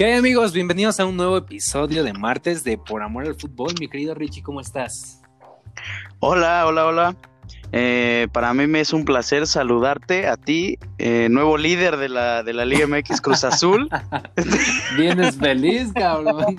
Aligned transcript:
¿Qué 0.00 0.06
hay 0.06 0.12
amigos? 0.14 0.54
Bienvenidos 0.54 0.98
a 0.98 1.04
un 1.04 1.14
nuevo 1.14 1.36
episodio 1.36 2.02
de 2.02 2.14
martes 2.14 2.64
de 2.64 2.78
Por 2.78 3.02
Amor 3.02 3.26
al 3.26 3.34
Fútbol. 3.34 3.74
Mi 3.78 3.86
querido 3.86 4.14
Richie, 4.14 4.42
¿cómo 4.42 4.62
estás? 4.62 5.20
Hola, 6.20 6.66
hola, 6.66 6.86
hola. 6.86 7.16
Eh, 7.72 8.26
para 8.32 8.54
mí 8.54 8.66
me 8.66 8.80
es 8.80 8.94
un 8.94 9.04
placer 9.04 9.46
saludarte 9.46 10.26
a 10.26 10.38
ti, 10.38 10.78
eh, 10.96 11.28
nuevo 11.30 11.58
líder 11.58 11.98
de 11.98 12.08
la, 12.08 12.42
de 12.42 12.54
la 12.54 12.64
Liga 12.64 12.86
MX 12.86 13.20
Cruz 13.20 13.44
Azul. 13.44 13.90
Vienes 14.96 15.36
feliz, 15.36 15.92
cabrón. 15.92 16.58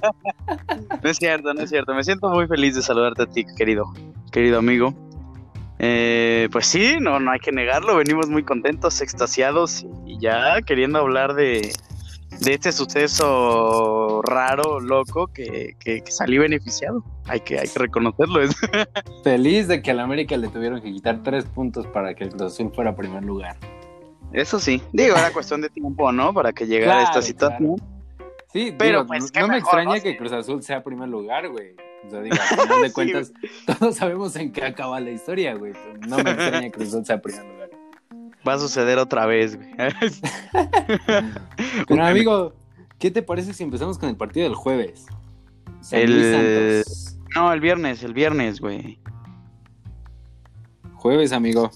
No 1.02 1.10
es 1.10 1.18
cierto, 1.18 1.52
no 1.56 1.62
es 1.62 1.72
cierto. 1.72 1.96
Me 1.96 2.04
siento 2.04 2.30
muy 2.30 2.46
feliz 2.46 2.76
de 2.76 2.84
saludarte 2.84 3.24
a 3.24 3.26
ti, 3.26 3.44
querido, 3.58 3.92
querido 4.32 4.60
amigo. 4.60 4.94
Eh, 5.80 6.48
pues 6.52 6.68
sí, 6.68 6.98
no, 7.02 7.20
no 7.20 7.32
hay 7.32 7.40
que 7.40 7.52
negarlo. 7.52 7.96
Venimos 7.96 8.30
muy 8.30 8.44
contentos, 8.44 9.02
extasiados 9.02 9.88
y 10.06 10.20
ya 10.20 10.62
queriendo 10.62 11.00
hablar 11.00 11.34
de, 11.34 11.74
de 12.42 12.56
este 12.56 12.72
suceso 12.72 14.22
raro, 14.24 14.80
loco, 14.80 15.28
que, 15.28 15.76
que, 15.80 16.02
que 16.02 16.12
salí 16.12 16.38
beneficiado. 16.40 17.04
Hay 17.28 17.40
que, 17.42 17.60
hay 17.60 17.68
que 17.68 17.80
reconocerlo. 17.80 18.40
Feliz 19.24 19.68
de 19.68 19.82
que 19.82 19.92
a 19.92 19.94
la 19.94 20.04
América 20.04 20.36
le 20.38 20.48
tuvieron 20.48 20.82
que 20.82 20.92
quitar 20.92 21.22
tres 21.24 21.46
puntos 21.46 21.86
para 21.88 22.16
que 22.16 22.24
el 22.26 22.30
Cruz 22.32 22.42
Azul 22.42 22.72
fuera 22.74 22.96
primer 22.96 23.24
lugar. 23.24 23.56
Eso 24.34 24.60
sí. 24.60 24.82
Digo, 24.92 25.16
era 25.16 25.32
cuestión 25.32 25.62
de 25.62 25.70
tiempo, 25.70 26.12
¿no? 26.12 26.34
Para 26.34 26.52
que 26.52 26.66
llegara 26.66 26.94
Claro, 26.94 27.08
esta 27.10 27.22
situación. 27.22 27.76
Sí, 28.52 28.74
Pero, 28.78 29.06
pues, 29.06 29.32
no, 29.36 29.42
no 29.42 29.48
me 29.50 29.58
extraña 29.60 29.96
¿no? 29.96 30.02
que 30.02 30.18
Cruz 30.18 30.32
Azul 30.32 30.64
sea 30.64 30.84
primer 30.84 31.10
lugar, 31.10 31.48
güey. 31.50 31.76
O 32.08 32.10
sea, 32.10 32.22
digo, 32.22 32.36
al 32.42 32.58
final 32.60 32.82
de 32.82 32.88
Sí, 32.88 32.94
cuentas, 32.94 33.34
todos 33.80 33.96
sabemos 33.96 34.36
en 34.36 34.52
qué 34.52 34.64
acaba 34.66 35.00
la 35.00 35.12
historia, 35.12 35.54
güey. 35.54 35.74
Pues, 35.74 36.10
No 36.10 36.18
me 36.18 36.32
extraña 36.32 36.62
que 36.62 36.72
Cruz 36.72 36.88
Azul 36.90 37.06
sea 37.06 37.22
primer 37.22 37.46
lugar. 37.46 37.70
Va 38.48 38.54
a 38.54 38.60
suceder 38.60 38.98
otra 38.98 39.26
vez, 39.26 39.56
güey. 39.56 39.70
Pero 41.88 42.06
amigo, 42.06 42.54
¿qué 42.98 43.12
te 43.12 43.22
parece 43.22 43.54
si 43.54 43.64
empezamos 43.64 43.98
con 43.98 44.10
el 44.10 44.18
partido 44.18 44.46
del 44.46 44.56
jueves? 44.56 45.06
San 45.82 46.00
El- 46.00 46.12
Luis 46.12 46.84
Santos. 46.86 47.18
No, 47.36 47.54
el 47.54 47.62
viernes, 47.62 48.04
el 48.04 48.14
viernes, 48.14 48.60
güey. 48.60 49.00
Jueves, 50.96 51.32
amigo. 51.32 51.72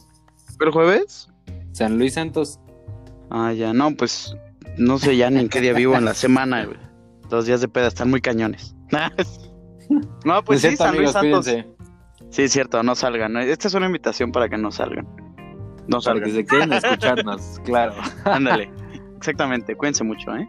¿El 0.60 0.72
jueves? 0.72 1.30
San 1.72 1.98
Luis 1.98 2.14
Santos. 2.14 2.60
Ah, 3.30 3.54
ya, 3.54 3.74
no, 3.74 3.96
pues 3.96 4.36
no 4.78 4.98
sé 4.98 5.18
ya 5.18 5.30
ni 5.30 5.40
en 5.40 5.50
qué 5.50 5.62
día 5.62 5.74
vivo 5.74 5.96
en 5.96 6.06
la 6.06 6.14
semana, 6.14 6.66
güey. 6.66 6.78
Los 7.32 7.46
días 7.46 7.62
de 7.62 7.68
peda 7.68 7.88
están 7.88 8.10
muy 8.10 8.22
cañones. 8.22 8.76
no, 10.26 10.44
pues 10.44 10.64
Es 10.64 10.72
sí, 10.72 10.78
cierto, 10.78 10.84
San 10.84 10.98
Luis 10.98 11.16
amigos, 11.16 11.46
Santos. 11.46 11.48
cuídense, 11.72 11.76
Sí, 12.36 12.44
es 12.44 12.52
cierto, 12.52 12.84
no 12.84 12.96
salgan. 12.96 13.34
¿no? 13.34 13.40
Esta 13.40 13.68
es 13.68 13.74
una 13.74 13.86
invitación 13.88 14.32
para 14.32 14.50
que 14.50 14.58
no 14.58 14.72
salgan. 14.72 15.08
No 15.88 16.00
Para 16.00 16.19
que 16.22 16.31
se 16.31 16.45
queden 16.45 16.73
a 16.73 16.78
escucharnos, 16.78 17.59
claro. 17.66 17.94
Ándale. 18.25 18.69
Exactamente, 19.17 19.75
cuídense 19.75 20.03
mucho, 20.03 20.36
¿eh? 20.36 20.47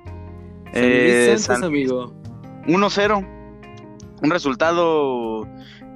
Eh, 0.73 1.35
San- 1.39 1.65
amigo. 1.65 2.13
1-0. 2.67 3.27
Un 4.23 4.31
resultado, 4.31 5.47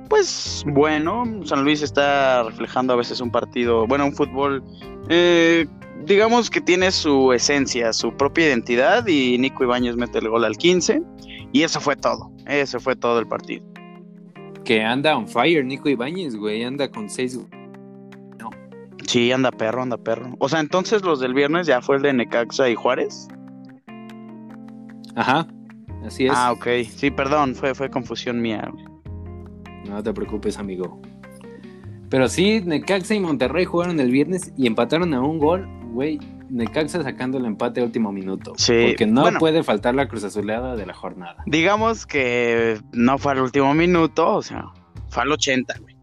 pues 0.09 0.63
bueno. 0.67 1.25
San 1.45 1.65
Luis 1.65 1.83
está 1.83 2.43
reflejando 2.45 2.93
a 2.93 2.97
veces 2.97 3.21
un 3.21 3.31
partido, 3.31 3.87
bueno, 3.87 4.07
un 4.07 4.13
fútbol, 4.15 4.63
eh, 5.09 5.67
digamos 6.05 6.49
que 6.51 6.61
tiene 6.61 6.91
su 6.91 7.33
esencia, 7.33 7.93
su 7.93 8.13
propia 8.17 8.47
identidad. 8.49 9.07
Y 9.07 9.37
Nico 9.39 9.65
Ibáñez 9.65 9.97
mete 9.97 10.19
el 10.19 10.29
gol 10.29 10.45
al 10.45 10.57
15. 10.57 11.03
Y 11.53 11.63
eso 11.63 11.81
fue 11.81 11.97
todo. 11.97 12.31
Eso 12.47 12.79
fue 12.79 12.95
todo 12.95 13.19
el 13.19 13.27
partido. 13.27 13.65
Que 14.65 14.83
anda 14.83 15.17
on 15.17 15.27
fire, 15.27 15.65
Nico 15.65 15.89
Ibáñez, 15.89 16.37
güey. 16.37 16.63
Anda 16.63 16.89
con 16.91 17.09
seis. 17.11 17.39
Sí, 19.11 19.33
anda 19.33 19.51
perro, 19.51 19.83
anda 19.83 19.97
perro. 19.97 20.37
O 20.39 20.49
sea, 20.49 20.61
entonces 20.61 21.03
los 21.03 21.19
del 21.19 21.35
viernes 21.35 21.67
ya 21.67 21.81
fue 21.81 21.97
el 21.97 22.03
de 22.03 22.13
Necaxa 22.13 22.69
y 22.69 22.77
Juárez. 22.77 23.27
Ajá. 25.17 25.49
Así 26.07 26.27
es. 26.27 26.33
Ah, 26.33 26.53
ok. 26.53 26.69
Sí, 26.89 27.11
perdón, 27.11 27.57
fue, 27.57 27.75
fue 27.75 27.91
confusión 27.91 28.41
mía. 28.41 28.71
No 29.89 30.01
te 30.01 30.13
preocupes, 30.13 30.59
amigo. 30.59 31.03
Pero 32.09 32.29
sí, 32.29 32.61
Necaxa 32.65 33.17
y 33.17 33.19
Monterrey 33.19 33.65
jugaron 33.65 33.99
el 33.99 34.13
viernes 34.13 34.53
y 34.57 34.69
empataron 34.69 35.13
a 35.13 35.21
un 35.21 35.41
gol, 35.41 35.69
güey. 35.93 36.21
Necaxa 36.49 37.03
sacando 37.03 37.37
el 37.39 37.47
empate 37.47 37.81
a 37.81 37.85
último 37.85 38.13
minuto. 38.13 38.53
Sí, 38.59 38.91
Porque 38.91 39.07
no 39.07 39.23
bueno. 39.23 39.41
puede 39.41 39.65
faltar 39.65 39.97
la 39.97 40.07
cruz 40.07 40.23
azuleada 40.23 40.77
de 40.77 40.87
la 40.87 40.95
jornada. 40.95 41.43
Digamos 41.47 42.07
que 42.07 42.81
no 42.93 43.19
fue 43.19 43.33
al 43.33 43.41
último 43.41 43.75
minuto, 43.75 44.37
o 44.37 44.43
sea, 44.43 44.67
fue 45.09 45.25
al 45.25 45.33
80, 45.33 45.75
güey. 45.81 45.97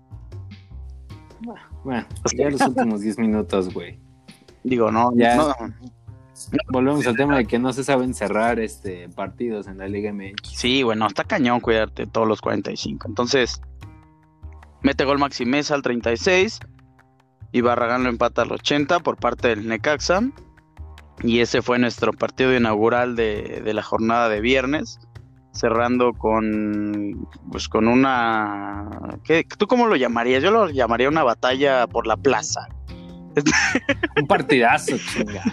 Bueno, 1.40 1.62
ya 1.92 2.50
los 2.50 2.62
últimos 2.62 3.02
10 3.02 3.20
minutos, 3.20 3.74
güey. 3.74 4.00
Digo, 4.64 4.92
no, 4.92 5.12
Ya. 5.16 5.36
no, 5.36 5.54
Volvemos 6.70 7.06
al 7.08 7.16
tema 7.16 7.36
de 7.38 7.46
que 7.46 7.58
no 7.58 7.74
se 7.74 7.84
saben 7.84 8.14
cerrar 8.14 8.60
este 8.60 9.10
partidos 9.10 9.68
en 9.68 9.80
la 9.80 9.88
Liga 9.88 10.14
MX. 10.14 10.50
Sí, 10.52 10.84
bueno, 10.84 11.08
está 11.08 11.24
cañón 11.24 11.60
cuidarte 11.62 12.06
todos 12.06 12.28
los 12.28 12.42
45. 12.42 13.08
Entonces, 13.08 13.60
mete 14.84 15.04
gol 15.04 15.18
Maxi 15.18 15.46
Mesa 15.46 15.74
al 15.74 15.82
36 15.82 16.60
y 17.52 17.62
Barragán 17.62 18.04
lo 18.04 18.10
empata 18.10 18.44
al 18.44 18.52
80 18.52 19.00
por 19.00 19.18
parte 19.18 19.48
del 19.48 19.68
Necaxa. 19.68 20.22
Y 21.24 21.40
ese 21.40 21.64
fue 21.64 21.80
nuestro 21.80 22.14
partido 22.14 22.56
inaugural 22.56 23.16
de, 23.16 23.62
de 23.66 23.74
la 23.74 23.82
jornada 23.82 24.30
de 24.30 24.40
viernes, 24.40 25.00
cerrando 25.58 26.14
con, 26.14 27.28
pues, 27.52 27.68
con 27.68 27.88
una... 27.88 28.90
¿qué, 29.24 29.46
¿Tú 29.58 29.68
cómo 29.68 29.88
lo 29.88 29.96
llamarías? 29.96 30.44
Yo 30.44 30.52
lo 30.52 30.70
llamaría 30.70 31.10
una 31.10 31.24
batalla 31.24 31.88
por 31.88 32.08
la 32.08 32.18
plaza. 32.18 32.68
Un 34.20 34.28
partidazo, 34.28 34.98
chinga. 34.98 35.44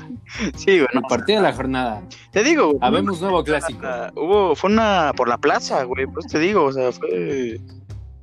Sí, 0.56 0.78
bueno, 0.78 1.00
El 1.00 1.02
partido 1.02 1.42
de 1.42 1.48
la 1.48 1.54
jornada. 1.54 2.02
te 2.30 2.42
digo, 2.42 2.68
güey, 2.68 2.78
Habemos 2.80 3.20
nuevo 3.20 3.44
clásico. 3.44 3.86
Hubo, 4.16 4.56
fue 4.56 4.70
una 4.70 5.12
por 5.16 5.28
la 5.28 5.38
plaza, 5.38 5.84
güey, 5.84 6.06
pues 6.06 6.26
te 6.26 6.38
digo, 6.38 6.64
o 6.64 6.72
sea, 6.72 6.92
fue... 6.92 7.60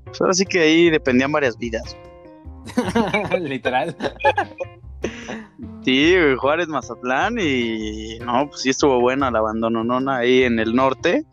pues 0.06 0.22
ahora 0.22 0.34
sí 0.34 0.46
que 0.46 0.62
ahí 0.62 0.90
dependían 0.90 1.32
varias 1.32 1.58
vidas. 1.58 1.96
Literal. 3.40 3.96
Sí, 5.84 6.16
Juárez, 6.38 6.68
Mazatlán 6.68 7.38
y 7.40 8.20
no, 8.20 8.48
pues 8.50 8.62
sí 8.62 8.70
estuvo 8.70 9.00
buena 9.00 9.32
la 9.32 9.40
abandononona 9.40 10.18
ahí 10.18 10.44
en 10.44 10.60
el 10.60 10.76
norte. 10.76 11.26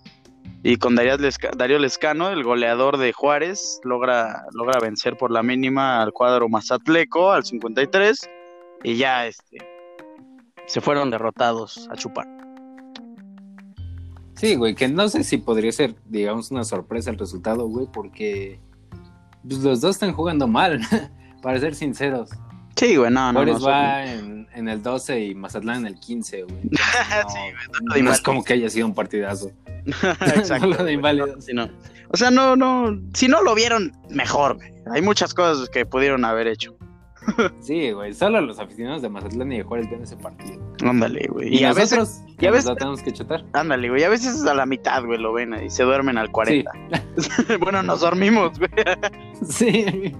Y 0.65 0.77
con 0.77 0.97
Darío, 0.97 1.17
Lesca- 1.19 1.55
Darío 1.57 1.79
Lescano, 1.79 2.31
el 2.31 2.43
goleador 2.43 2.99
de 2.99 3.13
Juárez, 3.13 3.81
logra, 3.85 4.45
logra 4.53 4.81
vencer 4.81 5.17
por 5.17 5.31
la 5.31 5.43
mínima 5.43 6.03
al 6.03 6.13
cuadro 6.13 6.49
Mazatleco 6.49 7.31
al 7.31 7.45
53 7.45 8.29
y 8.83 8.97
ya 8.97 9.27
este 9.27 9.59
se 10.67 10.81
fueron 10.81 11.11
derrotados 11.11 11.89
a 11.91 11.97
chupar. 11.97 12.27
Sí, 14.35 14.55
güey, 14.57 14.75
que 14.75 14.87
no 14.89 15.09
sé 15.09 15.25
si 15.25 15.39
podría 15.39 15.73
ser, 15.73 15.95
digamos, 16.07 16.51
una 16.51 16.63
sorpresa 16.65 17.11
el 17.11 17.19
resultado, 17.19 17.67
güey, 17.67 17.87
porque 17.93 18.61
pues, 19.43 19.61
los 19.61 19.81
dos 19.81 19.97
están 19.97 20.13
jugando 20.13 20.47
mal, 20.47 20.81
para 21.43 21.59
ser 21.59 21.75
sinceros. 21.75 22.31
Sí, 22.77 22.97
güey, 22.97 23.11
no, 23.11 23.33
no. 23.33 23.39
Juárez 23.41 23.61
no, 23.61 23.67
va 23.67 24.05
en, 24.05 24.38
en 24.55 24.69
el 24.69 24.83
12 24.83 25.21
y 25.27 25.35
Mazatlán 25.35 25.79
en 25.79 25.87
el 25.87 26.01
15, 26.01 26.43
güey. 26.45 26.57
No, 26.71 27.31
Sí, 27.31 27.39
no, 27.83 27.95
de 27.95 28.11
es 28.13 28.21
como 28.21 28.45
que 28.45 28.55
haya 28.55 28.69
sido 28.71 28.87
un 28.87 28.95
partidazo. 28.95 29.51
Exacto. 29.87 30.67
No 30.67 30.77
lo 30.77 30.85
de 30.85 30.93
inválidos. 30.93 31.37
no, 31.37 31.41
sí, 31.43 31.53
no. 31.55 31.69
O 32.11 32.17
sea, 32.17 32.31
no, 32.31 32.57
no, 32.57 32.99
si 33.15 33.29
no 33.29 33.43
lo 33.43 33.55
vieron, 33.55 33.93
mejor, 34.11 34.57
güey. 34.57 34.73
Hay 34.93 35.03
muchas 35.03 35.35
cosas 35.35 35.69
que 35.69 35.85
pudieron 35.85 36.25
haber 36.25 36.47
hecho. 36.47 36.75
Sí, 37.61 37.91
güey, 37.91 38.15
solo 38.15 38.41
los 38.41 38.59
aficionados 38.59 39.03
de 39.03 39.11
Mazatlán 39.11 39.53
y 39.53 39.59
de 39.59 39.63
Juárez 39.63 39.91
ven 39.91 40.03
ese 40.03 40.17
partido. 40.17 40.59
Ándale, 40.83 41.27
güey. 41.29 41.55
Y, 41.55 41.59
Y, 41.59 41.65
a 41.65 41.75
veces, 41.75 42.23
y 42.39 42.47
a 42.47 42.51
veces- 42.51 42.65
la 42.71 42.77
tenemos 42.77 43.03
que 43.03 43.13
chutar. 43.13 43.45
ándale, 43.53 43.91
güey. 43.91 44.03
A 44.05 44.09
veces 44.09 44.47
a 44.47 44.55
la 44.55 44.65
mitad, 44.65 45.05
güey, 45.05 45.19
lo 45.19 45.35
ven 45.35 45.55
y 45.63 45.69
se 45.69 45.83
duermen 45.83 46.17
al 46.17 46.31
40. 46.31 46.71
Sí, 47.19 47.57
bueno, 47.61 47.83
nos 47.83 48.01
dormimos, 48.01 48.59
güey. 48.59 48.71
sí. 49.47 50.15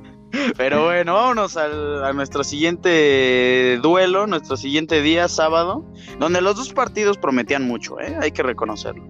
Pero 0.57 0.85
bueno, 0.85 1.15
vámonos 1.15 1.57
al- 1.57 2.05
a 2.05 2.13
nuestro 2.13 2.45
siguiente 2.45 3.79
duelo, 3.83 4.27
nuestro 4.27 4.57
siguiente 4.57 5.01
día, 5.03 5.27
sábado, 5.29 5.85
donde 6.19 6.41
los 6.41 6.57
dos 6.57 6.73
partidos 6.73 7.17
prometían 7.19 7.67
mucho, 7.67 7.99
¿eh? 8.01 8.17
Hay 8.21 8.33
que 8.33 8.43
reconocerlo. 8.43 9.05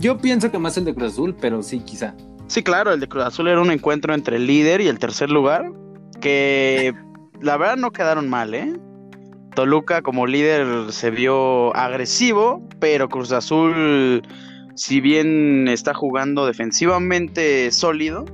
Yo 0.00 0.18
pienso 0.18 0.50
que 0.50 0.58
más 0.58 0.76
el 0.76 0.84
de 0.84 0.94
Cruz 0.94 1.12
Azul, 1.12 1.36
pero 1.40 1.62
sí, 1.62 1.80
quizá. 1.80 2.14
Sí, 2.48 2.62
claro, 2.62 2.92
el 2.92 3.00
de 3.00 3.08
Cruz 3.08 3.24
Azul 3.24 3.46
era 3.48 3.60
un 3.60 3.70
encuentro 3.70 4.12
entre 4.14 4.36
el 4.36 4.46
líder 4.46 4.80
y 4.80 4.88
el 4.88 4.98
tercer 4.98 5.30
lugar, 5.30 5.70
que 6.20 6.92
la 7.40 7.56
verdad 7.56 7.76
no 7.76 7.92
quedaron 7.92 8.28
mal, 8.28 8.54
¿eh? 8.54 8.72
Toluca 9.54 10.02
como 10.02 10.26
líder 10.26 10.92
se 10.92 11.10
vio 11.10 11.74
agresivo, 11.76 12.66
pero 12.80 13.08
Cruz 13.08 13.32
Azul, 13.32 14.22
si 14.74 15.00
bien 15.00 15.68
está 15.68 15.92
jugando 15.94 16.46
defensivamente 16.46 17.70
sólido, 17.70 18.24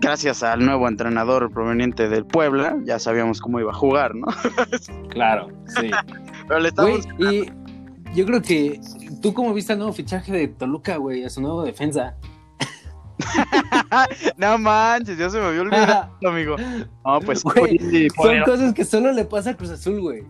gracias 0.00 0.42
al 0.42 0.64
nuevo 0.64 0.88
entrenador 0.88 1.50
proveniente 1.50 2.08
del 2.08 2.24
Puebla, 2.24 2.76
ya 2.84 2.98
sabíamos 2.98 3.40
cómo 3.40 3.60
iba 3.60 3.70
a 3.70 3.74
jugar, 3.74 4.14
¿no? 4.14 4.26
Claro, 5.10 5.48
sí. 5.66 5.90
Pero 6.46 6.60
le 6.60 6.70
Güey, 6.70 6.98
estamos... 6.98 7.08
y 7.18 7.50
yo 8.14 8.24
creo 8.26 8.40
que 8.40 8.80
tú 9.20 9.34
como 9.34 9.52
viste 9.52 9.72
el 9.72 9.78
nuevo 9.78 9.92
fichaje 9.92 10.32
de 10.32 10.48
Toluca, 10.48 10.96
güey, 10.96 11.24
a 11.24 11.30
su 11.30 11.40
nuevo 11.40 11.62
defensa. 11.62 12.16
no 14.36 14.58
manches, 14.58 15.18
ya 15.18 15.28
se 15.28 15.38
me 15.38 15.46
había 15.46 15.62
olvidado, 15.62 16.10
amigo. 16.28 16.56
No, 17.04 17.20
pues 17.20 17.40
Son 17.40 18.42
cosas 18.44 18.72
que 18.74 18.84
solo 18.84 19.12
le 19.12 19.24
pasa 19.24 19.50
a 19.50 19.56
Cruz 19.56 19.70
Azul, 19.70 20.00
güey. 20.00 20.24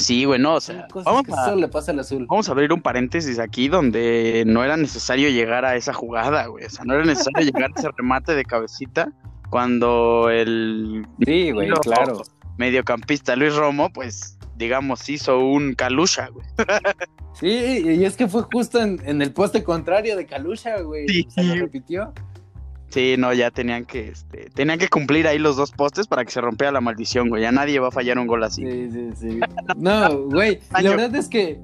Sí, 0.00 0.24
güey, 0.24 0.40
no, 0.40 0.54
o 0.54 0.60
sea, 0.60 0.88
vamos 1.04 1.24
a, 1.36 1.54
le 1.54 1.68
pasa 1.68 1.92
al 1.92 2.00
azul. 2.00 2.26
vamos 2.28 2.48
a 2.48 2.52
abrir 2.52 2.72
un 2.72 2.80
paréntesis 2.82 3.38
aquí 3.38 3.68
donde 3.68 4.44
no 4.46 4.64
era 4.64 4.76
necesario 4.76 5.28
llegar 5.30 5.64
a 5.64 5.76
esa 5.76 5.92
jugada, 5.92 6.46
güey. 6.46 6.64
O 6.64 6.70
sea, 6.70 6.84
no 6.84 6.94
era 6.94 7.04
necesario 7.04 7.40
llegar 7.44 7.70
a 7.74 7.78
ese 7.78 7.88
remate 7.96 8.34
de 8.34 8.44
cabecita 8.44 9.12
cuando 9.50 10.30
el 10.30 11.06
Sí, 11.24 11.50
güey, 11.52 11.68
No. 11.68 11.76
claro. 11.76 12.22
mediocampista 12.56 13.36
Luis 13.36 13.54
Romo, 13.54 13.90
pues, 13.92 14.38
digamos, 14.56 15.08
hizo 15.08 15.38
un 15.38 15.74
calusha, 15.74 16.28
güey. 16.28 16.46
Sí, 17.32 17.46
y 17.96 18.04
es 18.04 18.16
que 18.16 18.26
fue 18.28 18.42
justo 18.52 18.80
en, 18.80 19.00
en 19.06 19.22
el 19.22 19.32
poste 19.32 19.62
contrario 19.64 20.16
de 20.16 20.26
Kalusha, 20.26 20.80
güey. 20.82 21.08
Sí. 21.08 21.26
Se 21.30 21.42
lo 21.44 21.54
repitió. 21.54 22.12
Sí, 22.90 23.14
no, 23.16 23.32
ya 23.32 23.52
tenían 23.52 23.84
que, 23.84 24.08
este, 24.08 24.50
tenían 24.50 24.78
que 24.78 24.88
cumplir 24.88 25.28
ahí 25.28 25.38
los 25.38 25.56
dos 25.56 25.70
postes 25.70 26.08
para 26.08 26.24
que 26.24 26.32
se 26.32 26.40
rompiera 26.40 26.72
la 26.72 26.80
maldición, 26.80 27.28
güey. 27.28 27.42
Ya 27.42 27.52
nadie 27.52 27.78
va 27.78 27.88
a 27.88 27.92
fallar 27.92 28.18
un 28.18 28.26
gol 28.26 28.42
así. 28.42 28.64
Sí, 28.64 28.90
sí, 28.90 29.10
sí. 29.16 29.40
No, 29.76 30.26
güey, 30.26 30.60
la 30.82 30.90
verdad 30.90 31.14
es 31.14 31.28
que 31.28 31.60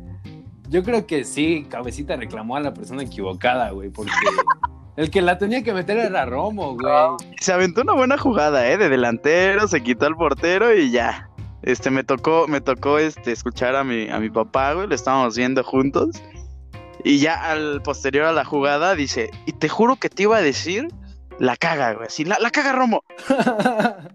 yo 0.68 0.84
creo 0.84 1.06
que 1.06 1.24
sí, 1.24 1.66
Cabecita 1.68 2.16
reclamó 2.16 2.56
a 2.56 2.60
la 2.60 2.72
persona 2.72 3.02
equivocada, 3.02 3.70
güey, 3.70 3.90
porque 3.90 4.12
el 4.96 5.10
que 5.10 5.20
la 5.20 5.36
tenía 5.36 5.64
que 5.64 5.72
meter 5.72 5.98
era 5.98 6.24
Romo, 6.26 6.76
güey. 6.76 6.92
Se 7.40 7.52
aventó 7.52 7.82
una 7.82 7.94
buena 7.94 8.18
jugada, 8.18 8.68
eh, 8.70 8.78
de 8.78 8.88
delantero, 8.88 9.66
se 9.66 9.82
quitó 9.82 10.06
al 10.06 10.16
portero 10.16 10.74
y 10.74 10.92
ya. 10.92 11.28
Este, 11.62 11.90
me 11.90 12.04
tocó, 12.04 12.46
me 12.46 12.60
tocó, 12.60 13.00
este, 13.00 13.32
escuchar 13.32 13.74
a 13.74 13.82
mi, 13.82 14.08
a 14.08 14.20
mi 14.20 14.30
papá, 14.30 14.74
güey, 14.74 14.86
lo 14.86 14.94
estábamos 14.94 15.36
viendo 15.36 15.64
juntos. 15.64 16.22
Y 17.02 17.18
ya 17.18 17.50
al 17.50 17.82
posterior 17.82 18.26
a 18.26 18.32
la 18.32 18.44
jugada 18.44 18.94
dice, 18.94 19.30
y 19.46 19.52
te 19.52 19.68
juro 19.68 19.96
que 19.96 20.08
te 20.08 20.24
iba 20.24 20.36
a 20.36 20.42
decir, 20.42 20.88
la 21.38 21.56
caga, 21.56 21.94
güey, 21.94 22.06
así, 22.06 22.24
la, 22.24 22.38
la 22.40 22.50
caga 22.50 22.72
Romo. 22.72 23.04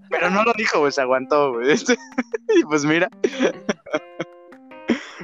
Pero 0.09 0.29
no 0.29 0.43
lo 0.43 0.53
dijo, 0.53 0.79
güey, 0.79 0.91
se 0.91 1.01
aguantó, 1.01 1.53
güey. 1.53 1.75
Y 2.55 2.63
pues 2.63 2.83
mira. 2.83 3.09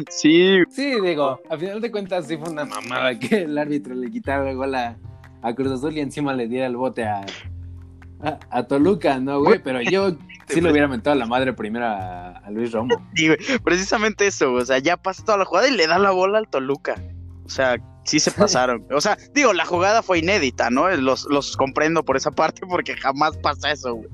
sí, 0.09 0.63
Sí, 0.69 1.01
digo, 1.01 1.41
a 1.49 1.57
final 1.57 1.81
de 1.81 1.91
cuentas 1.91 2.27
sí 2.27 2.37
fue 2.37 2.49
una 2.49 2.65
mamada 2.65 3.17
que 3.19 3.43
el 3.43 3.57
árbitro 3.57 3.95
le 3.95 4.09
quitara 4.09 4.49
el 4.49 4.55
gol 4.55 4.75
a, 4.75 4.97
a 5.41 5.53
Cruz 5.53 5.71
Azul 5.71 5.97
y 5.97 5.99
encima 5.99 6.33
le 6.33 6.47
diera 6.47 6.67
el 6.67 6.77
bote 6.77 7.03
a, 7.03 7.25
a, 8.21 8.39
a 8.49 8.63
Toluca, 8.67 9.19
¿no, 9.19 9.41
güey? 9.41 9.61
Pero 9.61 9.81
yo 9.81 10.11
sí 10.47 10.61
le 10.61 10.71
hubiera 10.71 10.87
mentado 10.87 11.15
la 11.17 11.25
madre 11.25 11.51
primero 11.53 11.85
a, 11.85 12.29
a 12.37 12.51
Luis 12.51 12.71
Romo. 12.71 12.95
Sí, 13.15 13.27
güey, 13.27 13.39
precisamente 13.63 14.27
eso, 14.27 14.51
güey, 14.51 14.63
o 14.63 14.65
sea, 14.65 14.77
ya 14.79 14.95
pasa 14.97 15.25
toda 15.25 15.39
la 15.39 15.45
jugada 15.45 15.67
y 15.67 15.75
le 15.75 15.87
da 15.87 15.99
la 15.99 16.11
bola 16.11 16.37
al 16.37 16.47
Toluca. 16.47 16.95
O 17.47 17.49
sea, 17.49 17.77
sí 18.05 18.19
se 18.19 18.29
pasaron. 18.39 18.85
O 18.93 19.01
sea, 19.01 19.17
digo, 19.33 19.53
la 19.53 19.65
jugada 19.65 20.03
fue 20.03 20.19
inédita, 20.19 20.69
¿no? 20.69 20.87
Los, 20.97 21.25
los 21.31 21.57
comprendo 21.57 22.03
por 22.03 22.15
esa 22.17 22.29
parte 22.31 22.61
porque 22.69 22.95
jamás 22.95 23.35
pasa 23.37 23.71
eso, 23.71 23.95
güey. 23.95 24.09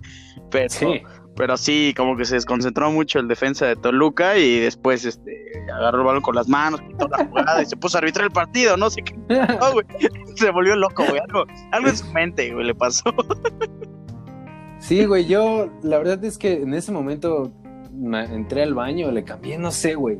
Pero 0.49 0.69
Sí. 0.69 1.01
pero 1.35 1.57
sí, 1.57 1.93
como 1.97 2.15
que 2.15 2.25
se 2.25 2.35
desconcentró 2.35 2.91
mucho 2.91 3.17
el 3.19 3.27
defensa 3.27 3.65
de 3.65 3.75
Toluca 3.75 4.37
y 4.37 4.59
después 4.59 5.03
este, 5.03 5.31
agarró 5.75 5.99
el 6.01 6.05
balón 6.05 6.21
con 6.21 6.35
las 6.35 6.47
manos, 6.47 6.79
quitó 6.81 7.07
la 7.07 7.25
jugada 7.25 7.61
y 7.63 7.65
se 7.65 7.75
puso 7.75 7.97
a 7.97 7.99
arbitrar 7.99 8.25
el 8.27 8.31
partido, 8.31 8.77
no 8.77 8.89
sé 8.91 9.01
qué. 9.01 9.15
güey. 9.73 9.85
Se 10.35 10.51
volvió 10.51 10.75
loco, 10.75 11.03
güey. 11.09 11.19
Algo, 11.27 11.45
algo 11.71 11.87
en 11.89 11.97
su 11.97 12.05
mente, 12.13 12.53
güey, 12.53 12.67
le 12.67 12.75
pasó. 12.75 13.03
Sí, 14.79 15.05
güey, 15.05 15.25
yo 15.25 15.69
la 15.81 15.97
verdad 15.97 16.23
es 16.25 16.37
que 16.37 16.53
en 16.61 16.73
ese 16.73 16.91
momento 16.91 17.51
me- 17.93 18.25
entré 18.25 18.63
al 18.63 18.73
baño, 18.73 19.11
le 19.11 19.23
cambié, 19.23 19.57
no 19.57 19.71
sé, 19.71 19.95
güey. 19.95 20.19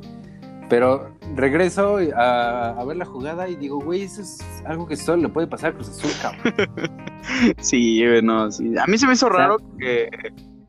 Pero 0.69 1.09
regreso 1.35 1.97
a, 2.15 2.69
a 2.69 2.85
ver 2.85 2.97
la 2.97 3.05
jugada 3.05 3.47
y 3.49 3.55
digo, 3.55 3.79
güey, 3.79 4.03
eso 4.03 4.21
es 4.21 4.39
algo 4.65 4.87
que 4.87 4.95
solo 4.95 5.21
le 5.23 5.29
puede 5.29 5.47
pasar 5.47 5.71
a 5.71 5.73
Cruz 5.73 5.89
Azul, 5.89 6.11
cabrón. 6.21 6.53
Sí, 7.59 8.03
no, 8.21 8.51
sí. 8.51 8.73
A 8.77 8.85
mí 8.85 8.97
se 8.97 9.07
me 9.07 9.13
hizo 9.13 9.27
sea- 9.27 9.37
raro 9.37 9.57
que, 9.79 10.09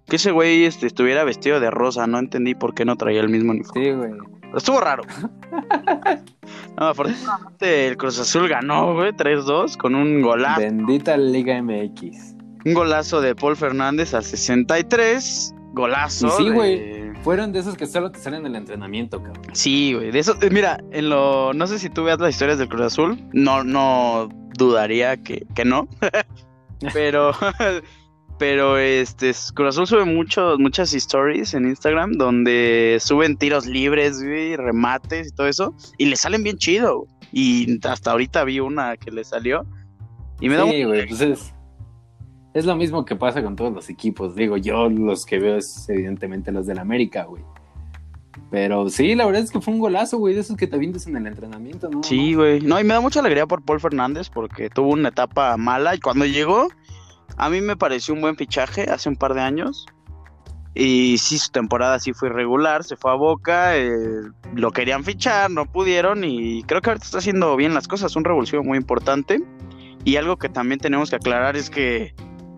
que 0.06 0.16
ese 0.16 0.30
güey 0.30 0.64
este, 0.64 0.86
estuviera 0.86 1.24
vestido 1.24 1.58
de 1.58 1.70
rosa. 1.70 2.06
No 2.06 2.18
entendí 2.18 2.54
por 2.54 2.74
qué 2.74 2.84
no 2.84 2.96
traía 2.96 3.20
el 3.20 3.28
mismo 3.28 3.50
uniforme. 3.52 3.84
Sí, 3.84 3.90
güey. 3.92 4.12
Estuvo 4.56 4.80
raro. 4.80 5.02
No, 6.78 6.86
afortunadamente 6.88 7.86
el 7.86 7.96
Cruz 7.96 8.18
Azul 8.18 8.48
ganó, 8.48 8.94
güey, 8.94 9.12
3-2 9.12 9.76
con 9.76 9.94
un 9.94 10.20
golazo. 10.22 10.60
Bendita 10.60 11.16
Liga 11.16 11.62
MX. 11.62 12.34
Un 12.64 12.74
golazo 12.74 13.20
de 13.20 13.34
Paul 13.36 13.56
Fernández 13.56 14.12
al 14.12 14.24
63. 14.24 15.54
Golazo. 15.72 16.26
Y 16.26 16.30
sí, 16.30 16.44
de- 16.48 16.50
güey. 16.50 17.03
Fueron 17.24 17.52
de 17.52 17.60
esos 17.60 17.74
que 17.74 17.86
solo 17.86 18.12
te 18.12 18.18
salen 18.18 18.40
en 18.40 18.46
el 18.48 18.56
entrenamiento, 18.56 19.22
cabrón. 19.22 19.42
Sí, 19.54 19.94
güey. 19.94 20.10
De 20.10 20.18
eso, 20.18 20.36
eh, 20.42 20.50
mira, 20.50 20.78
en 20.92 21.08
lo. 21.08 21.54
No 21.54 21.66
sé 21.66 21.78
si 21.78 21.88
tú 21.88 22.04
veas 22.04 22.20
las 22.20 22.34
historias 22.34 22.58
del 22.58 22.68
Cruz 22.68 22.82
Azul. 22.82 23.18
No, 23.32 23.64
no 23.64 24.28
dudaría 24.58 25.16
que, 25.16 25.46
que 25.54 25.64
no. 25.64 25.88
pero. 26.92 27.32
Pero 28.36 28.78
este 28.78 29.32
Cruz 29.54 29.76
Azul 29.76 29.86
sube 29.86 30.04
muchos, 30.04 30.58
muchas 30.58 30.92
stories 30.92 31.54
en 31.54 31.66
Instagram 31.66 32.14
donde 32.14 32.98
suben 33.00 33.36
tiros 33.36 33.64
libres, 33.64 34.20
güey, 34.20 34.56
remates 34.56 35.28
y 35.28 35.30
todo 35.30 35.46
eso. 35.46 35.72
Y 35.98 36.06
le 36.06 36.16
salen 36.16 36.42
bien 36.42 36.58
chido. 36.58 36.98
güey. 36.98 37.10
Y 37.32 37.78
hasta 37.86 38.10
ahorita 38.10 38.42
vi 38.42 38.58
una 38.58 38.96
que 38.96 39.12
le 39.12 39.22
salió. 39.22 39.64
Y 40.40 40.48
me 40.48 40.56
da 40.56 40.68
Sí, 40.68 40.82
güey, 40.82 41.06
pues 41.06 41.20
es, 41.20 41.54
es 42.54 42.64
lo 42.64 42.76
mismo 42.76 43.04
que 43.04 43.16
pasa 43.16 43.42
con 43.42 43.56
todos 43.56 43.72
los 43.72 43.90
equipos. 43.90 44.36
Digo, 44.36 44.56
yo 44.56 44.88
los 44.88 45.26
que 45.26 45.40
veo 45.40 45.56
es 45.56 45.88
evidentemente 45.88 46.52
los 46.52 46.66
del 46.66 46.78
América, 46.78 47.24
güey. 47.24 47.42
Pero 48.50 48.88
sí, 48.88 49.16
la 49.16 49.26
verdad 49.26 49.42
es 49.42 49.50
que 49.50 49.60
fue 49.60 49.74
un 49.74 49.80
golazo, 49.80 50.18
güey, 50.18 50.34
de 50.34 50.40
esos 50.40 50.56
que 50.56 50.68
te 50.68 50.76
avientas 50.76 51.08
en 51.08 51.16
el 51.16 51.26
entrenamiento, 51.26 51.90
¿no? 51.90 52.04
Sí, 52.04 52.34
güey. 52.34 52.60
No, 52.60 52.78
y 52.78 52.84
me 52.84 52.94
da 52.94 53.00
mucha 53.00 53.18
alegría 53.18 53.46
por 53.46 53.62
Paul 53.62 53.80
Fernández 53.80 54.30
porque 54.30 54.70
tuvo 54.70 54.92
una 54.92 55.08
etapa 55.08 55.56
mala 55.56 55.96
y 55.96 56.00
cuando 56.00 56.24
llegó, 56.24 56.68
a 57.36 57.50
mí 57.50 57.60
me 57.60 57.76
pareció 57.76 58.14
un 58.14 58.20
buen 58.20 58.36
fichaje 58.36 58.82
hace 58.88 59.08
un 59.08 59.16
par 59.16 59.34
de 59.34 59.40
años. 59.40 59.86
Y 60.76 61.18
sí, 61.18 61.38
su 61.38 61.50
temporada 61.50 61.98
sí 61.98 62.12
fue 62.12 62.28
irregular, 62.28 62.84
se 62.84 62.96
fue 62.96 63.10
a 63.10 63.14
Boca, 63.14 63.76
eh, 63.76 64.20
lo 64.54 64.70
querían 64.70 65.02
fichar, 65.02 65.50
no 65.50 65.66
pudieron 65.66 66.22
y 66.24 66.62
creo 66.64 66.80
que 66.80 66.90
ahorita 66.90 67.04
está 67.06 67.18
haciendo 67.18 67.56
bien 67.56 67.74
las 67.74 67.88
cosas, 67.88 68.14
un 68.14 68.24
revulsivo 68.24 68.62
muy 68.62 68.78
importante. 68.78 69.42
Y 70.04 70.16
algo 70.16 70.36
que 70.36 70.48
también 70.48 70.78
tenemos 70.78 71.10
que 71.10 71.16
aclarar 71.16 71.56
es 71.56 71.70
que 71.70 72.14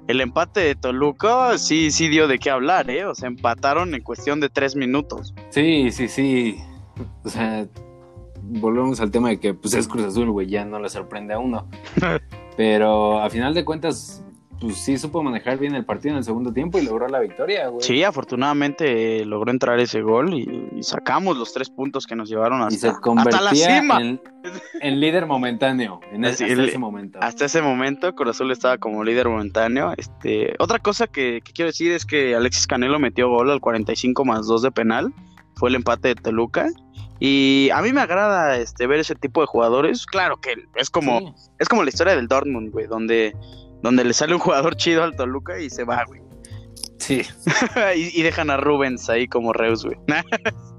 el 0.09 0.21
empate 0.21 0.61
de 0.61 0.75
Toluca 0.75 1.59
sí, 1.59 1.91
sí 1.91 2.09
dio 2.09 2.29
de 2.29 2.39
qué 2.39 2.51
hablar, 2.51 2.91
¿eh? 2.91 3.05
O 3.05 3.15
sea, 3.15 3.29
empataron 3.29 3.95
en 3.95 4.03
cuestión 4.03 4.41
de 4.41 4.49
tres 4.49 4.77
minutos. 4.77 5.35
Sí, 5.51 5.91
sí, 5.91 6.09
sí. 6.09 6.57
O 7.25 7.29
sea, 7.29 7.67
volvemos 8.43 9.01
al 9.01 9.11
tema 9.11 9.29
de 9.31 9.41
que 9.41 9.55
pues 9.55 9.75
es 9.75 9.89
Cruz 9.89 10.05
Azul, 10.05 10.31
güey, 10.31 10.47
ya 10.47 10.65
no 10.65 10.79
le 10.79 10.89
sorprende 10.89 11.35
a 11.35 11.39
uno. 11.39 11.69
Pero 12.57 13.21
a 13.21 13.29
final 13.29 13.55
de 13.55 13.65
cuentas, 13.65 14.25
pues 14.61 14.77
sí 14.79 14.97
supo 14.99 15.23
manejar 15.23 15.59
bien 15.59 15.75
el 15.75 15.85
partido 15.85 16.13
en 16.13 16.19
el 16.19 16.25
segundo 16.25 16.53
tiempo 16.53 16.79
y 16.79 16.83
logró 16.83 17.09
la 17.09 17.21
victoria, 17.21 17.69
güey. 17.69 17.83
Sí, 17.83 18.03
afortunadamente 18.05 19.21
eh, 19.23 19.25
logró 19.27 19.51
entrar 19.51 19.79
ese 19.81 20.01
gol 20.03 20.35
y, 20.35 20.69
y 20.77 20.83
sacamos 20.83 21.37
los 21.37 21.53
tres 21.53 21.71
puntos 21.71 22.07
que 22.07 22.17
nos 22.17 22.29
llevaron 22.29 22.67
y 22.71 22.77
se 22.77 22.89
hasta, 22.89 23.13
hasta 23.19 23.41
la 23.41 23.51
cima. 23.55 24.01
en, 24.01 24.21
en 24.81 25.01
líder 25.01 25.27
momentáneo 25.27 26.01
en 26.13 26.25
hasta 26.25 26.47
el- 26.47 26.69
ese 26.69 26.79
momento. 26.79 27.19
Hasta 27.23 27.45
ese 27.45 27.61
momento, 27.63 28.15
Cruz 28.15 28.31
Azul 28.37 28.51
estaba 28.51 28.79
como 28.79 29.05
líder 29.05 29.29
momentáneo. 29.29 29.93
Este, 29.97 30.55
otra 30.59 30.79
cosa 30.79 31.07
que, 31.07 31.41
que 31.45 31.53
quiero 31.53 31.69
decir 31.71 31.93
es 31.93 32.05
que 32.07 32.35
Alexis 32.35 32.67
Canelo 32.67 32.99
metió 32.99 33.29
gol 33.29 33.51
al 33.51 33.61
45 33.61 34.25
más 34.25 34.47
2 34.47 34.63
de 34.63 34.71
penal. 34.73 35.13
Fue 35.57 35.69
el 35.71 35.75
empate 35.75 36.09
de 36.09 36.15
Toluca. 36.17 36.69
Y 37.19 37.71
a 37.73 37.81
mí 37.81 37.93
me 37.95 38.03
agrada 38.03 38.59
este, 38.59 38.87
ver 38.87 39.01
ese 39.01 39.15
tipo 39.15 39.41
de 39.41 39.47
jugadores. 39.47 40.05
Claro 40.05 40.37
que 40.39 40.55
es 40.75 40.91
como, 40.91 41.19
Sí. 41.21 41.27
es 41.59 41.69
como 41.69 41.83
la 41.83 41.89
historia 41.89 42.15
del 42.15 42.29
Dortmund, 42.29 42.71
güey, 42.71 42.87
donde, 42.87 43.35
donde 43.83 44.05
le 44.05 44.13
sale 44.13 44.35
un 44.35 44.41
jugador 44.41 44.77
chido 44.77 45.03
al 45.03 45.17
Toluca 45.17 45.59
y 45.61 45.71
se 45.71 45.85
va, 45.85 46.05
güey. 46.07 46.21
Sí. 46.99 47.23
y, 47.97 48.21
y 48.21 48.23
dejan 48.23 48.51
a 48.51 48.57
Rubens 48.57 49.09
ahí 49.09 49.29
como 49.29 49.53
Reus, 49.53 49.85
güey. 49.85 49.97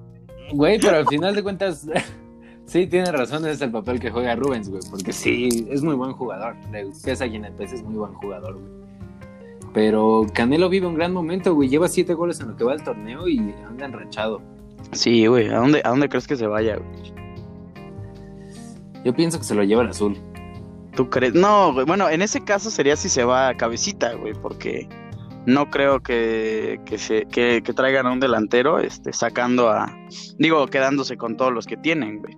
Güey, 0.51 0.79
pero 0.79 0.97
al 0.97 1.07
final 1.07 1.35
de 1.35 1.43
cuentas, 1.43 1.87
sí, 2.65 2.87
tiene 2.87 3.11
razón, 3.11 3.43
ese 3.43 3.51
es 3.51 3.61
el 3.61 3.71
papel 3.71 3.99
que 3.99 4.09
juega 4.09 4.35
Rubens, 4.35 4.69
güey, 4.69 4.81
porque 4.89 5.11
sí, 5.11 5.67
es 5.69 5.83
muy 5.83 5.95
buen 5.95 6.13
jugador. 6.13 6.55
Es 6.73 7.83
muy 7.83 7.95
buen 7.97 8.13
jugador, 8.13 8.53
güey. 8.53 8.77
Pero 9.73 10.25
Canelo 10.33 10.69
vive 10.69 10.87
un 10.87 10.95
gran 10.95 11.13
momento, 11.13 11.53
güey. 11.53 11.69
Lleva 11.69 11.87
siete 11.87 12.13
goles 12.13 12.39
en 12.39 12.47
lo 12.47 12.55
que 12.55 12.63
va 12.63 12.73
el 12.73 12.83
torneo 12.83 13.27
y 13.27 13.37
anda 13.67 13.85
enrachado. 13.85 14.41
Sí, 14.93 15.27
güey. 15.27 15.49
¿A 15.49 15.57
dónde, 15.57 15.81
¿A 15.83 15.89
dónde 15.89 16.09
crees 16.09 16.25
que 16.25 16.35
se 16.35 16.47
vaya, 16.47 16.77
güey? 16.77 17.13
Yo 19.03 19.13
pienso 19.13 19.37
que 19.37 19.43
se 19.43 19.53
lo 19.53 19.63
lleva 19.63 19.83
el 19.83 19.89
azul. 19.89 20.17
¿Tú 20.97 21.09
crees? 21.09 21.33
No, 21.35 21.71
güey. 21.73 21.85
Bueno, 21.85 22.09
en 22.09 22.21
ese 22.23 22.43
caso 22.43 22.69
sería 22.71 22.95
si 22.97 23.07
se 23.07 23.23
va 23.23 23.49
a 23.49 23.55
cabecita, 23.55 24.13
güey, 24.15 24.33
porque 24.33 24.89
no 25.45 25.69
creo 25.69 26.01
que, 26.01 26.81
que, 26.85 26.97
se, 26.97 27.25
que, 27.27 27.61
que 27.63 27.71
traigan 27.73 28.07
a 28.07 28.11
un 28.11 28.19
delantero 28.19 28.79
este, 28.79 29.13
sacando 29.13 29.69
a. 29.69 29.95
Digo, 30.39 30.65
quedándose 30.67 31.15
con 31.15 31.37
todos 31.37 31.53
los 31.53 31.67
que 31.67 31.77
tienen, 31.77 32.19
güey. 32.19 32.35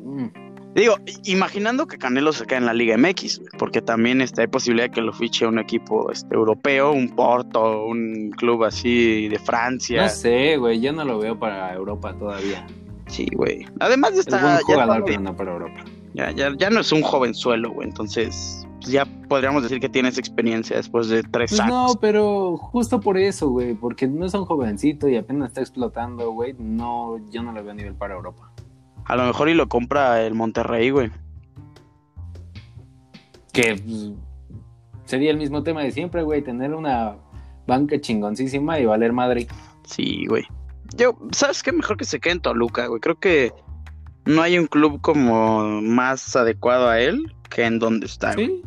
Mm, 0.00 0.48
Digo, 0.74 0.94
imaginando 1.24 1.86
que 1.86 1.98
Canelo 1.98 2.32
se 2.32 2.46
quede 2.46 2.58
en 2.58 2.66
la 2.66 2.72
Liga 2.72 2.96
MX, 2.96 3.38
güey, 3.40 3.50
porque 3.58 3.82
también 3.82 4.20
este, 4.20 4.42
hay 4.42 4.46
posibilidad 4.46 4.86
de 4.88 4.92
que 4.92 5.00
lo 5.00 5.12
fiche 5.12 5.46
un 5.46 5.58
equipo 5.58 6.10
este, 6.12 6.34
europeo, 6.34 6.92
un 6.92 7.08
Porto, 7.16 7.84
un 7.86 8.30
club 8.36 8.64
así 8.64 9.28
de 9.28 9.38
Francia. 9.38 10.02
No 10.04 10.08
sé, 10.08 10.56
güey. 10.56 10.80
Yo 10.80 10.92
no 10.92 11.04
lo 11.04 11.18
veo 11.18 11.38
para 11.38 11.74
Europa 11.74 12.14
todavía. 12.16 12.66
Sí, 13.08 13.26
güey. 13.34 13.66
Además 13.80 14.12
de 14.14 14.20
Es 14.20 14.26
estar. 14.26 14.40
buen 14.42 14.56
jugador, 14.58 14.96
está- 14.98 15.04
pero 15.06 15.20
no 15.20 15.36
para 15.36 15.52
Europa. 15.52 15.84
Ya, 16.18 16.32
ya, 16.32 16.52
ya 16.56 16.68
no 16.68 16.80
es 16.80 16.90
un 16.90 17.02
jovenzuelo, 17.02 17.70
güey. 17.70 17.86
Entonces, 17.86 18.66
pues 18.80 18.90
ya 18.90 19.06
podríamos 19.28 19.62
decir 19.62 19.78
que 19.78 19.88
tienes 19.88 20.18
experiencia 20.18 20.76
después 20.76 21.08
de 21.08 21.22
tres 21.22 21.50
Pues 21.52 21.60
años. 21.60 21.72
no, 21.94 22.00
pero 22.00 22.56
justo 22.56 22.98
por 22.98 23.16
eso, 23.16 23.50
güey, 23.50 23.74
porque 23.74 24.08
no 24.08 24.26
es 24.26 24.34
un 24.34 24.44
jovencito 24.44 25.08
y 25.08 25.14
apenas 25.16 25.50
está 25.50 25.60
explotando, 25.60 26.32
güey, 26.32 26.56
no, 26.58 27.18
yo 27.30 27.44
no 27.44 27.52
lo 27.52 27.62
veo 27.62 27.70
a 27.70 27.74
nivel 27.74 27.94
para 27.94 28.14
Europa. 28.14 28.50
A 29.04 29.14
lo 29.14 29.26
mejor 29.26 29.48
y 29.48 29.54
lo 29.54 29.68
compra 29.68 30.20
el 30.26 30.34
Monterrey, 30.34 30.90
güey. 30.90 31.12
Que 33.52 33.76
pues, 33.76 34.10
sería 35.04 35.30
el 35.30 35.36
mismo 35.36 35.62
tema 35.62 35.82
de 35.82 35.92
siempre, 35.92 36.24
güey, 36.24 36.42
tener 36.42 36.74
una 36.74 37.14
banca 37.68 38.00
chingoncísima 38.00 38.80
y 38.80 38.86
valer 38.86 39.12
madre. 39.12 39.46
Sí, 39.84 40.26
güey. 40.26 40.42
Yo, 40.96 41.16
¿sabes 41.30 41.62
qué? 41.62 41.70
Mejor 41.70 41.96
que 41.96 42.04
se 42.04 42.18
quede 42.18 42.32
en 42.32 42.40
Toluca, 42.40 42.88
güey. 42.88 43.00
Creo 43.00 43.20
que 43.20 43.52
no 44.28 44.42
hay 44.42 44.58
un 44.58 44.66
club 44.66 45.00
como 45.00 45.80
más 45.82 46.36
adecuado 46.36 46.88
a 46.88 47.00
él 47.00 47.32
que 47.50 47.64
en 47.64 47.78
donde 47.78 48.06
está. 48.06 48.34
Sí, 48.34 48.62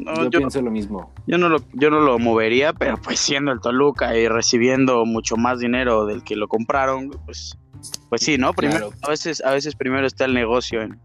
No, 0.00 0.14
yo, 0.14 0.30
yo, 0.30 0.38
pienso 0.38 0.62
lo 0.62 0.70
mismo. 0.70 1.12
yo 1.26 1.36
no 1.38 1.48
lo, 1.48 1.58
yo 1.74 1.90
no 1.90 2.00
lo 2.00 2.18
movería, 2.18 2.72
pero 2.72 2.96
pues 2.96 3.18
siendo 3.20 3.52
el 3.52 3.60
Toluca 3.60 4.16
y 4.16 4.28
recibiendo 4.28 5.04
mucho 5.04 5.36
más 5.36 5.58
dinero 5.58 6.06
del 6.06 6.22
que 6.24 6.36
lo 6.36 6.48
compraron, 6.48 7.10
pues, 7.26 7.58
pues 8.08 8.22
sí, 8.22 8.38
¿no? 8.38 8.52
Primero, 8.54 8.88
Claro. 8.90 9.02
a 9.02 9.10
veces, 9.10 9.42
a 9.44 9.50
veces 9.52 9.74
primero 9.74 10.06
está 10.06 10.24
el 10.24 10.34
negocio 10.34 10.80
en, 10.82 10.98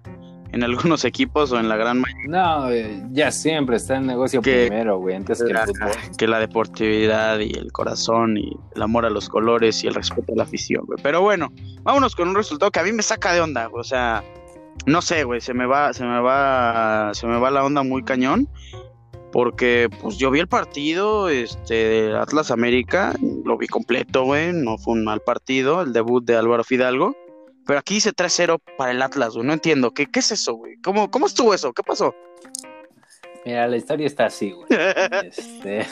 en 0.58 0.64
algunos 0.64 1.06
equipos 1.06 1.52
o 1.52 1.60
en 1.60 1.70
la 1.70 1.78
gran 1.78 2.00
mayoría 2.02 2.28
No, 2.28 2.68
ya 3.14 3.32
siempre 3.32 3.78
está 3.78 3.98
el 3.98 4.06
negocio 4.08 4.42
Que- 4.42 4.68
primero, 4.68 4.98
güey, 5.00 5.16
antes 5.16 5.40
que 5.40 5.48
el 5.48 5.54
la, 5.54 5.66
fútbol. 5.66 5.92
que 6.18 6.28
la 6.28 6.40
deportividad 6.40 7.40
y 7.40 7.52
el 7.52 7.72
corazón 7.72 8.38
y 8.38 8.52
el 8.76 8.82
amor 8.82 9.06
a 9.06 9.10
los 9.10 9.30
colores 9.30 9.84
y 9.84 9.88
el 9.88 9.94
respeto 9.96 10.34
a 10.34 10.36
la 10.36 10.44
afición, 10.44 10.84
güey. 10.86 11.00
Pero 11.02 11.22
bueno, 11.22 11.50
vámonos 11.84 12.16
con 12.16 12.28
un 12.28 12.36
resultado 12.36 12.70
que 12.72 12.80
a 12.80 12.84
mí 12.84 12.92
me 12.92 13.04
saca 13.04 13.32
de 13.34 13.42
onda, 13.42 13.68
güey. 13.68 13.80
O 13.82 13.84
sea, 13.84 14.24
no 14.86 15.02
sé, 15.02 15.24
güey, 15.24 15.42
se 15.42 15.54
me 15.54 15.66
va, 15.66 15.94
se 15.94 16.04
me 16.06 16.20
va, 16.20 17.12
se 17.14 17.26
me 17.28 17.38
va 17.40 17.50
la 17.52 17.64
onda 17.66 17.84
muy 17.84 18.04
cañón. 18.04 18.48
Porque, 19.32 19.90
pues, 20.02 20.18
yo 20.18 20.32
vi 20.32 20.40
el 20.40 20.48
partido, 20.48 21.28
este, 21.30 21.74
de 21.74 22.18
Atlas 22.18 22.50
América, 22.50 23.14
lo 23.44 23.58
vi 23.58 23.68
completo, 23.68 24.24
güey, 24.24 24.54
no 24.54 24.78
fue 24.78 24.94
un 24.94 25.04
mal 25.04 25.20
partido, 25.20 25.82
el 25.82 25.92
debut 25.94 26.24
de 26.26 26.38
Álvaro 26.38 26.64
Fidalgo. 26.64 27.16
Pero 27.68 27.80
aquí 27.80 27.98
hice 27.98 28.14
3-0 28.14 28.60
para 28.78 28.92
el 28.92 29.02
Atlas, 29.02 29.34
güey, 29.36 29.46
no 29.46 29.54
entiendo, 29.54 29.92
¿qué, 29.92 30.08
qué 30.08 30.20
es 30.20 30.32
eso, 30.32 30.54
güey? 30.54 30.78
¿Cómo, 30.78 31.12
¿Cómo 31.12 31.28
estuvo 31.28 31.54
eso? 31.54 31.74
¿Qué 31.74 31.84
pasó? 31.84 32.16
Mira, 33.46 33.68
la 33.68 33.78
historia 33.78 34.08
está 34.08 34.26
así, 34.26 34.52
güey. 34.52 34.68
Este, 35.26 35.86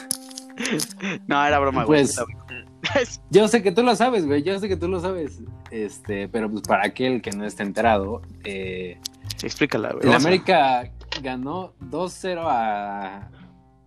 no, 1.28 1.46
era 1.46 1.60
broma, 1.60 1.84
güey. 1.84 2.06
Pues, 2.06 3.22
yo 3.30 3.48
sé 3.48 3.62
que 3.62 3.72
tú 3.72 3.84
lo 3.84 3.96
sabes, 3.96 4.26
güey, 4.26 4.44
yo 4.44 4.58
sé 4.60 4.68
que 4.68 4.78
tú 4.78 4.88
lo 4.88 5.00
sabes. 5.00 5.42
Este, 5.72 6.30
pero 6.30 6.50
pues 6.50 6.62
para 6.62 6.86
aquel 6.86 7.22
que 7.22 7.32
no 7.32 7.46
esté 7.46 7.64
enterado, 7.64 8.22
eh, 8.44 9.00
Explícala, 9.44 9.94
güey. 9.94 10.08
el 10.08 10.14
América 10.14 10.90
ganó 11.22 11.74
2-0 11.82 12.44
a 12.48 13.30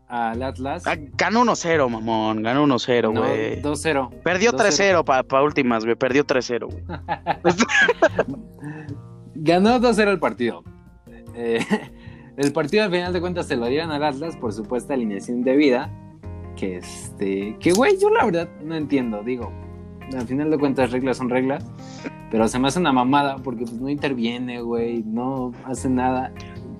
al 0.08 0.42
Atlas. 0.42 0.86
Ah, 0.86 0.96
Ganó 1.16 1.44
1-0, 1.44 1.88
mamón. 1.88 2.42
Ganó 2.42 2.66
1-0, 2.66 3.12
No, 3.12 3.20
güey. 3.20 3.62
2-0. 3.62 4.22
Perdió 4.22 4.52
2-0. 4.52 5.04
3-0 5.04 5.24
para 5.26 5.42
últimas, 5.42 5.84
güey. 5.84 5.96
Perdió 5.96 6.24
3-0, 6.24 6.66
güey. 6.66 6.82
Ganó 9.34 9.78
2-0 9.80 10.08
el 10.08 10.18
partido. 10.18 10.64
Eh, 11.34 11.64
el 12.36 12.52
partido 12.52 12.84
al 12.84 12.90
final 12.90 13.12
de 13.12 13.20
cuentas 13.20 13.46
se 13.46 13.56
lo 13.56 13.66
dieron 13.66 13.90
al 13.90 14.02
Atlas 14.02 14.36
por 14.36 14.52
supuesta 14.52 14.94
alineación 14.94 15.42
de 15.42 15.56
vida. 15.56 15.90
Que 16.56 16.78
este. 16.78 17.56
Que 17.60 17.72
güey, 17.72 17.98
yo 17.98 18.10
la 18.10 18.24
verdad 18.24 18.48
no 18.64 18.74
entiendo. 18.74 19.22
Digo, 19.22 19.52
al 20.16 20.26
final 20.26 20.50
de 20.50 20.58
cuentas 20.58 20.90
reglas 20.90 21.18
son 21.18 21.28
reglas. 21.28 21.64
Pero 22.30 22.46
se 22.48 22.58
me 22.58 22.68
hace 22.68 22.78
una 22.78 22.92
mamada 22.92 23.36
porque 23.36 23.64
pues, 23.64 23.74
no 23.74 23.88
interviene, 23.88 24.60
güey. 24.60 25.02
No 25.04 25.52
hace 25.64 25.88
nada. 25.88 26.32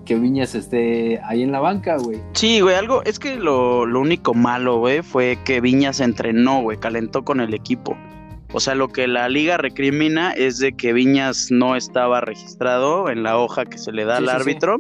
Que 0.09 0.15
Viñas 0.15 0.55
esté 0.55 1.21
ahí 1.23 1.43
en 1.43 1.53
la 1.53 1.61
banca, 1.61 1.99
güey. 1.99 2.19
Sí, 2.33 2.61
güey. 2.61 2.75
Algo. 2.77 3.03
Es 3.05 3.19
que 3.19 3.37
lo, 3.37 3.85
lo 3.85 4.01
único 4.01 4.33
malo, 4.33 4.79
güey, 4.79 5.03
fue 5.03 5.39
que 5.45 5.61
Viñas 5.61 6.01
entrenó, 6.01 6.63
güey. 6.63 6.79
Calentó 6.79 7.27
con 7.27 7.41
el 7.41 7.53
equipo. 7.53 7.95
O 8.55 8.59
sea, 8.61 8.75
lo 8.75 8.89
que 8.89 9.07
la 9.07 9.29
liga 9.29 9.59
recrimina 9.59 10.33
es 10.33 10.57
de 10.61 10.73
que 10.73 10.95
Viñas 10.95 11.49
no 11.51 11.77
estaba 11.77 12.23
registrado 12.23 13.11
en 13.11 13.23
la 13.23 13.37
hoja 13.37 13.67
que 13.67 13.77
se 13.77 13.93
le 13.93 14.07
da 14.07 14.17
Sí, 14.17 14.23
al 14.23 14.25
sí, 14.25 14.31
sí. 14.31 14.37
árbitro. 14.41 14.77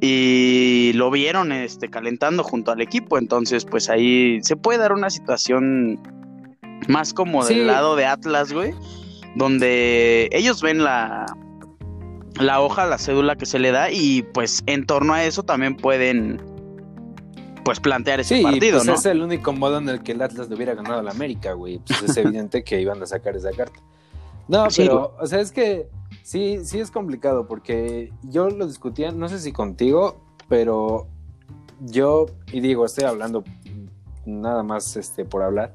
Y 0.00 0.92
lo 0.94 1.10
vieron 1.10 1.52
este, 1.52 1.90
calentando 1.90 2.42
junto 2.42 2.72
al 2.72 2.80
equipo. 2.80 3.18
Entonces, 3.18 3.66
pues 3.66 3.90
ahí 3.90 4.38
se 4.42 4.56
puede 4.56 4.78
dar 4.78 4.94
una 4.94 5.10
situación 5.10 6.00
más 6.88 7.12
como 7.12 7.44
del 7.44 7.66
lado 7.66 7.96
de 7.96 8.06
Atlas, 8.06 8.50
güey. 8.50 8.72
Donde 9.36 10.30
ellos 10.32 10.62
ven 10.62 10.82
la, 10.82 11.26
la 12.40 12.60
hoja, 12.60 12.86
la 12.86 12.98
cédula 12.98 13.36
que 13.36 13.46
se 13.46 13.58
le 13.58 13.70
da. 13.70 13.90
Y 13.90 14.22
pues 14.22 14.62
en 14.66 14.86
torno 14.86 15.14
a 15.14 15.24
eso 15.24 15.42
también 15.42 15.76
pueden 15.76 16.40
pues 17.64 17.78
plantear 17.78 18.20
ese 18.20 18.38
Sí, 18.38 18.42
partido, 18.42 18.78
pues 18.78 18.86
¿no? 18.86 18.94
es 18.94 19.06
el 19.06 19.22
único 19.22 19.52
modo 19.52 19.78
en 19.78 19.88
el 19.88 20.02
que 20.02 20.12
el 20.12 20.22
Atlas 20.22 20.48
le 20.48 20.56
hubiera 20.56 20.74
ganado 20.74 20.98
al 21.00 21.08
América, 21.08 21.52
güey. 21.52 21.78
Pues 21.86 22.02
es 22.02 22.16
evidente 22.16 22.64
que 22.64 22.80
iban 22.80 23.00
a 23.02 23.06
sacar 23.06 23.36
esa 23.36 23.50
carta. 23.52 23.78
No, 24.48 24.68
Sí, 24.70 24.82
pero, 24.82 25.14
o 25.20 25.26
sea, 25.26 25.40
es 25.40 25.52
que 25.52 25.88
sí, 26.22 26.58
sí 26.64 26.80
es 26.80 26.90
complicado 26.90 27.46
porque 27.46 28.12
yo 28.24 28.50
lo 28.50 28.66
discutía, 28.66 29.12
no 29.12 29.28
sé 29.28 29.38
si 29.38 29.52
contigo, 29.52 30.20
pero 30.48 31.06
yo, 31.80 32.26
y 32.52 32.60
digo, 32.60 32.84
estoy 32.84 33.04
hablando 33.04 33.44
nada 34.26 34.62
más 34.64 34.96
este, 34.96 35.24
por 35.24 35.42
hablar, 35.42 35.72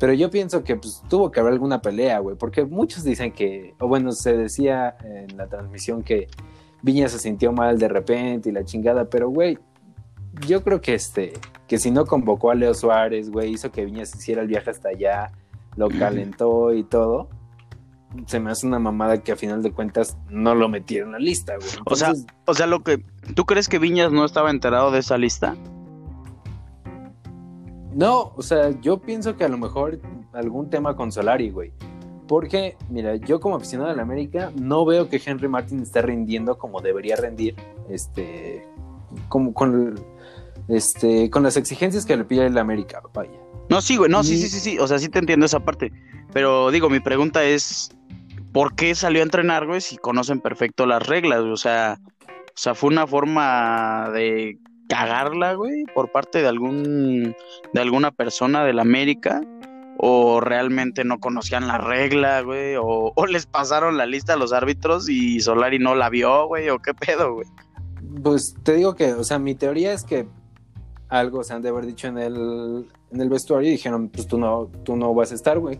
pero 0.00 0.14
yo 0.14 0.30
pienso 0.30 0.64
que 0.64 0.76
pues, 0.76 1.02
tuvo 1.10 1.30
que 1.30 1.40
haber 1.40 1.52
alguna 1.52 1.82
pelea, 1.82 2.20
güey, 2.20 2.34
porque 2.34 2.64
muchos 2.64 3.04
dicen 3.04 3.32
que, 3.32 3.74
o 3.78 3.86
bueno, 3.86 4.12
se 4.12 4.34
decía 4.34 4.96
en 5.04 5.36
la 5.36 5.46
transmisión 5.46 6.02
que 6.02 6.26
Viña 6.80 7.06
se 7.10 7.18
sintió 7.18 7.52
mal 7.52 7.78
de 7.78 7.86
repente 7.86 8.48
y 8.48 8.52
la 8.52 8.64
chingada, 8.64 9.04
pero, 9.04 9.28
güey, 9.28 9.58
yo 10.46 10.64
creo 10.64 10.80
que 10.80 10.94
este, 10.94 11.34
que 11.68 11.78
si 11.78 11.90
no 11.90 12.06
convocó 12.06 12.50
a 12.50 12.54
Leo 12.54 12.72
Suárez, 12.72 13.30
güey, 13.30 13.52
hizo 13.52 13.70
que 13.70 13.84
Viñas 13.84 14.14
hiciera 14.14 14.40
el 14.40 14.48
viaje 14.48 14.70
hasta 14.70 14.88
allá, 14.88 15.32
lo 15.76 15.90
calentó 15.90 16.72
y 16.72 16.82
todo. 16.82 17.28
Se 18.24 18.40
me 18.40 18.50
hace 18.50 18.66
una 18.66 18.78
mamada 18.78 19.22
que 19.22 19.32
a 19.32 19.36
final 19.36 19.62
de 19.62 19.70
cuentas 19.70 20.16
no 20.30 20.54
lo 20.54 20.70
metieron 20.70 21.10
en 21.10 21.12
la 21.12 21.18
lista, 21.18 21.56
güey. 21.56 21.68
O 21.84 21.94
sea, 21.94 22.14
O 22.46 22.54
sea, 22.54 22.66
lo 22.66 22.82
que 22.82 23.04
¿tú 23.34 23.44
crees 23.44 23.68
que 23.68 23.78
Viñas 23.78 24.12
no 24.12 24.24
estaba 24.24 24.50
enterado 24.50 24.90
de 24.90 25.00
esa 25.00 25.18
lista? 25.18 25.56
No, 27.94 28.32
o 28.36 28.42
sea, 28.42 28.70
yo 28.80 28.98
pienso 28.98 29.36
que 29.36 29.44
a 29.44 29.48
lo 29.48 29.58
mejor 29.58 30.00
algún 30.32 30.70
tema 30.70 30.96
con 30.96 31.10
Solari, 31.12 31.50
güey. 31.50 31.72
Porque, 32.28 32.76
mira, 32.88 33.16
yo 33.16 33.40
como 33.40 33.56
aficionado 33.56 33.90
de 33.90 33.96
la 33.96 34.02
América 34.02 34.52
no 34.54 34.84
veo 34.84 35.08
que 35.08 35.20
Henry 35.24 35.48
Martin 35.48 35.80
esté 35.82 36.00
rindiendo 36.00 36.58
como 36.58 36.80
debería 36.80 37.16
rendir, 37.16 37.56
este, 37.88 38.64
como 39.28 39.52
con, 39.52 39.98
este, 40.68 41.28
con 41.30 41.42
las 41.42 41.56
exigencias 41.56 42.06
que 42.06 42.16
le 42.16 42.24
pide 42.24 42.46
el 42.46 42.56
América, 42.58 43.02
vaya. 43.12 43.32
No, 43.68 43.80
sí, 43.80 43.96
güey, 43.96 44.10
no, 44.10 44.22
sí, 44.22 44.34
Y- 44.34 44.38
sí, 44.38 44.48
sí, 44.48 44.60
sí, 44.60 44.78
o 44.78 44.86
sea, 44.86 44.98
sí 45.00 45.08
te 45.08 45.18
entiendo 45.18 45.46
esa 45.46 45.60
parte, 45.60 45.92
pero 46.32 46.70
digo, 46.70 46.88
mi 46.88 47.00
pregunta 47.00 47.42
es 47.42 47.90
¿por 48.52 48.74
qué 48.74 48.94
salió 48.94 49.22
a 49.22 49.24
entrenar, 49.24 49.66
güey, 49.66 49.80
si 49.80 49.96
conocen 49.96 50.40
perfecto 50.40 50.86
las 50.86 51.04
reglas? 51.06 51.40
O 51.40 51.56
sea, 51.56 51.98
o 52.28 52.52
sea, 52.54 52.74
fue 52.74 52.90
una 52.90 53.06
forma 53.06 54.10
de 54.12 54.58
cagarla, 54.90 55.54
güey, 55.54 55.84
por 55.94 56.12
parte 56.12 56.42
de 56.42 56.48
algún 56.48 57.34
de 57.72 57.80
alguna 57.80 58.10
persona 58.10 58.64
del 58.64 58.78
América 58.80 59.40
o 60.02 60.40
realmente 60.40 61.04
no 61.04 61.20
conocían 61.20 61.66
la 61.68 61.78
regla, 61.78 62.40
güey, 62.42 62.74
o, 62.76 63.12
o 63.14 63.26
les 63.26 63.46
pasaron 63.46 63.96
la 63.96 64.06
lista 64.06 64.32
a 64.32 64.36
los 64.36 64.52
árbitros 64.52 65.08
y 65.08 65.40
Solari 65.40 65.78
no 65.78 65.94
la 65.94 66.08
vio, 66.10 66.46
güey, 66.48 66.68
o 66.70 66.78
qué 66.80 66.92
pedo, 66.94 67.34
güey. 67.34 67.46
Pues 68.22 68.54
te 68.62 68.74
digo 68.74 68.94
que, 68.94 69.12
o 69.12 69.24
sea, 69.24 69.38
mi 69.38 69.54
teoría 69.54 69.92
es 69.92 70.04
que 70.04 70.26
algo 71.08 71.44
se 71.44 71.52
han 71.54 71.62
de 71.62 71.68
haber 71.68 71.86
dicho 71.86 72.08
en 72.08 72.18
el, 72.18 72.86
en 73.12 73.20
el 73.20 73.28
vestuario 73.28 73.68
y 73.68 73.72
dijeron, 73.72 74.08
pues 74.08 74.26
tú 74.26 74.38
no, 74.38 74.70
tú 74.84 74.96
no 74.96 75.14
vas 75.14 75.32
a 75.32 75.34
estar, 75.34 75.58
güey. 75.58 75.78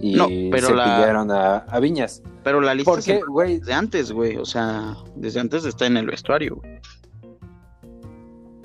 Y 0.00 0.14
No, 0.16 0.26
pero 0.50 0.68
se 0.68 0.74
la- 0.74 0.84
pillaron 0.84 1.30
a, 1.30 1.56
a 1.58 1.80
Viñas. 1.80 2.22
Pero 2.42 2.60
la 2.60 2.74
lista 2.74 2.90
¿Por 2.90 2.98
qué, 3.04 3.18
se- 3.18 3.22
güey? 3.24 3.58
desde 3.58 3.72
antes, 3.74 4.12
güey, 4.12 4.36
o 4.36 4.44
sea, 4.44 4.94
desde 5.16 5.40
antes 5.40 5.64
está 5.64 5.86
en 5.86 5.96
el 5.96 6.06
vestuario, 6.06 6.56
güey. 6.56 6.80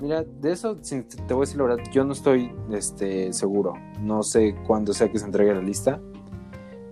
Mira, 0.02 0.24
de 0.24 0.50
eso, 0.50 0.76
te 0.76 1.32
voy 1.32 1.42
a 1.42 1.46
decir 1.46 1.58
la 1.58 1.62
verdad, 1.62 1.84
yo 1.92 2.02
no 2.02 2.12
estoy 2.12 2.50
este, 2.72 3.32
seguro. 3.32 3.74
No 4.00 4.24
sé 4.24 4.56
cuándo 4.66 4.92
sea 4.92 5.08
que 5.08 5.16
se 5.16 5.24
entregue 5.24 5.54
la 5.54 5.62
lista. 5.62 6.00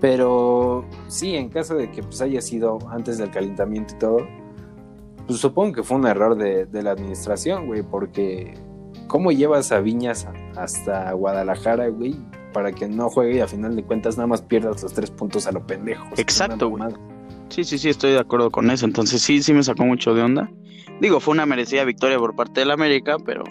Pero 0.01 0.85
sí, 1.09 1.35
en 1.35 1.49
caso 1.49 1.75
de 1.75 1.91
que 1.91 2.05
pues, 2.05 2.21
haya 2.21 2.41
sido 2.41 2.79
antes 2.89 3.19
del 3.19 3.33
calentamiento 3.33 3.95
y 3.97 3.99
todo, 3.99 4.19
pues 5.27 5.41
supongo 5.41 5.73
que 5.73 5.83
fue 5.83 5.97
un 5.97 6.07
error 6.07 6.37
de, 6.37 6.67
de 6.67 6.83
la 6.85 6.93
administración, 6.93 7.67
güey, 7.67 7.83
porque 7.83 8.55
¿cómo 9.09 9.33
llevas 9.33 9.73
a 9.73 9.81
Viñas 9.81 10.29
hasta 10.57 11.13
Guadalajara, 11.13 11.89
güey? 11.89 12.15
Para 12.53 12.71
que 12.71 12.87
no 12.87 13.11
juegue 13.11 13.39
y 13.39 13.41
a 13.41 13.49
final 13.49 13.75
de 13.75 13.83
cuentas 13.83 14.19
nada 14.19 14.29
más 14.29 14.41
pierdas 14.41 14.85
los 14.85 14.93
tres 14.93 15.11
puntos 15.11 15.49
a 15.49 15.53
lo 15.53 15.67
pendejo. 15.67 16.07
Exacto, 16.17 16.69
güey. 16.69 16.85
Sí, 17.49 17.65
sí, 17.65 17.77
sí, 17.77 17.89
estoy 17.89 18.13
de 18.13 18.21
acuerdo 18.21 18.53
con 18.53 18.71
eso. 18.71 18.87
Entonces 18.87 19.21
sí, 19.21 19.43
sí 19.43 19.53
me 19.53 19.65
sacó 19.65 19.85
mucho 19.85 20.15
de 20.15 20.23
onda. 20.23 20.49
Digo, 21.01 21.21
fue 21.21 21.33
una 21.33 21.47
merecida 21.47 21.85
victoria 21.85 22.19
por 22.19 22.35
parte 22.37 22.61
del 22.61 22.71
América, 22.71 23.17
pero... 23.25 23.45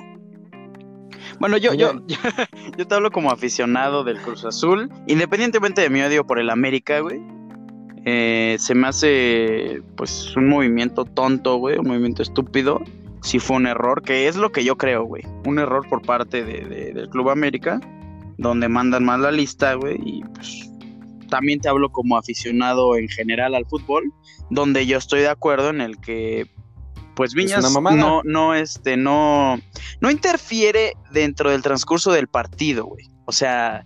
Bueno, 1.39 1.57
yo, 1.57 1.73
yo, 1.73 1.93
yo, 2.77 2.87
te 2.87 2.95
hablo 2.95 3.11
como 3.11 3.31
aficionado 3.31 4.03
del 4.03 4.17
Cruz 4.21 4.45
Azul, 4.45 4.89
independientemente 5.07 5.81
de 5.81 5.89
mi 5.89 6.01
odio 6.01 6.25
por 6.25 6.39
el 6.39 6.49
América, 6.49 6.99
güey. 6.99 7.19
Eh, 8.05 8.55
se 8.59 8.75
me 8.75 8.87
hace 8.87 9.81
pues 9.95 10.35
un 10.35 10.47
movimiento 10.49 11.05
tonto, 11.05 11.57
güey, 11.57 11.77
un 11.77 11.87
movimiento 11.87 12.21
estúpido. 12.21 12.81
Si 13.21 13.39
fue 13.39 13.57
un 13.57 13.67
error, 13.67 14.01
que 14.01 14.27
es 14.27 14.35
lo 14.37 14.51
que 14.51 14.63
yo 14.63 14.77
creo, 14.77 15.03
güey. 15.03 15.23
Un 15.45 15.59
error 15.59 15.87
por 15.89 16.01
parte 16.01 16.43
de, 16.43 16.61
de- 16.65 16.93
del 16.93 17.09
Club 17.09 17.29
América, 17.29 17.79
donde 18.37 18.69
mandan 18.69 19.03
mal 19.03 19.21
la 19.21 19.31
lista, 19.31 19.73
güey. 19.73 19.97
Y 20.03 20.23
pues 20.23 20.71
también 21.29 21.59
te 21.59 21.69
hablo 21.69 21.89
como 21.89 22.17
aficionado 22.17 22.95
en 22.95 23.07
general 23.09 23.55
al 23.55 23.65
fútbol, 23.65 24.11
donde 24.49 24.85
yo 24.87 24.97
estoy 24.97 25.19
de 25.21 25.29
acuerdo 25.29 25.69
en 25.69 25.81
el 25.81 25.97
que 25.99 26.47
pues 27.19 27.33
Viñas 27.33 27.69
no, 27.73 28.21
no, 28.23 28.53
este, 28.53 28.95
no, 28.95 29.59
no 29.99 30.09
interfiere 30.09 30.93
dentro 31.11 31.51
del 31.51 31.61
transcurso 31.61 32.13
del 32.13 32.29
partido, 32.29 32.85
güey. 32.85 33.09
O 33.25 33.33
sea, 33.33 33.85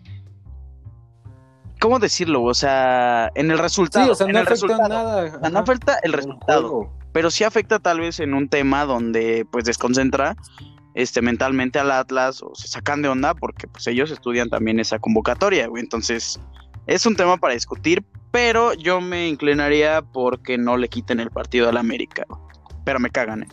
¿cómo 1.82 1.98
decirlo? 1.98 2.44
O 2.44 2.54
sea, 2.54 3.32
en 3.34 3.50
el 3.50 3.58
resultado. 3.58 4.06
Sí, 4.06 4.12
o 4.12 4.14
sea, 4.14 4.28
en 4.28 4.34
no 4.34 4.40
el 4.42 4.46
afecta 4.46 4.68
resultado. 4.68 4.88
nada. 4.88 5.24
O 5.36 5.40
sea, 5.40 5.50
no 5.50 5.58
afecta 5.58 5.98
el 6.04 6.14
resultado, 6.14 6.94
pero 7.12 7.32
sí 7.32 7.44
afecta 7.44 7.80
tal 7.80 8.02
vez 8.02 8.20
en 8.20 8.36
un 8.36 8.50
tema 8.50 8.86
donde 8.86 9.48
pues 9.52 9.66
desconcentra 9.66 10.36
este 10.94 11.24
mentalmente 11.24 11.80
al 11.80 11.90
Atlas 11.90 12.44
o 12.44 12.54
se 12.54 12.68
sacan 12.68 13.02
de 13.02 13.10
onda 13.10 13.34
porque 13.34 13.68
pues 13.68 13.88
ellos 13.88 14.12
estudian 14.12 14.52
también 14.52 14.80
esa 14.80 15.00
convocatoria, 15.00 15.66
güey. 15.66 15.82
Entonces, 15.82 16.40
es 16.86 17.08
un 17.08 17.16
tema 17.16 17.38
para 17.38 17.56
discutir, 17.56 18.06
pero 18.30 18.76
yo 18.76 19.02
me 19.02 19.28
inclinaría 19.28 20.04
porque 20.04 20.60
no 20.60 20.78
le 20.78 20.88
quiten 20.88 21.20
el 21.20 21.32
partido 21.32 21.68
al 21.68 21.78
América. 21.78 22.26
güey. 22.30 22.53
Pero 22.84 23.00
me 23.00 23.10
cagan, 23.10 23.44
¿eh? 23.44 23.48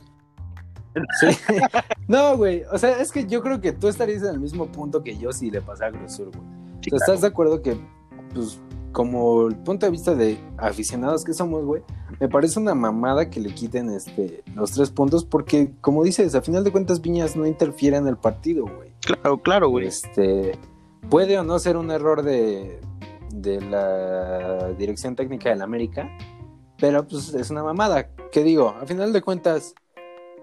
Sí. 1.20 1.26
No, 2.08 2.36
güey. 2.36 2.64
O 2.72 2.78
sea, 2.78 3.00
es 3.00 3.12
que 3.12 3.26
yo 3.26 3.42
creo 3.42 3.60
que 3.60 3.72
tú 3.72 3.88
estarías 3.88 4.22
en 4.22 4.30
el 4.30 4.40
mismo 4.40 4.66
punto 4.66 5.04
que 5.04 5.16
yo 5.16 5.32
si 5.32 5.50
le 5.50 5.60
pasara 5.60 5.90
a 5.90 5.92
Cruz 5.92 6.12
Azul, 6.12 6.30
güey. 6.34 6.46
Sí, 6.80 6.90
O 6.92 6.98
sea, 6.98 7.06
¿Estás 7.06 7.20
de 7.20 7.28
acuerdo 7.28 7.62
que, 7.62 7.76
pues, 8.34 8.58
como 8.92 9.46
el 9.46 9.56
punto 9.56 9.86
de 9.86 9.92
vista 9.92 10.14
de 10.14 10.38
aficionados 10.56 11.24
que 11.24 11.32
somos, 11.32 11.64
güey, 11.64 11.82
me 12.18 12.28
parece 12.28 12.58
una 12.58 12.74
mamada 12.74 13.30
que 13.30 13.38
le 13.38 13.54
quiten 13.54 13.90
este, 13.90 14.42
los 14.54 14.72
tres 14.72 14.90
puntos 14.90 15.24
porque, 15.24 15.72
como 15.80 16.02
dices, 16.02 16.34
a 16.34 16.42
final 16.42 16.64
de 16.64 16.72
cuentas 16.72 17.00
Viñas 17.00 17.36
no 17.36 17.46
interfiere 17.46 17.96
en 17.96 18.08
el 18.08 18.16
partido, 18.16 18.64
güey. 18.64 18.90
Claro, 19.00 19.38
claro, 19.38 19.68
güey. 19.68 19.86
Este, 19.86 20.58
puede 21.08 21.38
o 21.38 21.44
no 21.44 21.58
ser 21.58 21.76
un 21.76 21.92
error 21.92 22.22
de, 22.22 22.80
de 23.32 23.60
la 23.60 24.72
dirección 24.72 25.14
técnica 25.14 25.50
del 25.50 25.62
América, 25.62 26.10
pero 26.80 27.06
pues 27.06 27.34
es 27.34 27.50
una 27.50 27.62
mamada. 27.62 28.08
¿Qué 28.32 28.42
digo? 28.42 28.70
A 28.80 28.86
final 28.86 29.12
de 29.12 29.22
cuentas, 29.22 29.74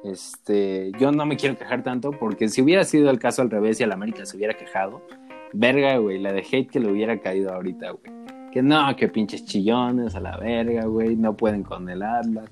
este, 0.03 0.91
yo 0.99 1.11
no 1.11 1.25
me 1.25 1.37
quiero 1.37 1.57
quejar 1.57 1.83
tanto 1.83 2.11
porque 2.11 2.49
si 2.49 2.61
hubiera 2.61 2.83
sido 2.83 3.09
el 3.09 3.19
caso 3.19 3.41
al 3.41 3.49
revés 3.49 3.79
y 3.79 3.83
el 3.83 3.91
América 3.91 4.25
se 4.25 4.37
hubiera 4.37 4.55
quejado, 4.55 5.01
verga, 5.53 5.97
güey, 5.97 6.19
la 6.19 6.31
de 6.33 6.45
hate 6.49 6.69
que 6.69 6.79
le 6.79 6.91
hubiera 6.91 7.19
caído 7.19 7.53
ahorita, 7.53 7.91
güey. 7.91 8.13
Que 8.51 8.61
no, 8.61 8.95
que 8.95 9.07
pinches 9.07 9.45
chillones 9.45 10.15
a 10.15 10.19
la 10.19 10.37
verga, 10.37 10.85
güey, 10.85 11.15
no 11.15 11.35
pueden 11.35 11.63
con 11.63 11.89
el 11.89 12.01
Atlas. 12.03 12.49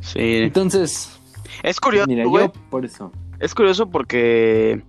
Sí. 0.00 0.18
Entonces, 0.20 1.18
Es 1.62 1.80
curioso, 1.80 2.06
mira, 2.08 2.24
güey. 2.24 2.46
yo 2.46 2.52
por 2.70 2.84
eso. 2.84 3.10
Es 3.40 3.54
curioso 3.54 3.88
porque 3.90 4.82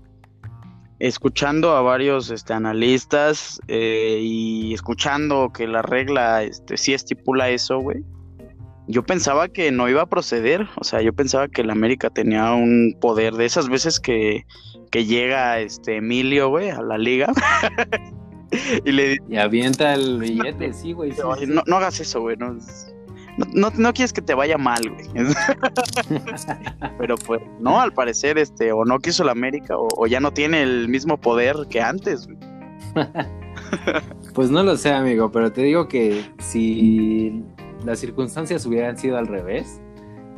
escuchando 1.00 1.72
a 1.76 1.82
varios 1.82 2.30
este, 2.30 2.54
analistas 2.54 3.60
eh, 3.68 4.20
y 4.22 4.74
escuchando 4.74 5.52
que 5.54 5.68
la 5.68 5.82
regla 5.82 6.44
este, 6.44 6.78
sí 6.78 6.94
estipula 6.94 7.50
eso, 7.50 7.80
güey. 7.80 8.04
Yo 8.88 9.04
pensaba 9.04 9.48
que 9.50 9.72
no 9.72 9.88
iba 9.88 10.02
a 10.02 10.06
proceder, 10.08 10.68
o 10.76 10.84
sea, 10.84 11.02
yo 11.02 11.14
pensaba 11.14 11.48
que 11.48 11.62
el 11.62 11.70
América 11.70 12.10
tenía 12.10 12.52
un 12.54 12.98
poder 13.00 13.36
de 13.36 13.46
esas 13.46 13.70
veces 13.70 14.00
que, 14.00 14.46
que 14.90 15.06
llega 15.06 15.60
este 15.60 15.98
Emilio, 15.98 16.50
güey, 16.50 16.70
a 16.72 16.82
la 16.82 16.98
liga 16.98 17.32
y 18.86 18.92
le 18.92 19.10
dice, 19.10 19.22
Y 19.30 19.38
avienta 19.38 19.94
el 19.94 20.18
billete, 20.20 20.74
sí, 20.74 20.94
güey. 20.94 21.12
sí, 21.12 21.22
"Oye, 21.24 21.46
sí. 21.46 21.52
no, 21.54 21.62
no 21.68 21.76
hagas 21.78 22.00
eso, 22.00 22.22
güey, 22.22 22.36
no, 22.38 22.54
no, 22.54 22.62
no, 23.54 23.72
no 23.76 23.94
quieres 23.94 24.14
que 24.14 24.22
te 24.22 24.34
vaya 24.34 24.58
mal, 24.58 24.82
güey. 24.90 25.08
Pero 26.98 27.16
pues, 27.18 27.42
no, 27.60 27.80
al 27.80 27.94
parecer, 27.94 28.38
este, 28.38 28.72
o 28.72 28.86
no 28.86 29.00
quiso 29.00 29.24
el 29.24 29.30
América, 29.30 29.78
o, 29.78 29.88
o 29.98 30.08
ya 30.08 30.20
no 30.20 30.32
tiene 30.32 30.62
el 30.62 30.88
mismo 30.90 31.18
poder 31.18 31.56
que 31.70 31.82
antes, 31.82 32.28
güey. 32.28 32.38
Pues 34.34 34.50
no 34.50 34.64
lo 34.64 34.78
sé, 34.78 34.92
amigo, 34.92 35.32
pero 35.32 35.52
te 35.52 35.62
digo 35.64 35.88
que 35.88 36.24
si 36.40 37.44
las 37.86 38.00
circunstancias 38.00 38.66
hubieran 38.66 38.98
sido 38.98 39.18
al 39.18 39.28
revés, 39.28 39.82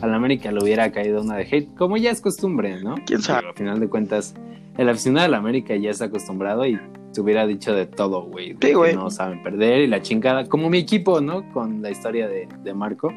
al 0.01 0.13
América 0.13 0.51
le 0.51 0.63
hubiera 0.63 0.91
caído 0.91 1.21
una 1.21 1.35
de 1.35 1.43
hate, 1.43 1.75
como 1.75 1.97
ya 1.97 2.11
es 2.11 2.21
costumbre, 2.21 2.81
¿no? 2.81 2.95
¿Quién 3.05 3.21
sabe? 3.21 3.39
Pero 3.41 3.49
al 3.49 3.57
final 3.57 3.79
de 3.79 3.89
cuentas, 3.89 4.33
el 4.77 4.89
aficionado 4.89 5.27
del 5.27 5.35
América 5.35 5.75
ya 5.75 5.91
está 5.91 6.05
acostumbrado 6.05 6.65
y 6.65 6.79
se 7.11 7.21
hubiera 7.21 7.45
dicho 7.45 7.73
de 7.73 7.85
todo, 7.85 8.23
güey. 8.23 8.51
Sí, 8.51 8.57
que 8.57 8.73
güey. 8.73 8.95
No 8.95 9.09
saben 9.09 9.43
perder 9.43 9.81
y 9.81 9.87
la 9.87 10.01
chingada, 10.01 10.45
como 10.47 10.69
mi 10.69 10.79
equipo, 10.79 11.21
¿no? 11.21 11.51
Con 11.51 11.81
la 11.81 11.91
historia 11.91 12.27
de, 12.27 12.47
de 12.63 12.73
Marco. 12.73 13.13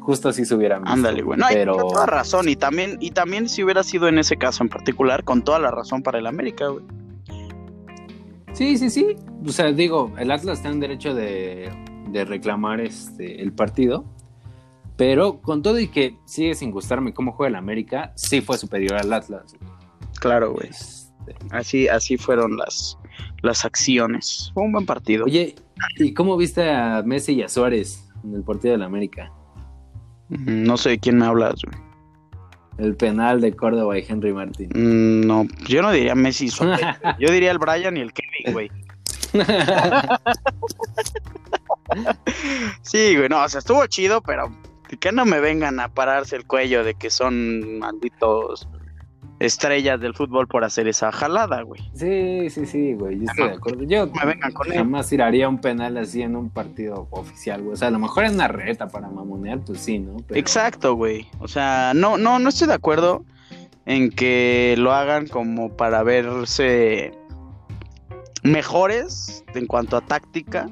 Justo 0.00 0.28
así 0.28 0.44
se 0.44 0.54
hubieran 0.54 0.82
visto, 0.82 0.94
Ándale, 0.94 1.22
güey. 1.22 1.38
No, 1.38 1.46
pero... 1.50 1.72
hay 1.72 1.78
toda 1.78 2.06
razón. 2.06 2.48
Y 2.48 2.56
también, 2.56 2.96
y 3.00 3.10
también 3.10 3.48
si 3.48 3.64
hubiera 3.64 3.82
sido 3.82 4.08
en 4.08 4.18
ese 4.18 4.36
caso 4.36 4.62
en 4.62 4.68
particular, 4.68 5.24
con 5.24 5.42
toda 5.42 5.58
la 5.58 5.70
razón 5.70 6.02
para 6.02 6.18
el 6.18 6.26
América, 6.26 6.68
güey. 6.68 6.84
Sí, 8.52 8.78
sí, 8.78 8.88
sí. 8.88 9.16
O 9.44 9.50
sea, 9.50 9.72
digo, 9.72 10.12
el 10.18 10.30
Atlas 10.30 10.58
está 10.58 10.70
en 10.70 10.80
derecho 10.80 11.14
de, 11.14 11.70
de 12.08 12.24
reclamar 12.24 12.80
este, 12.80 13.42
el 13.42 13.52
partido. 13.52 14.04
Pero 14.96 15.40
con 15.42 15.62
todo 15.62 15.78
y 15.78 15.88
que 15.88 16.16
sigue 16.24 16.54
sin 16.54 16.70
gustarme 16.70 17.12
cómo 17.12 17.32
juega 17.32 17.48
el 17.50 17.56
América, 17.56 18.12
sí 18.14 18.40
fue 18.40 18.56
superior 18.56 18.94
al 18.94 19.12
Atlas. 19.12 19.54
Claro, 20.18 20.52
güey. 20.52 20.70
Así, 21.50 21.88
así 21.88 22.16
fueron 22.16 22.56
las, 22.56 22.98
las 23.42 23.64
acciones. 23.64 24.50
Fue 24.54 24.62
un 24.64 24.72
buen 24.72 24.86
partido. 24.86 25.24
Oye, 25.24 25.54
¿y 25.98 26.12
cómo 26.14 26.36
viste 26.36 26.70
a 26.70 27.02
Messi 27.04 27.32
y 27.34 27.42
a 27.42 27.48
Suárez 27.48 28.08
en 28.24 28.34
el 28.34 28.42
partido 28.42 28.72
del 28.72 28.82
América? 28.82 29.30
Mm, 30.28 30.64
No 30.64 30.76
sé 30.76 30.90
de 30.90 30.98
quién 30.98 31.18
me 31.18 31.26
hablas, 31.26 31.54
güey. 31.64 31.76
El 32.78 32.94
penal 32.94 33.40
de 33.40 33.54
Córdoba 33.56 33.98
y 33.98 34.04
Henry 34.06 34.32
Martín. 34.34 34.68
Mm, 34.74 35.26
No, 35.26 35.46
yo 35.66 35.80
no 35.82 35.90
diría 35.92 36.14
Messi 36.14 36.46
y 36.46 36.50
Suárez. 36.50 36.80
Yo 37.18 37.30
diría 37.32 37.50
el 37.50 37.58
Brian 37.58 37.96
y 37.96 38.00
el 38.00 38.12
Kevin, 38.12 38.52
güey. 38.52 38.70
Sí, 42.82 43.16
güey, 43.16 43.28
no, 43.28 43.42
o 43.44 43.48
sea, 43.48 43.58
estuvo 43.60 43.86
chido, 43.86 44.20
pero 44.22 44.50
que 45.00 45.12
no 45.12 45.24
me 45.24 45.40
vengan 45.40 45.80
a 45.80 45.88
pararse 45.88 46.36
el 46.36 46.46
cuello 46.46 46.84
de 46.84 46.94
que 46.94 47.10
son 47.10 47.78
malditos 47.78 48.68
estrellas 49.38 50.00
del 50.00 50.14
fútbol 50.14 50.46
por 50.48 50.64
hacer 50.64 50.88
esa 50.88 51.12
jalada, 51.12 51.60
güey. 51.62 51.82
sí, 51.94 52.48
sí, 52.50 52.64
sí, 52.66 52.94
güey. 52.94 53.18
Yo 53.18 53.24
estoy 53.30 53.48
de 53.48 53.54
acuerdo. 53.54 53.82
Yo 53.84 54.06
Me 54.06 54.26
vengan 54.26 54.52
con 54.52 54.66
él. 54.72 54.78
jamás 54.78 55.08
tiraría 55.08 55.48
un 55.48 55.60
penal 55.60 55.96
así 55.98 56.22
en 56.22 56.36
un 56.36 56.48
partido 56.50 57.06
oficial, 57.10 57.60
güey. 57.62 57.74
O 57.74 57.76
sea, 57.76 57.88
a 57.88 57.90
lo 57.90 57.98
mejor 57.98 58.24
en 58.24 58.34
una 58.34 58.48
reta 58.48 58.88
para 58.88 59.08
mamonear, 59.08 59.60
pues 59.60 59.80
sí, 59.80 59.98
¿no? 59.98 60.16
Pero- 60.26 60.38
Exacto, 60.40 60.94
güey. 60.94 61.26
O 61.38 61.48
sea, 61.48 61.92
no, 61.94 62.16
no, 62.16 62.38
no 62.38 62.48
estoy 62.48 62.68
de 62.68 62.74
acuerdo 62.74 63.24
en 63.84 64.10
que 64.10 64.74
lo 64.78 64.92
hagan 64.92 65.26
como 65.28 65.76
para 65.76 66.02
verse 66.02 67.12
mejores 68.42 69.44
en 69.54 69.66
cuanto 69.66 69.96
a 69.96 70.00
táctica. 70.00 70.68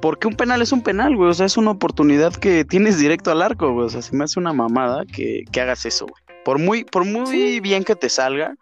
Porque 0.00 0.26
un 0.26 0.34
penal 0.34 0.60
es 0.62 0.72
un 0.72 0.82
penal, 0.82 1.14
güey. 1.14 1.30
O 1.30 1.34
sea, 1.34 1.46
es 1.46 1.56
una 1.56 1.70
oportunidad 1.70 2.34
que 2.34 2.64
tienes 2.64 2.98
directo 2.98 3.30
al 3.30 3.40
arco, 3.40 3.72
güey. 3.72 3.86
O 3.86 3.88
sea, 3.88 4.02
se 4.02 4.16
me 4.16 4.24
hace 4.24 4.40
una 4.40 4.52
mamada 4.52 5.04
que, 5.06 5.44
que 5.52 5.60
hagas 5.60 5.86
eso, 5.86 6.06
güey. 6.06 6.21
Por 6.44 6.58
muy, 6.58 6.84
por 6.84 7.04
muy 7.04 7.26
Sí. 7.26 7.60
bien 7.60 7.84
que 7.84 7.94
te 7.96 8.08
salga, 8.08 8.56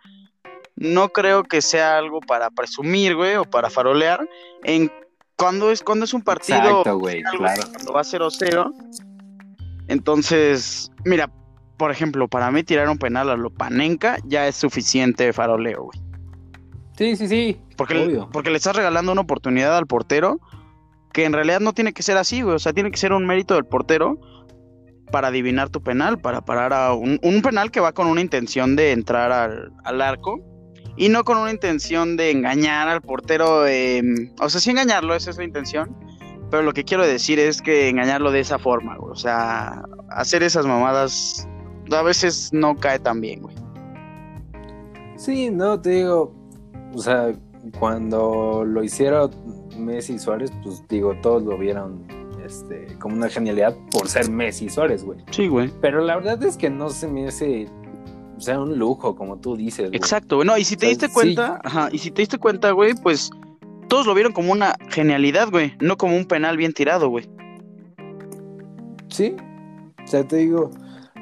no 0.76 1.08
creo 1.10 1.44
que 1.44 1.62
sea 1.62 1.98
algo 1.98 2.20
para 2.20 2.50
presumir, 2.50 3.14
güey, 3.16 3.36
o 3.36 3.44
para 3.44 3.70
farolear. 3.70 4.26
En 4.64 4.90
cuando 5.36 5.70
es, 5.70 5.82
cuando 5.82 6.04
es 6.04 6.12
un 6.14 6.22
partido 6.22 6.58
Exacto, 6.58 6.98
güey, 6.98 7.22
claro. 7.22 7.62
cuando 7.72 7.92
va 7.92 8.02
0-0. 8.04 8.72
Entonces, 9.88 10.90
mira, 11.04 11.30
por 11.76 11.90
ejemplo, 11.90 12.28
para 12.28 12.50
mí 12.50 12.62
tirar 12.62 12.88
un 12.88 12.98
penal 12.98 13.30
a 13.30 13.36
lo 13.36 13.50
Panenka 13.50 14.18
ya 14.24 14.46
es 14.46 14.56
suficiente 14.56 15.32
faroleo, 15.32 15.84
güey. 15.84 15.98
Sí, 16.96 17.16
sí, 17.16 17.28
sí. 17.28 17.60
Porque, 17.76 17.94
le- 17.94 18.26
porque 18.32 18.50
le 18.50 18.58
estás 18.58 18.76
regalando 18.76 19.10
una 19.12 19.22
oportunidad 19.22 19.76
al 19.76 19.86
portero 19.86 20.38
que 21.12 21.24
en 21.24 21.32
realidad 21.32 21.60
no 21.60 21.72
tiene 21.72 21.92
que 21.92 22.02
ser 22.02 22.18
así, 22.18 22.42
güey. 22.42 22.54
O 22.56 22.58
sea, 22.58 22.72
tiene 22.72 22.90
que 22.90 22.98
ser 22.98 23.12
un 23.12 23.26
mérito 23.26 23.54
del 23.54 23.64
portero 23.64 24.18
para 25.10 25.28
adivinar 25.28 25.68
tu 25.68 25.82
penal, 25.82 26.18
para 26.18 26.40
parar 26.40 26.72
a 26.72 26.94
un, 26.94 27.18
un 27.22 27.42
penal 27.42 27.70
que 27.70 27.80
va 27.80 27.92
con 27.92 28.06
una 28.06 28.20
intención 28.20 28.76
de 28.76 28.92
entrar 28.92 29.32
al, 29.32 30.00
arco 30.00 30.40
y 30.96 31.08
no 31.08 31.24
con 31.24 31.38
una 31.38 31.50
intención 31.50 32.16
de 32.16 32.30
engañar 32.30 32.88
al 32.88 33.00
portero. 33.00 33.66
eh, 33.66 34.02
o 34.40 34.48
sea, 34.48 34.60
sí 34.60 34.70
engañarlo, 34.70 35.14
esa 35.14 35.30
es 35.30 35.38
la 35.38 35.44
intención. 35.44 35.96
Pero 36.50 36.64
lo 36.64 36.72
que 36.72 36.84
quiero 36.84 37.06
decir 37.06 37.38
es 37.38 37.62
que 37.62 37.88
engañarlo 37.88 38.32
de 38.32 38.40
esa 38.40 38.58
forma. 38.58 38.96
O 38.98 39.14
sea, 39.14 39.82
hacer 40.10 40.42
esas 40.42 40.66
mamadas 40.66 41.46
a 41.92 42.02
veces 42.02 42.50
no 42.52 42.76
cae 42.76 42.98
tan 42.98 43.20
bien, 43.20 43.42
güey. 43.42 43.54
Sí, 45.16 45.50
no, 45.50 45.80
te 45.80 45.90
digo, 45.90 46.34
o 46.94 46.98
sea, 46.98 47.32
cuando 47.78 48.64
lo 48.64 48.82
hicieron 48.82 49.30
Messi 49.76 50.14
y 50.14 50.18
Suárez, 50.18 50.50
pues 50.62 50.82
digo, 50.88 51.14
todos 51.20 51.42
lo 51.42 51.58
vieron 51.58 52.06
este, 52.50 52.86
como 52.98 53.14
una 53.14 53.28
genialidad 53.28 53.76
por 53.92 54.08
ser 54.08 54.28
Messi 54.28 54.68
Suárez, 54.68 55.04
güey. 55.04 55.20
Sí, 55.30 55.46
güey. 55.46 55.70
Pero 55.80 56.04
la 56.04 56.16
verdad 56.16 56.42
es 56.42 56.56
que 56.56 56.68
no 56.68 56.90
se 56.90 57.06
me 57.06 57.28
hace, 57.28 57.68
o 58.36 58.40
sea, 58.40 58.60
un 58.60 58.76
lujo, 58.78 59.14
como 59.14 59.38
tú 59.38 59.56
dices. 59.56 59.86
güey. 59.86 59.96
Exacto, 59.96 60.36
güey. 60.36 60.46
No, 60.46 60.58
y 60.58 60.64
si 60.64 60.76
te 60.76 60.86
O 60.86 60.88
sea, 60.88 60.90
diste 60.90 61.06
sí. 61.08 61.12
cuenta, 61.14 61.60
ajá, 61.62 61.88
y 61.92 61.98
si 61.98 62.10
te 62.10 62.22
diste 62.22 62.38
cuenta, 62.38 62.72
güey, 62.72 62.94
pues 62.94 63.30
todos 63.88 64.06
lo 64.06 64.14
vieron 64.14 64.32
como 64.32 64.50
una 64.52 64.74
genialidad, 64.88 65.48
güey, 65.50 65.74
no 65.80 65.96
como 65.96 66.16
un 66.16 66.24
penal 66.24 66.56
bien 66.56 66.72
tirado, 66.72 67.08
güey. 67.08 67.28
Sí, 69.08 69.34
o 70.02 70.06
sea, 70.06 70.26
te 70.26 70.36
digo, 70.36 70.70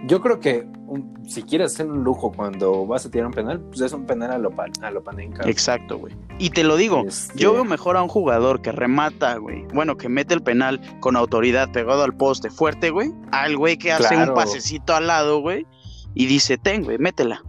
yo 0.07 0.21
creo 0.21 0.41
que 0.41 0.67
un- 0.89 1.29
si 1.29 1.43
quieres 1.43 1.75
hacer 1.75 1.87
un 1.87 2.03
lujo 2.03 2.33
cuando 2.33 2.87
vas 2.87 3.07
a 3.07 3.11
tirar 3.11 3.27
un 3.27 3.33
penal, 3.33 3.61
pues 3.61 3.81
es 3.81 3.93
un 3.93 4.07
penal 4.07 4.31
a 4.33 4.39
lo, 4.39 4.51
a 4.83 4.91
lo 4.91 5.03
Panenka. 5.05 5.49
Exacto, 5.49 5.99
güey. 5.99 6.17
Y 6.39 6.51
te 6.51 6.65
lo 6.65 6.77
digo, 6.77 7.05
Este, 7.07 7.39
yo 7.39 7.53
veo 7.53 7.65
mejor 7.65 7.97
a 7.97 8.03
un 8.03 8.09
jugador 8.09 8.63
que 8.63 8.73
remata, 8.73 9.37
güey. 9.37 9.65
Bueno, 9.75 9.97
que 9.97 10.09
mete 10.09 10.35
el 10.35 10.43
penal 10.43 10.81
con 11.01 11.17
autoridad 11.17 11.71
pegado 11.73 12.03
al 12.05 12.15
poste 12.17 12.51
fuerte, 12.51 12.91
güey. 12.91 13.13
Al 13.33 13.57
güey 13.57 13.77
que 13.77 13.93
hace 13.93 14.15
Claro. 14.15 14.33
un 14.33 14.37
pasecito 14.37 14.95
al 14.95 15.07
lado, 15.07 15.41
güey. 15.41 15.67
Y 16.15 16.27
dice, 16.27 16.59
ten, 16.59 16.83
güey, 16.85 16.99
métela. 16.99 17.43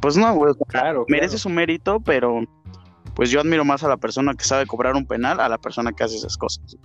Pues 0.00 0.16
no, 0.16 0.34
güey. 0.34 0.52
Claro, 0.68 1.04
Merece 1.08 1.28
claro. 1.28 1.38
su 1.38 1.48
mérito, 1.48 2.00
pero 2.00 2.40
pues 3.14 3.30
yo 3.30 3.40
admiro 3.40 3.64
más 3.64 3.82
a 3.84 3.88
la 3.88 3.96
persona 3.96 4.34
que 4.34 4.44
sabe 4.44 4.66
cobrar 4.66 4.94
un 4.96 5.06
penal 5.06 5.38
a 5.40 5.48
la 5.48 5.58
persona 5.58 5.92
que 5.92 6.04
hace 6.04 6.16
esas 6.16 6.36
cosas. 6.36 6.76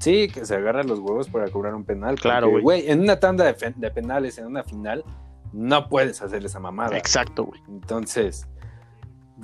Sí, 0.00 0.28
que 0.28 0.44
se 0.46 0.54
agarra 0.54 0.84
los 0.84 1.00
huevos 1.00 1.28
para 1.28 1.48
cobrar 1.50 1.74
un 1.74 1.84
penal. 1.84 2.14
Claro, 2.20 2.48
güey. 2.60 2.88
En 2.88 3.00
una 3.00 3.18
tanda 3.18 3.44
de 3.44 3.90
penales, 3.90 4.38
en 4.38 4.46
una 4.46 4.62
final, 4.62 5.04
no 5.52 5.88
puedes 5.88 6.22
hacer 6.22 6.44
esa 6.44 6.60
mamada. 6.60 6.96
Exacto, 6.96 7.44
güey. 7.44 7.60
Entonces, 7.68 8.46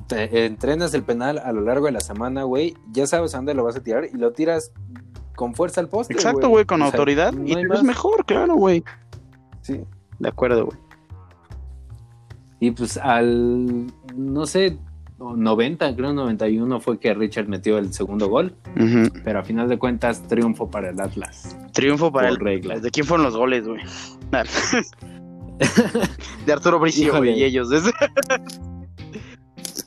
te 0.06 0.46
entrenas 0.46 0.94
el 0.94 1.02
penal 1.02 1.38
a 1.38 1.52
lo 1.52 1.62
largo 1.62 1.86
de 1.86 1.92
la 1.92 2.00
semana, 2.00 2.42
güey. 2.44 2.76
Ya 2.92 3.06
sabes 3.06 3.34
a 3.34 3.38
dónde 3.38 3.54
lo 3.54 3.64
vas 3.64 3.76
a 3.76 3.82
tirar 3.82 4.04
y 4.12 4.16
lo 4.16 4.32
tiras 4.32 4.72
con 5.34 5.54
fuerza 5.54 5.80
al 5.80 5.88
poste. 5.88 6.14
Exacto, 6.14 6.48
güey, 6.48 6.64
con 6.64 6.82
O 6.82 6.84
sea, 6.84 6.92
autoridad. 6.92 7.32
no 7.32 7.46
y 7.46 7.66
ves 7.66 7.82
mejor, 7.82 8.24
claro, 8.24 8.54
güey. 8.54 8.84
Sí. 9.62 9.80
De 10.18 10.28
acuerdo, 10.28 10.66
güey. 10.66 10.78
Y 12.60 12.70
pues 12.70 12.96
al, 12.96 13.86
no 14.16 14.46
sé, 14.46 14.78
90, 15.18 15.96
creo 15.96 16.12
91 16.12 16.80
fue 16.80 16.98
que 16.98 17.14
Richard 17.14 17.48
metió 17.48 17.78
el 17.78 17.92
segundo 17.92 18.28
gol. 18.28 18.54
Pero 19.24 19.38
a 19.38 19.44
final 19.44 19.68
de 19.68 19.78
cuentas, 19.78 20.22
triunfo 20.28 20.70
para 20.70 20.90
el 20.90 21.00
Atlas. 21.00 21.56
Triunfo 21.72 22.12
para 22.12 22.28
Por 22.28 22.38
el 22.38 22.44
regla. 22.44 22.78
¿De 22.80 22.90
quién 22.90 23.06
fueron 23.06 23.24
los 23.24 23.36
goles, 23.36 23.66
güey? 23.66 23.80
de 26.46 26.52
Arturo 26.52 26.78
Bricio, 26.78 27.08
Híjole. 27.08 27.32
y 27.32 27.44
ellos. 27.44 27.68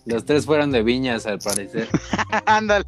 Los 0.05 0.25
tres 0.25 0.45
fueron 0.45 0.71
de 0.71 0.83
Viñas, 0.83 1.25
al 1.25 1.39
parecer. 1.39 1.87
Ándale. 2.45 2.85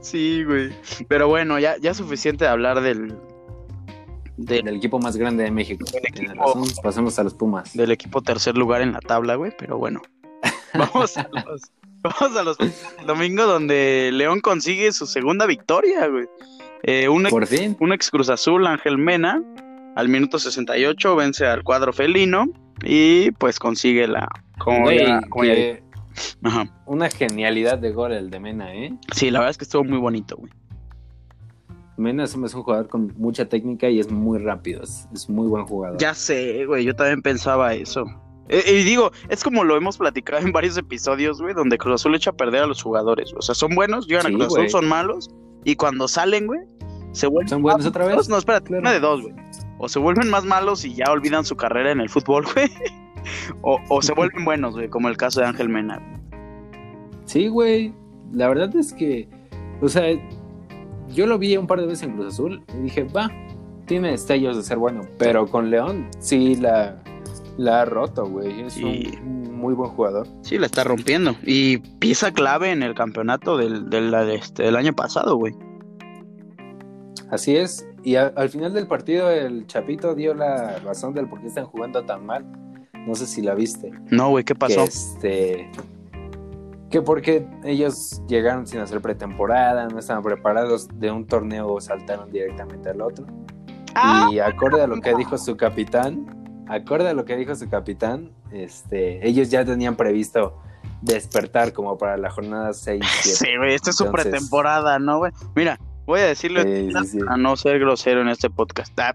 Sí, 0.00 0.44
güey. 0.44 0.72
Pero 1.08 1.28
bueno, 1.28 1.58
ya, 1.58 1.76
ya 1.78 1.94
suficiente 1.94 2.44
de 2.44 2.50
hablar 2.50 2.80
del, 2.80 3.14
del, 4.36 4.64
Del 4.64 4.76
equipo 4.76 4.98
más 4.98 5.16
grande 5.16 5.44
de 5.44 5.50
México. 5.50 5.84
Equipo- 6.02 6.34
razón, 6.34 6.64
pasemos 6.82 7.18
a 7.18 7.24
los 7.24 7.34
Pumas. 7.34 7.72
del 7.76 7.90
equipo 7.92 8.22
tercer 8.22 8.56
lugar 8.56 8.82
en 8.82 8.92
la 8.92 9.00
tabla, 9.00 9.36
güey. 9.36 9.52
Pero 9.58 9.78
bueno. 9.78 10.02
Vamos 10.74 11.16
a 11.16 11.28
los, 11.32 11.62
vamos 12.00 12.36
a 12.36 12.42
los 12.44 12.56
domingo 13.04 13.44
donde 13.44 14.10
León 14.12 14.40
consigue 14.40 14.92
su 14.92 15.04
segunda 15.06 15.46
victoria, 15.46 16.06
güey. 16.06 16.26
Eh, 16.84 17.08
un, 17.08 17.22
ex, 17.22 17.30
Por 17.30 17.46
fin. 17.46 17.76
un 17.80 17.92
ex 17.92 18.08
Cruz 18.10 18.30
Azul, 18.30 18.66
Ángel 18.68 18.96
Mena, 18.96 19.42
al 19.96 20.08
minuto 20.08 20.38
68 20.38 21.16
vence 21.16 21.46
al 21.46 21.62
cuadro 21.64 21.92
felino 21.92 22.46
y 22.84 23.30
pues 23.32 23.58
consigue 23.58 24.06
la... 24.06 24.28
Como 24.58 24.82
Güey, 24.84 24.98
ya- 25.06 25.20
como 25.28 25.44
ya 25.44 25.54
que 25.54 25.60
dije. 25.60 25.82
Ajá. 26.42 26.64
una 26.86 27.08
genialidad 27.08 27.78
de 27.78 27.92
gol 27.92 28.12
el 28.12 28.30
de 28.30 28.40
Mena, 28.40 28.74
¿eh? 28.74 28.92
Sí, 29.14 29.30
la 29.30 29.38
verdad 29.40 29.50
es 29.52 29.58
que 29.58 29.64
estuvo 29.64 29.84
muy 29.84 29.98
bonito, 29.98 30.36
güey. 30.36 30.52
Mena 31.96 32.24
es 32.24 32.34
un 32.34 32.48
jugador 32.48 32.88
con 32.88 33.12
mucha 33.18 33.46
técnica 33.46 33.88
y 33.90 34.00
es 34.00 34.10
muy 34.10 34.38
rápido. 34.38 34.82
Es, 34.82 35.06
es 35.12 35.28
muy 35.28 35.46
buen 35.48 35.66
jugador. 35.66 35.98
Ya 35.98 36.14
sé, 36.14 36.64
güey, 36.64 36.84
yo 36.84 36.94
también 36.96 37.20
pensaba 37.20 37.74
eso. 37.74 38.04
Eh, 38.48 38.62
y 38.80 38.84
digo, 38.84 39.12
es 39.28 39.44
como 39.44 39.64
lo 39.64 39.76
hemos 39.76 39.98
platicado 39.98 40.44
en 40.44 40.50
varios 40.50 40.76
episodios, 40.78 41.40
güey, 41.42 41.52
donde 41.54 41.76
Cruz 41.78 41.96
Azul 42.00 42.14
echa 42.14 42.30
a 42.30 42.32
perder 42.32 42.62
a 42.62 42.66
los 42.66 42.82
jugadores. 42.82 43.32
O 43.36 43.42
sea, 43.42 43.54
son 43.54 43.74
buenos, 43.74 44.06
llegan 44.06 44.26
Sí, 44.26 44.32
a 44.32 44.34
Cruz 44.34 44.46
Azul, 44.46 44.70
son 44.70 44.88
malos, 44.88 45.28
y 45.64 45.76
cuando 45.76 46.08
salen, 46.08 46.46
güey, 46.46 46.60
se 47.12 47.26
vuelven 47.26 47.48
¿Son 47.48 47.62
buenos 47.62 47.84
otra 47.86 48.06
vez? 48.06 48.28
No, 48.30 48.38
espérate, 48.38 48.68
Claro. 48.68 48.80
una 48.80 48.92
de 48.92 49.00
dos, 49.00 49.20
güey. 49.22 49.34
O 49.82 49.88
se 49.88 49.98
vuelven 49.98 50.28
más 50.28 50.44
malos 50.44 50.84
y 50.84 50.94
ya 50.94 51.10
olvidan 51.10 51.44
su 51.44 51.56
carrera 51.56 51.90
en 51.90 52.00
el 52.00 52.10
fútbol, 52.10 52.44
güey. 52.54 52.70
O, 53.62 53.78
o 53.88 54.02
se 54.02 54.14
vuelven 54.14 54.44
buenos, 54.44 54.74
güey, 54.74 54.88
como 54.88 55.08
el 55.08 55.16
caso 55.16 55.40
de 55.40 55.46
Ángel 55.46 55.68
Mena. 55.68 56.00
Sí, 57.24 57.48
güey. 57.48 57.94
La 58.32 58.48
verdad 58.48 58.74
es 58.76 58.92
que, 58.92 59.28
o 59.80 59.88
sea, 59.88 60.04
yo 61.08 61.26
lo 61.26 61.38
vi 61.38 61.56
un 61.56 61.66
par 61.66 61.80
de 61.80 61.86
veces 61.86 62.04
en 62.04 62.14
Cruz 62.14 62.34
Azul 62.34 62.62
y 62.74 62.82
dije, 62.82 63.04
va, 63.04 63.30
tiene 63.86 64.10
destellos 64.10 64.56
de 64.56 64.62
ser 64.62 64.78
bueno. 64.78 65.02
Pero 65.18 65.46
con 65.46 65.70
León 65.70 66.08
sí 66.18 66.56
la, 66.56 67.02
la 67.56 67.82
ha 67.82 67.84
roto, 67.84 68.26
güey. 68.26 68.60
Es 68.60 68.76
un 68.76 69.58
muy 69.58 69.74
buen 69.74 69.90
jugador. 69.90 70.26
Sí, 70.42 70.58
la 70.58 70.66
está 70.66 70.84
rompiendo. 70.84 71.36
Y 71.42 71.78
pieza 71.78 72.32
clave 72.32 72.70
en 72.70 72.82
el 72.82 72.94
campeonato 72.94 73.56
del, 73.56 73.90
del, 73.90 74.12
este, 74.30 74.62
del 74.64 74.76
año 74.76 74.92
pasado, 74.92 75.36
güey. 75.36 75.54
Así 77.30 77.56
es. 77.56 77.86
Y 78.02 78.16
a- 78.16 78.32
al 78.36 78.48
final 78.48 78.72
del 78.72 78.86
partido 78.86 79.30
el 79.30 79.66
Chapito 79.66 80.14
dio 80.14 80.34
la 80.34 80.78
razón 80.78 81.12
del 81.14 81.28
por 81.28 81.40
qué 81.40 81.48
están 81.48 81.66
jugando 81.66 82.04
tan 82.04 82.24
mal. 82.24 82.44
No 83.06 83.14
sé 83.14 83.26
si 83.26 83.42
la 83.42 83.54
viste. 83.54 83.90
No, 84.10 84.30
güey, 84.30 84.44
¿qué 84.44 84.54
pasó? 84.54 84.76
Que 84.76 84.84
este. 84.84 85.70
Que 86.90 87.02
porque 87.02 87.46
ellos 87.64 88.20
llegaron 88.26 88.66
sin 88.66 88.80
hacer 88.80 89.00
pretemporada, 89.00 89.86
no 89.88 89.98
estaban 89.98 90.22
preparados 90.22 90.88
de 90.98 91.10
un 91.10 91.24
torneo, 91.26 91.80
saltaron 91.80 92.32
directamente 92.32 92.88
al 92.90 93.00
otro. 93.00 93.26
Ah. 93.94 94.28
Y 94.32 94.40
acorde 94.40 94.82
a 94.82 94.86
lo 94.86 95.00
que 95.00 95.14
dijo 95.14 95.38
su 95.38 95.56
capitán, 95.56 96.26
acorde 96.68 97.08
a 97.08 97.14
lo 97.14 97.24
que 97.24 97.36
dijo 97.36 97.54
su 97.54 97.68
capitán, 97.68 98.32
este, 98.50 99.26
ellos 99.26 99.50
ya 99.50 99.64
tenían 99.64 99.94
previsto 99.96 100.58
despertar 101.00 101.72
como 101.72 101.96
para 101.96 102.16
la 102.16 102.30
jornada 102.30 102.72
6 102.72 103.02
7. 103.22 103.36
Sí, 103.38 103.56
güey, 103.56 103.74
esta 103.74 103.90
es 103.90 103.96
su 103.96 104.10
pretemporada, 104.10 104.98
¿no, 104.98 105.18
güey? 105.18 105.32
Mira, 105.54 105.78
voy 106.10 106.20
a 106.20 106.26
decirlo 106.26 106.62
Sí, 106.62 106.90
sí, 106.92 107.06
sí. 107.06 107.18
a 107.28 107.36
no 107.36 107.56
ser 107.56 107.78
grosero 107.78 108.20
en 108.20 108.28
este 108.28 108.50
podcast. 108.50 108.98
Ah, 109.00 109.14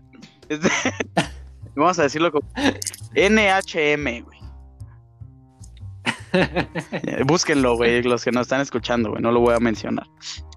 este- 0.49 0.69
Vamos 1.75 1.99
a 1.99 2.03
decirlo 2.03 2.31
como 2.31 2.47
NHM, 3.13 4.23
güey. 4.23 4.39
Eh, 6.33 7.23
Búsquenlo, 7.25 7.75
güey, 7.75 8.01
los 8.03 8.23
que 8.23 8.31
nos 8.31 8.43
están 8.43 8.61
escuchando, 8.61 9.09
güey, 9.11 9.21
no 9.21 9.31
lo 9.31 9.39
voy 9.41 9.53
a 9.55 9.59
mencionar. 9.59 10.05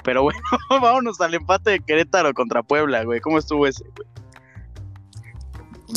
Pero 0.05 0.23
bueno, 0.23 0.41
vámonos 0.71 1.21
al 1.21 1.35
empate 1.35 1.71
de 1.71 1.81
Querétaro 1.81 2.33
contra 2.35 2.63
Puebla, 2.63 3.05
güey. 3.05 3.21
¿Cómo 3.21 3.39
estuvo 3.39 3.67
ese, 3.67 3.85
güey? 3.85 4.09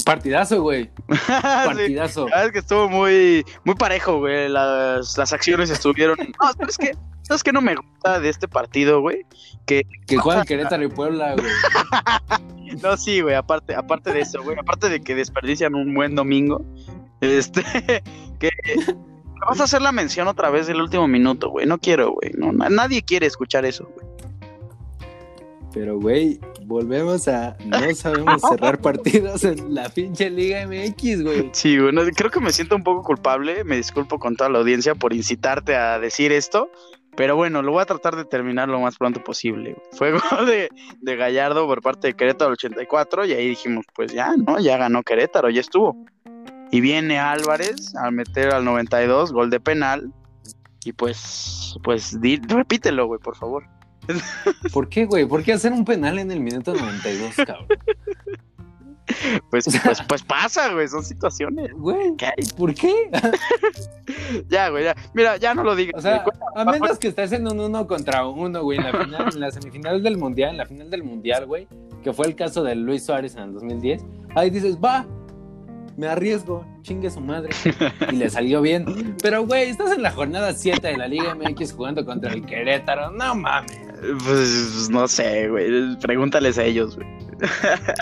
Partidazo, 0.06 0.62
güey. 0.62 0.90
Sí. 1.10 1.18
Partidazo. 1.66 2.22
La 2.30 2.36
verdad 2.38 2.46
es 2.48 2.52
que 2.54 2.60
estuvo 2.60 2.90
muy, 2.90 3.46
muy 3.66 3.76
parejo, 3.76 4.20
güey. 4.20 4.48
Las, 4.50 5.18
las 5.18 5.34
acciones 5.34 5.70
estuvieron. 5.70 6.18
No, 6.42 6.52
¿sabes 6.58 6.78
qué? 6.78 6.92
¿Sabes 7.24 7.44
qué 7.44 7.52
no 7.54 7.62
me 7.62 7.76
gusta 7.76 8.20
de 8.20 8.30
este 8.30 8.48
partido, 8.48 9.02
güey? 9.02 9.26
Que 9.66 9.84
Que 10.08 10.18
juegan 10.18 10.46
Querétaro 10.48 10.84
y 10.84 10.88
Puebla, 10.90 11.36
güey. 11.36 12.78
No, 12.82 12.96
sí, 12.98 13.22
güey, 13.22 13.36
aparte, 13.36 13.76
aparte 13.76 14.12
de 14.14 14.22
eso, 14.22 14.42
güey, 14.44 14.58
aparte 14.60 14.90
de 14.90 15.02
que 15.02 15.14
desperdician 15.16 15.76
un 15.76 15.94
buen 15.94 16.16
domingo, 16.16 16.66
este, 17.20 17.64
que 18.40 18.50
vas 19.48 19.60
a 19.60 19.66
hacer 19.66 19.82
la 19.82 19.92
mención 19.92 20.28
otra 20.30 20.50
vez 20.50 20.68
del 20.68 20.82
último 20.82 21.06
minuto, 21.08 21.50
güey, 21.50 21.66
no 21.66 21.78
quiero, 21.80 22.14
güey, 22.14 22.32
no, 22.38 22.54
na- 22.54 22.70
nadie 22.70 23.02
quiere 23.04 23.28
escuchar 23.28 23.66
eso, 23.66 23.90
güey. 23.94 24.08
Pero, 25.74 26.00
güey, 26.00 26.40
volvemos 26.72 27.28
a. 27.28 27.56
No 27.66 27.94
sabemos 27.94 28.42
cerrar 28.42 28.80
partidos 28.82 29.44
en 29.44 29.74
la 29.76 29.90
pinche 29.90 30.30
Liga 30.30 30.66
MX, 30.66 31.24
güey. 31.24 31.50
Sí, 31.54 31.78
güey, 31.78 31.94
no, 31.94 32.02
creo 32.16 32.32
que 32.32 32.40
me 32.40 32.52
siento 32.52 32.76
un 32.76 32.84
poco 32.84 33.04
culpable, 33.04 33.64
me 33.64 33.76
disculpo 33.78 34.18
con 34.18 34.36
toda 34.36 34.50
la 34.50 34.60
audiencia 34.60 34.96
por 34.96 35.14
incitarte 35.14 35.76
a 35.76 36.00
decir 36.00 36.32
esto, 36.32 36.70
pero 37.16 37.36
bueno, 37.36 37.62
lo 37.62 37.74
voy 37.74 37.82
a 37.82 37.86
tratar 37.86 38.16
de 38.16 38.26
terminar 38.26 38.70
lo 38.70 38.80
más 38.80 38.98
pronto 38.98 39.24
posible. 39.24 39.74
güey. 39.74 39.86
Fue 39.92 40.12
gol 40.32 40.46
de, 40.48 40.70
de 41.02 41.16
Gallardo 41.16 41.68
por 41.68 41.82
parte 41.82 42.08
de 42.08 42.14
Querétaro 42.16 42.48
al 42.50 42.54
84 42.54 43.26
y 43.26 43.34
ahí 43.34 43.50
dijimos, 43.50 43.86
pues 43.94 44.12
ya, 44.14 44.34
¿no? 44.38 44.60
Ya 44.60 44.78
ganó 44.78 45.04
Querétaro, 45.04 45.50
ya 45.50 45.62
estuvo. 45.62 45.96
Y 46.72 46.80
viene 46.80 47.20
Álvarez 47.20 47.94
a 47.98 48.10
meter 48.12 48.54
al 48.54 48.64
92, 48.64 49.34
gol 49.34 49.50
de 49.50 49.60
penal. 49.60 50.12
Y 50.86 50.94
pues, 50.94 51.76
pues, 51.84 52.20
di- 52.22 52.42
repítelo, 52.48 53.06
güey, 53.06 53.20
por 53.20 53.36
favor. 53.36 53.66
¿Por 54.74 54.90
qué, 54.90 55.06
güey? 55.06 55.26
¿Por 55.26 55.44
qué 55.44 55.54
hacer 55.54 55.72
un 55.72 55.86
penal 55.86 56.20
en 56.20 56.32
el 56.32 56.40
minuto 56.40 56.74
92, 56.74 57.36
cabrón? 57.46 57.68
Pues, 59.50 59.66
pues, 59.84 60.02
pues 60.08 60.24
pasa, 60.24 60.74
güey, 60.74 60.88
son 60.88 61.04
situaciones. 61.04 61.72
Güey. 61.74 62.16
¿por 62.58 62.74
qué? 62.74 62.94
Ya, 64.50 64.70
güey, 64.70 64.84
ya. 64.84 64.96
Mira, 65.14 65.38
ya 65.38 65.54
no 65.54 65.64
lo 65.64 65.76
digas. 65.76 65.98
O 65.98 66.02
sea, 66.02 66.26
a 66.56 66.66
menos 66.66 67.00
que 67.00 67.08
estés 67.08 67.32
en 67.32 67.48
un 67.48 67.60
uno 67.60 67.88
contra 67.88 68.26
uno, 68.26 68.64
güey, 68.64 68.78
en 68.78 68.86
la 68.86 68.92
final, 68.92 69.30
en 69.34 69.40
la 69.40 69.52
semifinal 69.52 70.04
del 70.04 70.18
mundial, 70.18 70.52
en 70.52 70.58
la 70.58 70.66
final 70.66 70.90
del 70.90 71.04
mundial, 71.04 71.46
güey, 71.46 71.68
que 72.04 72.14
fue 72.14 72.28
el 72.28 72.36
caso 72.36 72.64
de 72.64 72.76
Luis 72.76 73.06
Suárez 73.06 73.36
en 73.36 73.44
el 73.44 73.54
2010, 73.54 74.04
ahí 74.36 74.50
dices, 74.50 74.78
va, 74.78 75.06
me 75.98 76.08
arriesgo, 76.08 76.66
chingue 76.82 77.10
su 77.10 77.20
madre, 77.22 77.50
y 78.12 78.16
le 78.16 78.30
salió 78.30 78.62
bien. 78.62 79.16
Pero, 79.22 79.46
güey, 79.46 79.70
estás 79.70 79.92
en 79.92 80.02
la 80.02 80.12
jornada 80.12 80.54
7 80.54 80.88
de 80.88 80.98
la 80.98 81.08
Liga 81.08 81.36
MX 81.36 81.74
jugando 81.74 82.06
contra 82.06 82.32
el 82.34 82.46
Querétaro, 82.46 83.12
no 83.12 83.36
mames, 83.36 83.80
Pues 84.26 84.90
no 84.90 85.08
sé, 85.08 85.50
güey. 85.50 85.98
Pregúntales 86.00 86.58
a 86.58 86.64
ellos, 86.64 86.96
güey. 86.96 87.08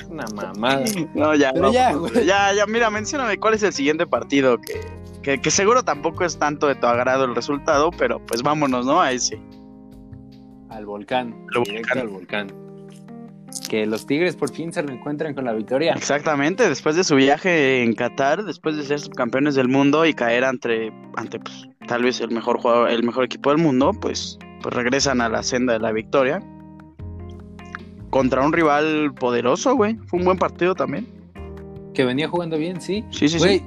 una 0.09 0.25
mamada. 0.35 0.83
No, 1.13 1.33
ya, 1.35 1.51
Pero 1.53 1.67
no, 1.67 1.73
ya, 1.73 1.91
pues, 1.97 2.13
güey. 2.13 2.25
ya, 2.25 2.53
ya, 2.53 2.65
mira, 2.65 2.89
mencióname 2.89 3.37
cuál 3.37 3.53
es 3.53 3.63
el 3.63 3.73
siguiente 3.73 4.05
partido 4.05 4.59
que, 4.59 4.81
que, 5.21 5.41
que 5.41 5.51
seguro 5.51 5.83
tampoco 5.83 6.25
es 6.25 6.37
tanto 6.37 6.67
de 6.67 6.75
tu 6.75 6.87
agrado 6.87 7.25
el 7.25 7.35
resultado, 7.35 7.91
pero 7.91 8.25
pues 8.25 8.41
vámonos, 8.43 8.85
¿no? 8.85 9.01
A 9.01 9.11
ese. 9.11 9.41
Al 10.69 10.85
volcán. 10.85 11.33
Al 11.55 11.63
directo 11.63 11.89
volcán. 11.89 11.97
al 11.99 12.07
volcán. 12.09 12.68
Que 13.69 13.85
los 13.85 14.07
Tigres 14.07 14.35
por 14.35 14.51
fin 14.51 14.73
se 14.73 14.81
reencuentran 14.81 15.35
con 15.35 15.45
la 15.45 15.53
victoria. 15.53 15.93
Exactamente, 15.93 16.67
después 16.67 16.95
de 16.95 17.03
su 17.03 17.15
viaje 17.15 17.83
en 17.83 17.93
Qatar, 17.93 18.43
después 18.43 18.75
de 18.75 18.83
ser 18.83 18.99
subcampeones 18.99 19.53
del 19.53 19.67
mundo 19.67 20.05
y 20.05 20.13
caer 20.15 20.43
ante, 20.43 20.91
ante 21.15 21.39
pues, 21.39 21.67
tal 21.87 22.03
vez 22.03 22.19
el 22.19 22.31
mejor 22.31 22.59
jugador, 22.59 22.89
el 22.89 23.03
mejor 23.03 23.25
equipo 23.25 23.51
del 23.51 23.59
mundo, 23.59 23.91
pues, 23.93 24.39
pues 24.63 24.73
regresan 24.73 25.21
a 25.21 25.29
la 25.29 25.43
senda 25.43 25.73
de 25.73 25.79
la 25.79 25.91
victoria. 25.91 26.41
Contra 28.09 28.43
un 28.43 28.51
rival 28.51 29.13
poderoso, 29.13 29.75
güey. 29.75 29.97
Fue 30.07 30.17
un 30.17 30.25
buen 30.25 30.39
partido 30.39 30.73
también. 30.73 31.07
Que 31.93 32.03
venía 32.05 32.27
jugando 32.27 32.57
bien, 32.57 32.81
sí. 32.81 33.05
Sí, 33.11 33.29
sí, 33.29 33.37
Güey, 33.37 33.59
sí. 33.59 33.65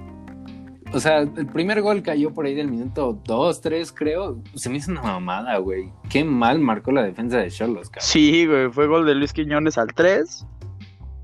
O 0.92 1.00
sea, 1.00 1.20
el 1.20 1.46
primer 1.46 1.80
gol 1.80 2.02
cayó 2.02 2.32
por 2.32 2.46
ahí 2.46 2.54
del 2.54 2.68
minuto 2.68 3.18
2, 3.24 3.60
3, 3.60 3.92
creo. 3.92 4.38
Se 4.54 4.68
me 4.68 4.76
hizo 4.76 4.90
una 4.90 5.02
mamada, 5.02 5.56
güey. 5.58 5.90
Qué 6.10 6.24
mal 6.24 6.58
marcó 6.58 6.92
la 6.92 7.02
defensa 7.02 7.38
de 7.38 7.50
Cholos, 7.50 7.88
cabrón. 7.88 8.06
Sí, 8.06 8.46
güey, 8.46 8.70
fue 8.70 8.86
gol 8.86 9.06
de 9.06 9.14
Luis 9.14 9.32
Quiñones 9.32 9.78
al 9.78 9.92
3. 9.94 10.46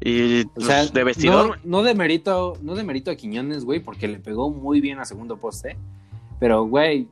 Y 0.01 0.43
O 0.57 0.61
sea, 0.61 0.79
pues, 0.79 0.93
de 0.93 1.05
vestidor. 1.05 1.59
No, 1.65 1.79
no 1.79 1.83
de 1.83 1.95
mérito, 1.95 2.55
no 2.63 2.75
de 2.75 2.85
mérito 2.85 3.11
a 3.11 3.17
Quiñones, 3.17 3.65
güey, 3.65 3.81
porque 3.81 4.09
le 4.09 4.19
pegó 4.19 4.51
muy 4.51 4.81
bien 4.81 5.01
a 5.01 5.05
segundo 5.05 5.37
poste. 5.37 5.77
Pero, 6.41 6.65
güey, 6.65 7.09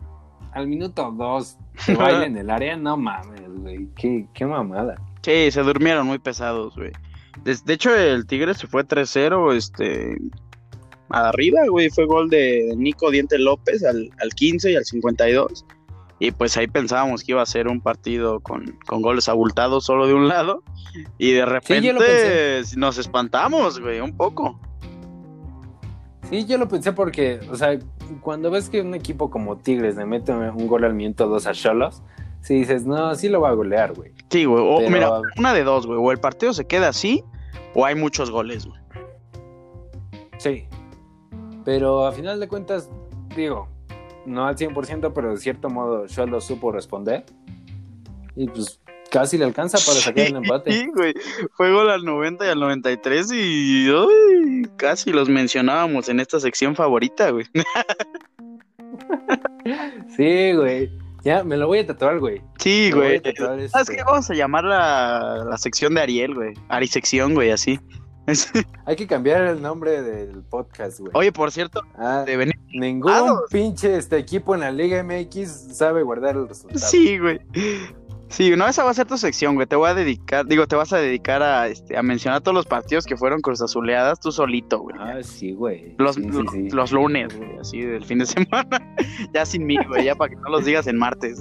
al 0.52 0.66
minuto 0.66 1.12
2 1.12 1.58
se 1.76 1.94
baila 1.94 2.26
en 2.26 2.36
el 2.36 2.48
área, 2.48 2.76
no 2.76 2.96
mames, 2.96 3.42
güey. 3.60 3.88
Qué, 3.96 4.26
qué 4.32 4.46
mamada. 4.46 4.96
Sí, 5.22 5.50
se 5.50 5.62
durmieron 5.62 6.06
muy 6.06 6.18
pesados, 6.18 6.74
güey. 6.76 6.92
De, 7.44 7.56
de 7.64 7.72
hecho, 7.74 7.94
el 7.94 8.26
Tigre 8.26 8.54
se 8.54 8.66
fue 8.66 8.86
3-0, 8.86 9.54
este... 9.54 10.16
Arriba, 11.10 11.60
güey, 11.68 11.88
fue 11.90 12.04
gol 12.06 12.28
de 12.30 12.74
Nico 12.76 13.10
Diente 13.10 13.38
López 13.38 13.84
al, 13.84 14.10
al 14.20 14.30
15 14.30 14.72
y 14.72 14.76
al 14.76 14.84
52. 14.84 15.64
Y 16.18 16.30
pues 16.30 16.56
ahí 16.56 16.66
pensábamos 16.66 17.22
que 17.22 17.32
iba 17.32 17.42
a 17.42 17.46
ser 17.46 17.68
un 17.68 17.80
partido 17.80 18.40
con, 18.40 18.78
con 18.86 19.02
goles 19.02 19.28
abultados 19.28 19.84
solo 19.84 20.06
de 20.06 20.14
un 20.14 20.28
lado. 20.28 20.62
Y 21.18 21.32
de 21.32 21.44
repente 21.44 22.62
nos 22.76 22.96
espantamos, 22.98 23.78
güey, 23.80 24.00
un 24.00 24.16
poco. 24.16 24.58
Sí, 26.30 26.44
yo 26.46 26.58
lo 26.58 26.66
pensé 26.68 26.92
porque, 26.92 27.38
o 27.50 27.54
sea, 27.54 27.78
cuando 28.20 28.50
ves 28.50 28.68
que 28.68 28.80
un 28.80 28.94
equipo 28.94 29.30
como 29.30 29.58
Tigres 29.58 29.96
le 29.96 30.06
mete 30.06 30.32
un 30.32 30.66
gol 30.66 30.84
al 30.84 30.94
minuto 30.94 31.28
2 31.28 31.46
a 31.46 31.52
Cholos, 31.52 32.02
si 32.40 32.54
dices, 32.54 32.84
no, 32.84 33.14
sí 33.14 33.28
lo 33.28 33.40
va 33.42 33.50
a 33.50 33.52
golear, 33.52 33.92
güey. 33.94 34.12
Sí, 34.30 34.44
güey. 34.44 34.62
O, 34.66 34.78
Pero- 34.78 34.90
Mira, 34.90 35.10
una 35.36 35.52
de 35.54 35.62
dos, 35.64 35.86
güey. 35.86 35.98
O 36.00 36.10
el 36.12 36.18
partido 36.18 36.52
se 36.52 36.66
queda 36.66 36.88
así, 36.88 37.22
o 37.74 37.84
hay 37.84 37.94
muchos 37.94 38.30
goles, 38.30 38.66
güey. 38.66 38.80
Sí. 40.38 40.66
Pero 41.66 42.07
a 42.07 42.12
final 42.12 42.38
de 42.38 42.46
cuentas, 42.46 42.88
digo, 43.37 43.68
no 44.24 44.46
al 44.46 44.57
100%, 44.57 45.12
pero 45.12 45.33
de 45.33 45.37
cierto 45.37 45.68
modo 45.68 46.07
Cholos 46.07 46.44
supo 46.44 46.70
responder. 46.70 47.24
Y 48.37 48.46
pues 48.46 48.81
casi 49.11 49.37
le 49.37 49.46
alcanza 49.46 49.79
para 49.79 49.98
sacar 49.98 50.26
el 50.26 50.37
empate. 50.37 50.70
Sí, 50.70 50.87
güey. 50.94 51.12
Fue 51.55 51.72
gol 51.72 51.90
al 51.90 52.05
90 52.05 52.46
y 52.46 52.48
al 52.50 52.61
93 52.61 53.33
y 53.33 53.90
uy, 53.90 54.70
casi 54.76 55.11
los 55.11 55.29
mencionábamos 55.29 56.09
en 56.09 56.20
esta 56.20 56.38
sección 56.38 56.74
favorita, 56.76 57.31
güey. 57.31 57.44
Sí, 60.16 60.52
güey. 60.55 60.90
Ya, 61.24 61.42
me 61.42 61.57
lo 61.57 61.66
voy 61.66 61.81
a 61.81 61.87
tatuar, 61.87 62.20
güey. 62.20 62.40
Sí, 62.61 62.85
Me 62.85 62.90
lo 62.90 62.96
güey. 63.02 63.20
tatuar, 63.20 63.59
este. 63.59 63.70
¿Sabes 63.70 63.90
qué? 63.90 64.02
Vamos 64.05 64.31
a 64.31 64.35
llamar 64.35 64.62
la, 64.64 65.44
la 65.50 65.59
sección 65.59 65.94
de 65.94 66.02
Ariel, 66.02 66.35
güey. 66.35 66.55
Arisección, 66.68 67.35
güey, 67.35 67.50
así. 67.50 67.81
Hay 68.86 68.96
que 68.96 69.06
cambiar 69.06 69.42
el 69.42 69.62
nombre 69.62 70.02
del 70.02 70.42
podcast, 70.42 71.00
güey. 71.00 71.12
Oye, 71.14 71.32
por 71.32 71.50
cierto, 71.52 71.82
Ah, 71.98 72.24
de 72.26 72.36
venir. 72.36 72.54
ningún 72.72 73.12
pinche 73.50 73.96
este 73.96 74.16
equipo 74.18 74.54
en 74.54 74.60
la 74.62 74.70
Liga 74.72 75.02
MX 75.02 75.76
sabe 75.76 76.02
guardar 76.02 76.36
el 76.36 76.48
resultado. 76.48 76.80
Sí, 76.80 77.18
güey. 77.18 77.40
Sí, 78.28 78.50
no, 78.56 78.66
esa 78.66 78.82
va 78.82 78.90
a 78.90 78.94
ser 78.94 79.06
tu 79.06 79.16
sección, 79.16 79.54
güey. 79.54 79.68
Te 79.68 79.76
voy 79.76 79.88
a 79.88 79.94
dedicar, 79.94 80.44
digo, 80.46 80.66
te 80.66 80.74
vas 80.74 80.92
a 80.92 80.98
dedicar 80.98 81.44
a, 81.44 81.68
este, 81.68 81.96
a 81.96 82.02
mencionar 82.02 82.40
todos 82.40 82.56
los 82.56 82.66
partidos 82.66 83.06
que 83.06 83.16
fueron 83.16 83.40
cruzazuleadas 83.40 84.18
tú 84.18 84.32
solito, 84.32 84.80
güey. 84.80 84.96
Ah, 84.98 85.18
sí, 85.22 85.52
güey. 85.52 85.94
Los, 85.98 86.16
Sí, 86.16 86.22
sí, 86.24 86.28
los, 86.30 86.50
sí. 86.52 86.70
los 86.70 86.90
lunes, 86.92 87.36
güey, 87.38 87.56
así 87.60 87.80
del 87.82 88.04
fin 88.04 88.18
de 88.18 88.26
semana. 88.26 88.96
ya 89.32 89.46
sin 89.46 89.64
mí, 89.64 89.76
güey, 89.86 90.04
ya 90.06 90.16
para 90.16 90.30
que 90.30 90.36
no 90.40 90.48
los 90.48 90.64
digas 90.64 90.88
en 90.88 90.96
martes. 90.98 91.38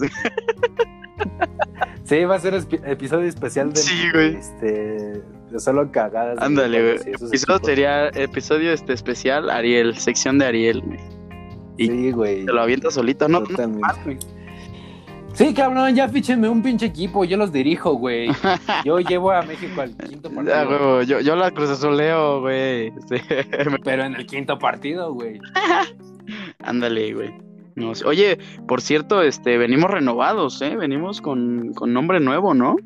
Sí, 2.04 2.24
va 2.26 2.36
a 2.36 2.40
ser 2.40 2.54
episodio 2.86 3.28
especial 3.28 3.74
de, 3.74 3.80
Sí, 3.82 4.12
güey. 4.14 4.36
este, 4.36 5.24
solo 5.58 5.92
cagadas. 5.92 6.38
Ándale, 6.42 6.82
güey. 6.98 7.14
Episodio 7.16 7.60
sería 7.64 8.08
episodio 8.10 8.72
este 8.74 8.94
especial 8.94 9.50
Ariel, 9.50 9.96
sección 9.98 10.38
de 10.40 10.46
Ariel, 10.46 10.82
güey. 10.82 11.00
y- 11.78 11.88
Sí, 11.88 12.12
güey. 12.12 12.46
Te 12.46 12.52
lo 12.54 12.62
avientas 12.62 12.94
solito, 12.96 13.28
no, 13.28 13.42
mal. 13.42 13.96
Sí, 15.34 15.54
cabrón, 15.54 15.94
ya 15.94 16.08
fíchenme 16.08 16.48
un 16.48 16.64
pinche 16.64 16.86
equipo, 16.86 17.26
yo 17.26 17.36
los 17.36 17.52
dirijo, 17.52 17.96
güey. 17.96 18.30
Yo 18.86 19.00
llevo 19.00 19.32
a 19.32 19.42
México 19.42 19.82
al 19.82 19.94
quinto 19.98 20.30
Ya, 20.30 20.36
partido. 20.36 20.94
güey, 20.96 21.06
yo, 21.08 21.20
yo 21.20 21.36
la 21.36 21.52
cruzazuleo, 21.52 22.40
güey. 22.40 22.92
Sí. 23.10 23.16
pero 23.84 24.06
en 24.06 24.16
el 24.16 24.26
quinto 24.26 24.58
partido, 24.58 25.14
güey. 25.14 25.40
Ándale, 26.64 27.14
güey. 27.14 27.34
No. 27.76 27.92
Oye, 28.06 28.38
por 28.66 28.80
cierto, 28.82 29.22
este, 29.22 29.58
venimos 29.58 29.92
renovados, 29.92 30.62
¿eh? 30.62 30.78
Venimos 30.78 31.20
con, 31.20 31.74
con 31.74 31.92
nombre 31.92 32.22
nuevo, 32.22 32.54
¿no? 32.54 32.78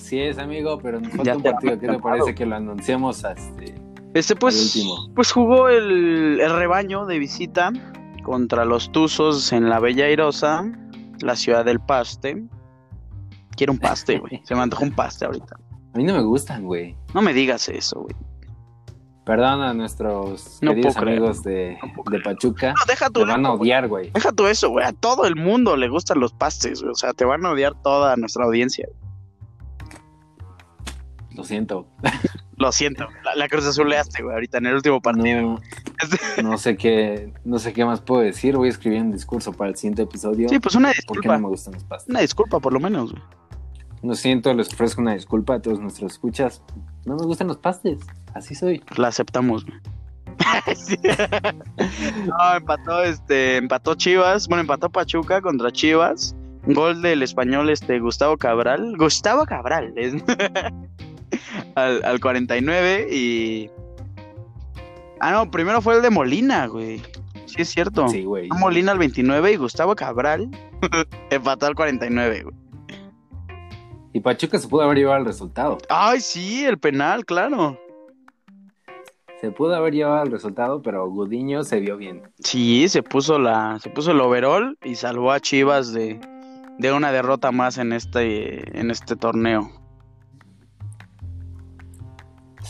Así 0.00 0.18
es, 0.18 0.38
amigo, 0.38 0.78
pero 0.82 0.98
nos 0.98 1.12
falta 1.12 1.36
un 1.36 1.42
partido. 1.42 1.78
¿Qué 1.78 1.86
te 1.86 1.98
parece 1.98 2.34
que 2.34 2.46
lo 2.46 2.56
anunciamos 2.56 3.22
a 3.22 3.32
este? 3.32 3.74
Este, 4.14 4.34
pues, 4.34 4.74
último. 4.74 5.10
pues 5.14 5.30
jugó 5.30 5.68
el, 5.68 6.40
el 6.40 6.56
rebaño 6.56 7.04
de 7.04 7.18
visita 7.18 7.70
contra 8.24 8.64
los 8.64 8.90
Tuzos 8.92 9.52
en 9.52 9.68
la 9.68 9.78
Bella 9.78 10.06
Airosa, 10.06 10.64
la 11.20 11.36
ciudad 11.36 11.66
del 11.66 11.80
paste. 11.80 12.42
Quiero 13.56 13.74
un 13.74 13.78
paste, 13.78 14.18
güey. 14.18 14.40
Se 14.44 14.54
me 14.54 14.62
antojó 14.62 14.84
un 14.84 14.92
paste 14.92 15.26
ahorita. 15.26 15.56
A 15.94 15.98
mí 15.98 16.04
no 16.04 16.14
me 16.14 16.22
gustan, 16.22 16.64
güey. 16.64 16.96
No 17.12 17.20
me 17.20 17.34
digas 17.34 17.68
eso, 17.68 18.00
güey. 18.00 18.16
Perdón 19.26 19.60
a 19.60 19.74
nuestros 19.74 20.60
No 20.62 20.70
queridos 20.70 20.96
amigos 20.96 21.42
de, 21.42 21.78
No 21.82 22.10
de 22.10 22.20
Pachuca. 22.20 22.68
No, 22.68 22.86
deja 22.88 23.10
tu 23.10 23.20
Te 23.20 23.26
van 23.26 23.44
a 23.44 23.52
odiar, 23.52 23.86
güey. 23.86 24.10
Deja 24.12 24.32
tú 24.32 24.46
eso, 24.46 24.70
güey. 24.70 24.86
A 24.86 24.94
todo 24.94 25.26
el 25.26 25.36
mundo 25.36 25.76
le 25.76 25.90
gustan 25.90 26.20
los 26.20 26.32
pastes, 26.32 26.80
güey. 26.80 26.90
O 26.90 26.96
sea, 26.96 27.12
te 27.12 27.26
van 27.26 27.44
a 27.44 27.50
odiar 27.50 27.74
toda 27.82 28.16
nuestra 28.16 28.46
audiencia. 28.46 28.88
Lo 31.34 31.44
siento. 31.44 31.86
Lo 32.56 32.72
siento. 32.72 33.06
La, 33.24 33.34
la 33.36 33.48
cruz 33.48 33.64
azuleaste, 33.66 34.22
güey, 34.22 34.34
ahorita 34.34 34.58
en 34.58 34.66
el 34.66 34.74
último 34.74 35.00
partido. 35.00 35.40
No, 35.42 35.60
no 36.42 36.58
sé 36.58 36.76
qué, 36.76 37.32
no 37.44 37.58
sé 37.58 37.72
qué 37.72 37.84
más 37.84 38.00
puedo 38.00 38.20
decir. 38.22 38.56
Voy 38.56 38.68
a 38.68 38.70
escribir 38.70 39.00
un 39.00 39.12
discurso 39.12 39.52
para 39.52 39.70
el 39.70 39.76
siguiente 39.76 40.02
episodio. 40.02 40.48
Sí, 40.48 40.58
pues 40.58 40.74
una 40.74 40.88
¿Por 40.88 40.94
qué 40.94 41.00
disculpa. 41.02 41.32
no 41.34 41.42
me 41.42 41.48
gustan 41.48 41.74
los 41.74 41.84
pastes? 41.84 42.10
Una 42.10 42.20
disculpa, 42.20 42.60
por 42.60 42.72
lo 42.72 42.80
menos, 42.80 43.12
güey. 43.12 43.22
Lo 44.02 44.14
siento, 44.14 44.52
les 44.54 44.72
ofrezco 44.72 45.00
una 45.02 45.12
disculpa 45.14 45.54
a 45.56 45.62
todos 45.62 45.78
nuestros 45.78 46.12
escuchas. 46.12 46.62
No 47.04 47.16
me 47.16 47.24
gustan 47.24 47.48
los 47.48 47.58
pastes. 47.58 47.98
Así 48.34 48.54
soy. 48.54 48.82
La 48.96 49.08
aceptamos, 49.08 49.64
güey. 49.64 49.78
No, 52.26 52.56
empató, 52.56 53.02
este, 53.02 53.56
empató 53.56 53.94
Chivas, 53.94 54.48
bueno, 54.48 54.62
empató 54.62 54.90
Pachuca 54.90 55.40
contra 55.40 55.70
Chivas. 55.70 56.34
Gol 56.66 57.00
del 57.02 57.22
español, 57.22 57.70
este, 57.70 57.98
Gustavo 58.00 58.36
Cabral. 58.36 58.94
Gustavo 58.98 59.44
Cabral, 59.46 59.92
es- 59.96 60.14
al, 61.74 62.04
al 62.04 62.20
49 62.20 63.08
y... 63.10 63.70
Ah, 65.20 65.32
no, 65.32 65.50
primero 65.50 65.82
fue 65.82 65.96
el 65.96 66.02
de 66.02 66.10
Molina, 66.10 66.66
güey. 66.66 67.02
Sí, 67.46 67.62
es 67.62 67.68
cierto. 67.68 68.08
Sí, 68.08 68.24
güey. 68.24 68.48
Fue 68.48 68.58
Molina 68.58 68.92
al 68.92 68.98
29 68.98 69.52
y 69.52 69.56
Gustavo 69.56 69.94
Cabral 69.94 70.48
empató 71.30 71.66
al 71.66 71.74
49, 71.74 72.44
güey. 72.44 72.56
Y 74.12 74.20
Pachuca 74.20 74.58
se 74.58 74.68
pudo 74.68 74.82
haber 74.82 74.98
llevado 74.98 75.18
el 75.18 75.24
resultado. 75.24 75.78
Ay, 75.88 76.20
sí, 76.20 76.64
el 76.64 76.78
penal, 76.78 77.24
claro. 77.24 77.78
Se 79.40 79.50
pudo 79.52 79.74
haber 79.74 79.94
llevado 79.94 80.24
el 80.24 80.32
resultado, 80.32 80.82
pero 80.82 81.08
Gudiño 81.08 81.64
se 81.64 81.80
vio 81.80 81.96
bien. 81.96 82.22
Sí, 82.40 82.88
se 82.88 83.02
puso 83.02 83.38
la, 83.38 83.78
se 83.80 83.88
puso 83.88 84.10
el 84.10 84.20
overall 84.20 84.76
y 84.84 84.96
salvó 84.96 85.32
a 85.32 85.40
Chivas 85.40 85.92
de, 85.92 86.20
de 86.78 86.92
una 86.92 87.10
derrota 87.12 87.50
más 87.50 87.78
en 87.78 87.92
este, 87.92 88.78
en 88.78 88.90
este 88.90 89.16
torneo. 89.16 89.70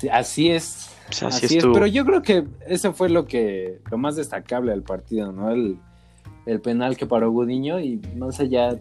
Sí, 0.00 0.08
así 0.08 0.50
es. 0.50 0.90
Así 1.08 1.24
Así 1.26 1.46
es, 1.46 1.52
estuvo. 1.52 1.74
pero 1.74 1.86
yo 1.86 2.06
creo 2.06 2.22
que 2.22 2.46
eso 2.66 2.94
fue 2.94 3.10
lo 3.10 3.26
que 3.26 3.80
lo 3.90 3.98
más 3.98 4.16
destacable 4.16 4.70
del 4.70 4.82
partido, 4.82 5.30
¿no? 5.32 5.50
El, 5.50 5.78
el 6.46 6.60
penal 6.60 6.96
que 6.96 7.04
paró 7.04 7.30
Gudiño 7.30 7.80
y 7.80 8.00
más 8.16 8.40
allá 8.40 8.78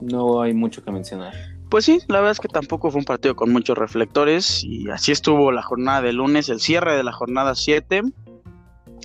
no 0.00 0.40
hay 0.42 0.52
mucho 0.52 0.82
que 0.82 0.90
mencionar. 0.90 1.32
Pues 1.68 1.84
sí, 1.84 2.00
la 2.08 2.16
verdad 2.16 2.32
es 2.32 2.40
que 2.40 2.48
tampoco 2.48 2.90
fue 2.90 2.98
un 2.98 3.04
partido 3.04 3.36
con 3.36 3.52
muchos 3.52 3.78
reflectores 3.78 4.64
y 4.64 4.90
así 4.90 5.12
estuvo 5.12 5.52
la 5.52 5.62
jornada 5.62 6.02
de 6.02 6.12
lunes, 6.12 6.48
el 6.48 6.58
cierre 6.58 6.96
de 6.96 7.04
la 7.04 7.12
jornada 7.12 7.54
7, 7.54 8.02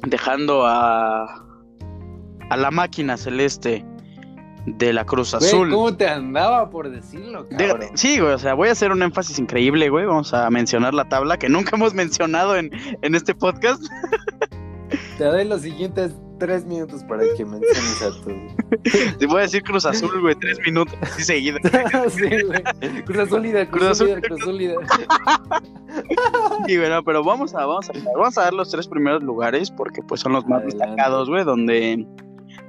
dejando 0.08 0.66
a, 0.66 1.46
a 2.50 2.58
la 2.58 2.72
máquina 2.72 3.18
celeste 3.18 3.86
de 4.66 4.94
la 4.94 5.06
Cruz 5.06 5.32
Güey, 5.34 5.46
Azul. 5.46 5.70
¿Cómo 5.72 5.96
te 5.96 6.08
andaba 6.08 6.70
por 6.70 6.90
decirlo, 6.90 7.44
De- 7.46 7.68
cabrón? 7.68 7.90
sí, 7.96 8.20
güey, 8.20 8.34
o 8.34 8.40
sea, 8.40 8.54
voy 8.54 8.70
a 8.70 8.72
hacer 8.72 8.92
un 8.92 9.02
énfasis 9.04 9.38
increíble, 9.40 9.90
güey. 9.90 10.06
Vamos 10.06 10.34
a 10.34 10.50
mencionar 10.50 10.94
la 10.94 11.08
tabla 11.08 11.38
que 11.38 11.50
nunca 11.50 11.72
hemos 11.76 11.94
mencionado 11.94 12.56
en, 12.56 12.72
en 13.02 13.16
este 13.16 13.36
podcast. 13.36 13.84
Te 15.18 15.24
doy 15.24 15.46
los 15.46 15.62
siguientes 15.62 16.14
tres 16.38 16.66
minutos 16.66 17.02
para 17.06 17.24
que 17.38 17.46
menciones 17.46 18.02
a 18.02 18.10
tu. 18.22 18.32
Te 19.20 19.26
voy 19.26 19.38
a 19.38 19.42
decir 19.44 19.64
Cruz 19.64 19.86
Azul, 19.86 20.20
güey, 20.22 20.36
tres 20.36 20.60
minutos 20.66 20.94
así 21.02 21.24
seguido. 21.24 21.58
sí, 22.10 22.22
güey. 22.46 23.04
Cruz 23.06 23.20
Azul 23.20 23.42
líder, 23.42 23.68
Cruz, 23.70 23.80
Cruz 23.84 23.92
Azul 23.92 24.08
Azul. 24.08 24.08
líder, 24.08 24.22
Cruz 24.22 24.42
Azul 24.42 24.58
líder. 24.58 24.78
Sí, 26.68 26.78
bueno, 26.78 27.04
pero 27.04 27.24
vamos 27.24 27.54
a, 27.56 27.66
vamos 27.66 27.90
a, 27.90 27.94
vamos 28.18 28.38
a 28.38 28.42
dar 28.42 28.54
los 28.54 28.70
tres 28.70 28.88
primeros 28.88 29.24
lugares 29.24 29.72
porque 29.72 30.02
pues 30.02 30.22
son 30.22 30.34
los 30.34 30.46
más 30.46 30.62
Adelante. 30.64 30.86
destacados, 30.88 31.30
güey, 31.30 31.44
donde, 31.46 32.06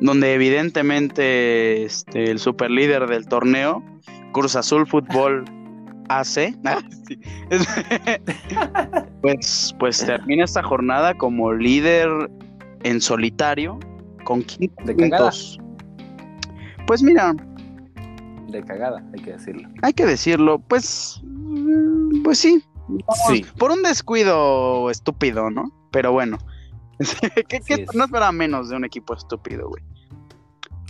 donde 0.00 0.34
evidentemente 0.34 1.84
este, 1.84 2.30
el 2.30 2.38
super 2.38 2.70
líder 2.70 3.06
del 3.06 3.26
torneo, 3.26 3.82
Cruz 4.32 4.56
Azul 4.56 4.86
Fútbol 4.86 5.44
AC, 6.08 6.54
Ah, 6.64 6.78
pues, 9.22 9.74
pues 9.78 10.04
termina 10.04 10.44
esta 10.44 10.62
jornada 10.62 11.14
como 11.14 11.52
líder 11.52 12.08
en 12.82 13.00
solitario 13.00 13.78
con 14.24 14.42
15 14.42 14.74
De 14.84 14.96
cagada. 14.96 15.30
Pues 16.86 17.02
mira, 17.02 17.34
De 18.48 18.62
cagada, 18.62 19.04
hay 19.12 19.20
que 19.22 19.32
decirlo. 19.32 19.68
hay 19.82 19.92
que 19.92 20.06
decirlo, 20.06 20.58
pues, 20.60 21.20
pues 22.22 22.38
sí, 22.38 22.62
Sí. 23.28 23.44
por 23.58 23.72
un 23.72 23.82
descuido 23.82 24.90
estúpido, 24.90 25.50
¿no? 25.50 25.72
Pero 25.90 26.12
bueno. 26.12 26.38
¿Qué, 27.48 27.60
qué- 27.60 27.74
Así 27.74 27.82
es. 27.82 27.94
no 27.94 28.04
esperaba 28.04 28.32
menos 28.32 28.68
de 28.68 28.76
un 28.76 28.84
equipo 28.84 29.14
estúpido, 29.14 29.68
güey. 29.68 29.82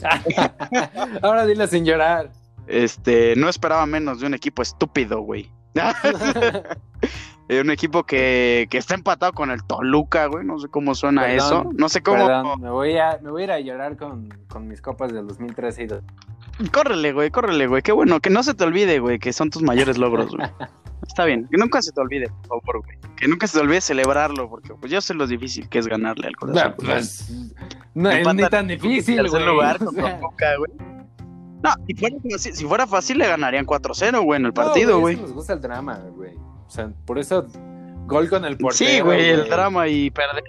Ahora 1.22 1.46
dile 1.46 1.66
sin 1.68 1.84
llorar. 1.84 2.30
Este, 2.66 3.34
no 3.36 3.48
esperaba 3.48 3.86
menos 3.86 4.20
de 4.20 4.26
un 4.26 4.34
equipo 4.34 4.62
estúpido, 4.62 5.20
güey. 5.20 5.50
Un 7.48 7.70
equipo 7.70 8.02
que, 8.02 8.66
que 8.70 8.78
está 8.78 8.94
empatado 8.94 9.32
con 9.32 9.52
el 9.52 9.62
Toluca, 9.62 10.26
güey. 10.26 10.44
No 10.44 10.58
sé 10.58 10.68
cómo 10.68 10.96
suena 10.96 11.22
Perdón, 11.22 11.36
eso. 11.36 11.70
No 11.74 11.88
sé 11.88 12.02
cómo. 12.02 12.26
Perdón, 12.26 12.60
me 12.60 12.70
voy 12.70 12.98
a, 12.98 13.20
me 13.22 13.30
voy 13.30 13.42
a 13.42 13.44
ir 13.44 13.52
a 13.52 13.60
llorar 13.60 13.96
con, 13.96 14.30
con 14.48 14.66
mis 14.66 14.80
copas 14.82 15.12
del 15.12 15.28
2013 15.28 15.84
y. 15.84 15.86
Córrele, 16.72 17.12
güey, 17.12 17.30
córrele, 17.30 17.66
güey. 17.66 17.82
Qué 17.82 17.92
bueno, 17.92 18.20
que 18.20 18.30
no 18.30 18.42
se 18.42 18.54
te 18.54 18.64
olvide, 18.64 18.98
güey, 18.98 19.18
que 19.18 19.32
son 19.32 19.50
tus 19.50 19.62
mayores 19.62 19.98
logros, 19.98 20.34
güey. 20.34 20.48
Está 21.06 21.24
bien, 21.24 21.46
que 21.50 21.56
nunca 21.58 21.82
se 21.82 21.92
te 21.92 22.00
olvide, 22.00 22.28
por 22.48 22.60
favor, 22.62 22.84
güey. 22.84 22.98
Que 23.16 23.28
nunca 23.28 23.46
se 23.46 23.58
te 23.58 23.64
olvide 23.64 23.80
celebrarlo, 23.80 24.48
porque 24.48 24.74
pues 24.74 24.90
yo 24.90 25.00
sé 25.00 25.14
lo 25.14 25.26
difícil 25.26 25.68
que 25.68 25.78
es 25.78 25.86
ganarle 25.86 26.28
al 26.28 26.36
corazón. 26.36 26.70
No, 26.70 26.76
pues, 26.76 27.30
no 27.94 28.10
es 28.10 28.34
ni 28.34 28.48
tan 28.48 28.68
difícil, 28.68 29.28
güey. 29.28 29.44
lugar 29.44 29.78
O 29.86 29.92
sea, 29.92 30.18
Toluca, 30.18 30.56
güey. 30.56 30.72
No, 31.62 31.72
si 31.86 31.94
fuera, 31.94 32.16
fácil, 32.30 32.54
si 32.54 32.64
fuera 32.64 32.86
fácil 32.86 33.18
le 33.18 33.26
ganarían 33.26 33.66
4-0, 33.66 34.22
güey, 34.24 34.38
en 34.38 34.46
el 34.46 34.50
no, 34.50 34.54
partido, 34.54 35.00
güey. 35.00 35.16
Nos 35.16 35.32
gusta 35.32 35.54
el 35.54 35.60
drama, 35.60 35.98
güey. 36.14 36.34
O 36.34 36.70
sea, 36.70 36.90
por 37.04 37.18
eso 37.18 37.46
gol 38.06 38.28
con 38.28 38.44
el 38.44 38.56
portero. 38.56 38.90
Sí, 38.90 39.00
güey, 39.00 39.30
el 39.30 39.48
drama 39.48 39.88
y 39.88 40.10
perder. 40.10 40.44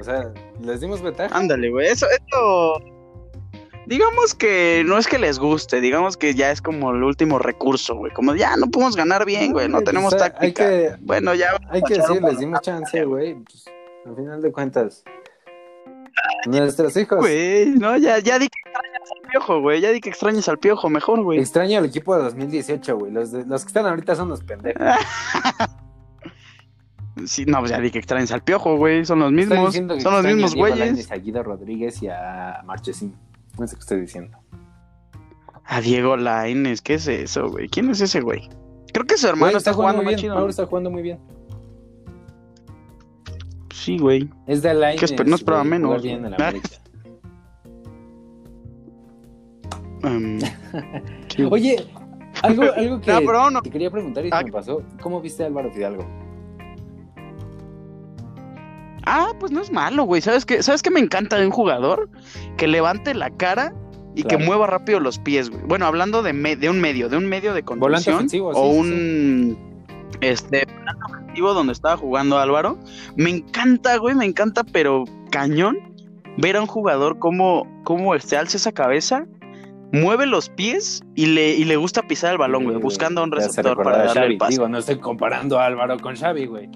O 0.00 0.04
sea, 0.04 0.32
les 0.60 0.80
dimos 0.80 1.02
ventaja. 1.02 1.36
Ándale, 1.36 1.70
güey. 1.70 1.88
Eso, 1.88 2.06
eso. 2.06 2.99
Digamos 3.86 4.34
que 4.34 4.82
no 4.86 4.98
es 4.98 5.08
que 5.08 5.18
les 5.18 5.38
guste, 5.38 5.80
digamos 5.80 6.16
que 6.16 6.34
ya 6.34 6.50
es 6.52 6.62
como 6.62 6.90
el 6.92 7.02
último 7.02 7.38
recurso, 7.38 7.96
güey. 7.96 8.12
Como 8.12 8.34
ya 8.36 8.56
no 8.56 8.66
podemos 8.70 8.94
ganar 8.94 9.24
bien, 9.24 9.52
güey, 9.52 9.68
no 9.68 9.78
Güey, 9.78 9.84
tenemos 9.84 10.12
pues, 10.14 10.22
hay- 10.22 10.30
táctica. 10.30 10.64
Hay 10.68 10.70
que, 10.70 10.96
Bueno, 11.00 11.34
ya. 11.34 11.50
hay 11.70 11.82
que 11.82 11.94
decir, 11.94 12.22
les 12.22 12.38
dimos 12.38 12.60
chance, 12.60 13.04
güey. 13.04 13.34
Pues, 13.34 13.64
al 14.06 14.14
final 14.16 14.42
de 14.42 14.52
cuentas, 14.52 15.02
nuestros 16.46 16.96
hijos. 16.96 17.18
Güey, 17.18 17.66
no, 17.70 17.96
ya, 17.96 18.18
ya 18.20 18.38
di 18.38 18.48
que 18.48 18.58
extrañas 18.64 19.10
al 19.10 19.30
piojo, 19.30 19.60
güey. 19.60 19.80
Ya 19.80 19.90
di 19.90 20.00
que 20.00 20.08
extrañas 20.10 20.48
al 20.48 20.58
piojo, 20.58 20.88
mejor, 20.88 21.22
güey. 21.22 21.38
Extraño 21.40 21.78
al 21.78 21.86
equipo 21.86 22.16
de 22.16 22.22
2018, 22.24 22.96
güey. 22.98 23.10
Los, 23.12 23.32
de- 23.32 23.44
los 23.46 23.62
que 23.62 23.68
están 23.68 23.86
ahorita 23.86 24.14
son 24.14 24.28
los 24.28 24.42
pendejos. 24.42 24.82
Sí, 27.26 27.44
no, 27.44 27.58
pues 27.58 27.70
ya 27.70 27.80
di 27.80 27.90
que 27.90 27.98
extrañas 27.98 28.30
al 28.32 28.42
piojo, 28.42 28.76
güey. 28.76 29.04
Son 29.04 29.18
los 29.18 29.30
mismos. 29.30 29.74
Son 29.74 29.88
los 30.14 30.24
mismos 30.24 30.54
güeyes. 30.54 31.10
A 31.10 31.16
Guido 31.16 31.42
Rodríguez 31.42 32.02
y 32.02 32.08
a 32.08 32.62
Marchesín. 32.64 33.14
No 33.60 33.66
sé 33.66 33.76
qué 33.76 33.80
estoy 33.80 34.00
diciendo. 34.00 34.38
A 35.66 35.80
Diego 35.82 36.16
Lainez, 36.16 36.80
¿qué 36.80 36.94
es 36.94 37.06
eso, 37.06 37.50
güey? 37.50 37.68
¿Quién 37.68 37.90
es 37.90 38.00
ese, 38.00 38.22
güey? 38.22 38.48
Creo 38.92 39.04
que 39.06 39.18
su 39.18 39.28
hermano 39.28 39.52
Güey, 39.52 39.58
está, 39.58 39.74
jugando 39.74 40.02
muy 40.02 40.14
bien. 40.14 40.18
chido. 40.18 40.48
Está 40.48 40.64
jugando 40.66 40.90
muy 40.90 41.02
bien. 41.02 41.20
Sí, 43.74 43.98
güey. 43.98 44.30
Es 44.46 44.62
de 44.62 44.72
Lainez. 44.72 45.02
esper- 45.12 45.26
no 45.26 45.34
esperaba 45.36 45.62
güey, 45.62 45.70
menos, 45.70 45.88
jugar 45.88 46.00
bien 46.02 46.24
en 46.24 46.32
güey. 46.32 46.34
América. 46.42 46.68
Um, 50.02 50.38
sí. 51.28 51.42
Oye, 51.50 51.86
algo, 52.42 52.62
algo 52.62 53.00
que 53.02 53.12
No, 53.12 53.18
pero 53.20 53.50
no. 53.50 53.60
te 53.62 53.70
quería 53.70 53.90
preguntar 53.90 54.24
y 54.24 54.30
Ah. 54.32 54.38
se 54.38 54.44
me 54.46 54.52
pasó. 54.52 54.82
¿Cómo 55.02 55.20
viste 55.20 55.42
a 55.44 55.46
Álvaro 55.46 55.70
Fidalgo? 55.70 56.04
Ah, 59.06 59.32
pues 59.38 59.52
no 59.52 59.60
es 59.60 59.70
malo, 59.72 60.04
güey. 60.04 60.20
¿Sabes 60.22 60.44
qué? 60.44 60.62
¿Sabes 60.62 60.82
qué 60.82 60.90
me 60.90 61.00
encanta 61.00 61.38
de 61.38 61.46
un 61.46 61.52
jugador? 61.52 62.08
Que 62.56 62.66
levante 62.66 63.14
la 63.14 63.30
cara 63.30 63.72
y 64.14 64.22
Claro. 64.22 64.38
que 64.38 64.44
mueva 64.44 64.66
rápido 64.66 65.00
los 65.00 65.18
pies, 65.18 65.50
güey. 65.50 65.62
Bueno, 65.66 65.86
hablando 65.86 66.22
de, 66.22 66.32
me- 66.32 66.56
de 66.56 66.68
un 66.68 66.80
medio, 66.80 67.08
de 67.08 67.16
un 67.16 67.26
medio 67.26 67.54
de 67.54 67.62
ofensivo, 67.66 68.52
sí, 68.52 68.58
o 68.60 68.72
sí, 68.72 68.78
un 68.78 69.70
este 70.20 70.66
volante 70.66 71.00
ofensivo 71.12 71.54
donde 71.54 71.72
estaba 71.72 71.96
jugando 71.96 72.38
Álvaro. 72.38 72.78
Me 73.16 73.30
encanta, 73.30 73.96
güey, 73.98 74.14
me 74.14 74.24
encanta, 74.26 74.64
pero 74.64 75.04
cañón 75.30 75.78
ver 76.36 76.56
a 76.56 76.60
un 76.60 76.66
jugador 76.66 77.18
cómo 77.18 77.66
cómo 77.84 78.18
se 78.18 78.36
alza 78.36 78.56
esa 78.56 78.72
cabeza, 78.72 79.26
mueve 79.92 80.26
los 80.26 80.48
pies 80.48 81.02
y 81.14 81.26
le 81.26 81.54
y 81.54 81.64
le 81.64 81.76
gusta 81.76 82.02
pisar 82.02 82.32
el 82.32 82.38
balón, 82.38 82.64
güey, 82.64 82.76
buscando 82.78 83.20
a 83.20 83.24
un 83.24 83.32
receptor 83.32 83.76
para 83.82 83.98
darle 83.98 84.12
Xavi. 84.14 84.32
el 84.32 84.38
pase. 84.38 84.52
Digo, 84.52 84.68
no 84.68 84.78
estoy 84.78 84.98
comparando 84.98 85.58
a 85.58 85.66
Álvaro 85.66 85.98
con 86.00 86.16
Xavi, 86.16 86.46
güey. 86.46 86.68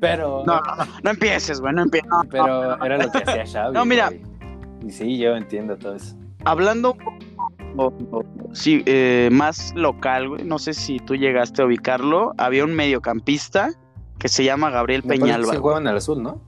Pero, 0.00 0.42
No, 0.46 0.60
no, 0.60 0.76
no, 0.76 0.84
no 1.02 1.10
empieces, 1.10 1.60
güey, 1.60 1.74
no 1.74 1.82
empieces. 1.82 2.08
pero 2.30 2.82
era 2.84 2.98
lo 2.98 3.10
que 3.10 3.18
hacía 3.18 3.44
Xavi. 3.46 3.74
No, 3.74 3.84
mira. 3.84 4.08
güey. 4.10 4.22
Y 4.86 4.90
sí, 4.92 5.18
yo 5.18 5.36
entiendo 5.36 5.76
todo 5.76 5.94
eso. 5.96 6.16
Hablando 6.44 6.96
un 7.76 7.76
poco, 7.76 8.24
sí, 8.52 8.82
eh, 8.86 9.28
más 9.32 9.72
local, 9.74 10.28
güey, 10.28 10.44
no 10.44 10.58
sé 10.58 10.72
si 10.72 10.98
tú 11.00 11.16
llegaste 11.16 11.62
a 11.62 11.66
ubicarlo, 11.66 12.32
había 12.38 12.64
un 12.64 12.74
mediocampista 12.74 13.70
que 14.18 14.28
se 14.28 14.44
llama 14.44 14.70
Gabriel 14.70 15.02
Me 15.02 15.08
parece 15.08 15.20
que 15.20 15.26
Peñalba. 15.26 15.52
sí 15.52 15.58
jugaban 15.58 15.86
al 15.88 15.96
azul, 15.96 16.22
¿no? 16.22 16.40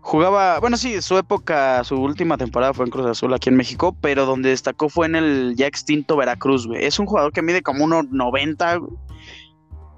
Jugaba, 0.00 0.58
bueno, 0.58 0.76
sí, 0.76 1.00
su 1.00 1.16
época, 1.16 1.84
su 1.84 1.94
última 1.96 2.36
temporada 2.36 2.74
fue 2.74 2.84
en 2.84 2.90
Cruz 2.90 3.06
Azul 3.06 3.32
aquí 3.34 3.48
en 3.48 3.56
México, 3.56 3.96
pero 4.00 4.26
donde 4.26 4.48
destacó 4.48 4.88
fue 4.88 5.06
en 5.06 5.14
el 5.14 5.54
ya 5.56 5.66
extinto 5.68 6.16
Veracruz, 6.16 6.66
güey. 6.66 6.84
Es 6.84 6.98
un 6.98 7.06
jugador 7.06 7.32
que 7.32 7.40
mide 7.42 7.62
como 7.62 7.86
1.90, 7.86 8.80
güey. 8.80 8.92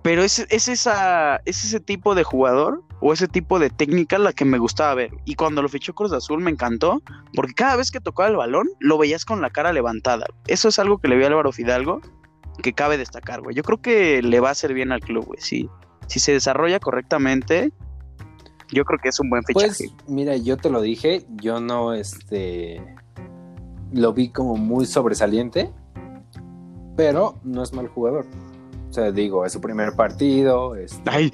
Pero 0.04 0.22
es, 0.22 0.46
ese 0.50 1.80
tipo 1.80 2.14
de 2.14 2.24
jugador 2.24 2.82
o 3.00 3.14
ese 3.14 3.26
tipo 3.26 3.58
de 3.58 3.70
técnica 3.70 4.18
la 4.18 4.34
que 4.34 4.44
me 4.44 4.58
gustaba 4.58 4.94
ver. 4.94 5.12
Y 5.24 5.34
cuando 5.34 5.62
lo 5.62 5.68
fichó 5.70 5.94
Cruz 5.94 6.12
Azul 6.12 6.42
me 6.42 6.50
encantó, 6.50 7.00
porque 7.34 7.54
cada 7.54 7.76
vez 7.76 7.90
que 7.90 8.00
tocaba 8.00 8.28
el 8.28 8.36
balón 8.36 8.68
lo 8.80 8.98
veías 8.98 9.24
con 9.24 9.40
la 9.40 9.48
cara 9.48 9.72
levantada. 9.72 10.26
Eso 10.46 10.68
es 10.68 10.78
algo 10.78 10.98
que 10.98 11.08
le 11.08 11.16
vi 11.16 11.24
a 11.24 11.28
Álvaro 11.28 11.52
Fidalgo 11.52 12.02
que 12.62 12.74
cabe 12.74 12.98
destacar, 12.98 13.40
güey. 13.40 13.56
Yo 13.56 13.62
creo 13.62 13.80
que 13.80 14.20
le 14.20 14.40
va 14.40 14.50
a 14.50 14.52
hacer 14.52 14.74
bien 14.74 14.92
al 14.92 15.00
club, 15.00 15.24
güey. 15.24 15.40
Si, 15.40 15.70
si 16.06 16.20
se 16.20 16.32
desarrolla 16.32 16.80
correctamente, 16.80 17.72
yo 18.72 18.84
creo 18.84 18.98
que 19.02 19.08
es 19.08 19.18
un 19.20 19.30
buen 19.30 19.42
fichaje. 19.44 19.88
Pues, 19.88 20.06
mira, 20.06 20.36
yo 20.36 20.58
te 20.58 20.68
lo 20.68 20.82
dije, 20.82 21.24
yo 21.36 21.60
no, 21.60 21.94
este, 21.94 22.84
lo 23.90 24.12
vi 24.12 24.28
como 24.28 24.56
muy 24.56 24.84
sobresaliente, 24.84 25.72
pero 26.94 27.40
no 27.42 27.62
es 27.62 27.72
mal 27.72 27.88
jugador. 27.88 28.26
O 28.94 28.96
sea, 28.96 29.10
digo, 29.10 29.44
es 29.44 29.52
su 29.52 29.60
primer 29.60 29.94
partido, 29.94 30.76
este, 30.76 31.10
Ay, 31.10 31.32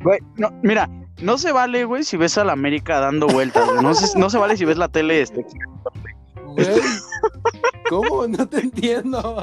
güey, 0.00 0.20
no, 0.36 0.48
mira, 0.62 0.88
no 1.20 1.36
se 1.36 1.50
vale, 1.50 1.84
güey, 1.84 2.04
si 2.04 2.16
ves 2.16 2.38
a 2.38 2.44
la 2.44 2.52
América 2.52 3.00
dando 3.00 3.26
vueltas. 3.26 3.68
No 3.82 3.92
se, 3.94 4.16
no 4.16 4.30
se 4.30 4.38
vale 4.38 4.56
si 4.56 4.64
ves 4.64 4.78
la 4.78 4.86
tele, 4.86 5.22
este. 5.22 5.44
güey, 6.46 6.68
¿cómo? 7.90 8.28
No 8.28 8.48
te 8.48 8.60
entiendo. 8.60 9.18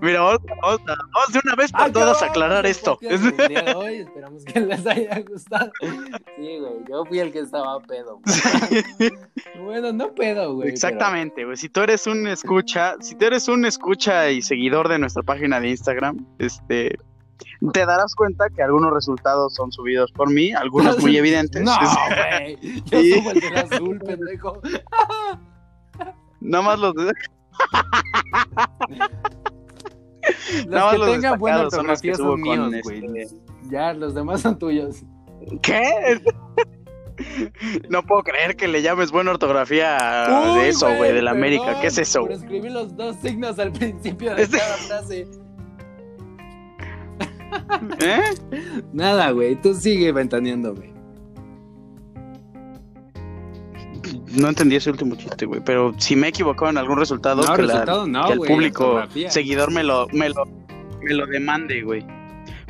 Mira, 0.00 0.20
vamos, 0.20 0.40
vamos 0.62 0.80
vamos 0.86 1.32
de 1.32 1.40
una 1.44 1.54
vez 1.54 1.70
por 1.72 1.90
todas 1.92 2.22
a 2.22 2.26
aclarar 2.26 2.66
esto. 2.66 2.98
Hoy 3.76 3.96
esperamos 3.98 4.44
que 4.44 4.60
les 4.60 4.86
haya 4.86 5.20
gustado. 5.20 5.70
Sí, 5.80 6.58
güey, 6.58 6.72
yo 6.88 7.04
fui 7.04 7.18
el 7.20 7.32
que 7.32 7.40
estaba 7.40 7.78
pedo. 7.80 8.20
Bueno, 9.62 9.92
no 9.92 10.14
pedo, 10.14 10.54
güey. 10.54 10.68
Exactamente, 10.70 11.44
güey. 11.44 11.56
Si 11.56 11.68
tú 11.68 11.80
eres 11.80 12.06
un 12.06 12.26
escucha, 12.26 12.96
si 13.00 13.14
tú 13.14 13.26
eres 13.26 13.48
un 13.48 13.64
escucha 13.64 14.30
y 14.30 14.42
seguidor 14.42 14.88
de 14.88 14.98
nuestra 14.98 15.22
página 15.22 15.60
de 15.60 15.68
Instagram, 15.70 16.26
este, 16.38 16.96
te 17.72 17.86
darás 17.86 18.14
cuenta 18.14 18.46
que 18.54 18.62
algunos 18.62 18.92
resultados 18.92 19.54
son 19.54 19.70
subidos 19.72 20.10
por 20.12 20.30
mí, 20.32 20.52
algunos 20.52 20.98
muy 21.00 21.16
evidentes. 21.18 21.62
No, 21.62 21.76
güey. 22.40 22.82
Yo 22.86 23.00
subo 23.16 23.30
el 23.30 23.56
azul, 23.56 23.98
pendejo. 24.00 24.60
Nada 26.40 26.64
más 26.64 26.78
los 26.80 26.94
de- 26.94 27.12
Los 30.56 30.66
Nada 30.66 30.92
que 30.92 30.98
los 30.98 31.10
tengan 31.10 31.38
buena 31.38 31.64
destacados 31.64 31.74
son 31.74 31.86
los 31.88 32.00
que 32.00 32.10
ortografía 32.10 32.14
subo 32.14 32.30
son 32.30 32.40
míos, 32.70 32.82
güey. 32.84 33.22
este- 33.22 33.36
Ya, 33.70 33.92
los 33.92 34.14
demás 34.14 34.40
son 34.40 34.58
tuyos. 34.58 35.02
¿Qué? 35.62 36.20
No 37.88 38.02
puedo 38.02 38.22
creer 38.22 38.56
que 38.56 38.68
le 38.68 38.82
llames 38.82 39.10
buena 39.10 39.32
ortografía 39.32 40.26
Uy, 40.28 40.60
de 40.60 40.68
eso, 40.70 40.86
güey, 40.96 41.12
de 41.12 41.22
la 41.22 41.32
perdón 41.32 41.36
América. 41.44 41.80
¿Qué 41.80 41.86
es 41.88 41.98
eso? 41.98 42.20
Por 42.22 42.32
escribir 42.32 42.72
los 42.72 42.96
dos 42.96 43.16
signos 43.16 43.58
al 43.58 43.72
principio 43.72 44.34
de 44.34 44.42
Este- 44.42 44.58
cada 44.58 44.76
frase. 44.76 45.26
¿Eh? 48.00 48.22
Nada, 48.92 49.30
güey. 49.30 49.60
Tú 49.60 49.74
sigue 49.74 50.10
ventaneándome. 50.12 50.92
No 54.34 54.48
entendí 54.48 54.76
ese 54.76 54.90
último 54.90 55.14
chiste, 55.16 55.46
güey. 55.46 55.60
Pero 55.64 55.94
si 55.98 56.16
me 56.16 56.26
he 56.26 56.30
equivocado 56.30 56.70
en 56.70 56.78
algún 56.78 56.98
resultado, 56.98 57.42
No, 57.42 57.54
que, 57.54 57.62
la- 57.62 57.72
resultado 57.72 58.06
no, 58.06 58.26
que 58.26 58.32
el 58.34 58.38
público 58.40 59.02
seguidor 59.28 59.70
me 59.70 59.82
lo, 59.82 60.06
me 60.12 60.28
lo, 60.30 60.44
me 61.02 61.14
lo 61.14 61.26
demande, 61.26 61.82
güey. 61.82 62.04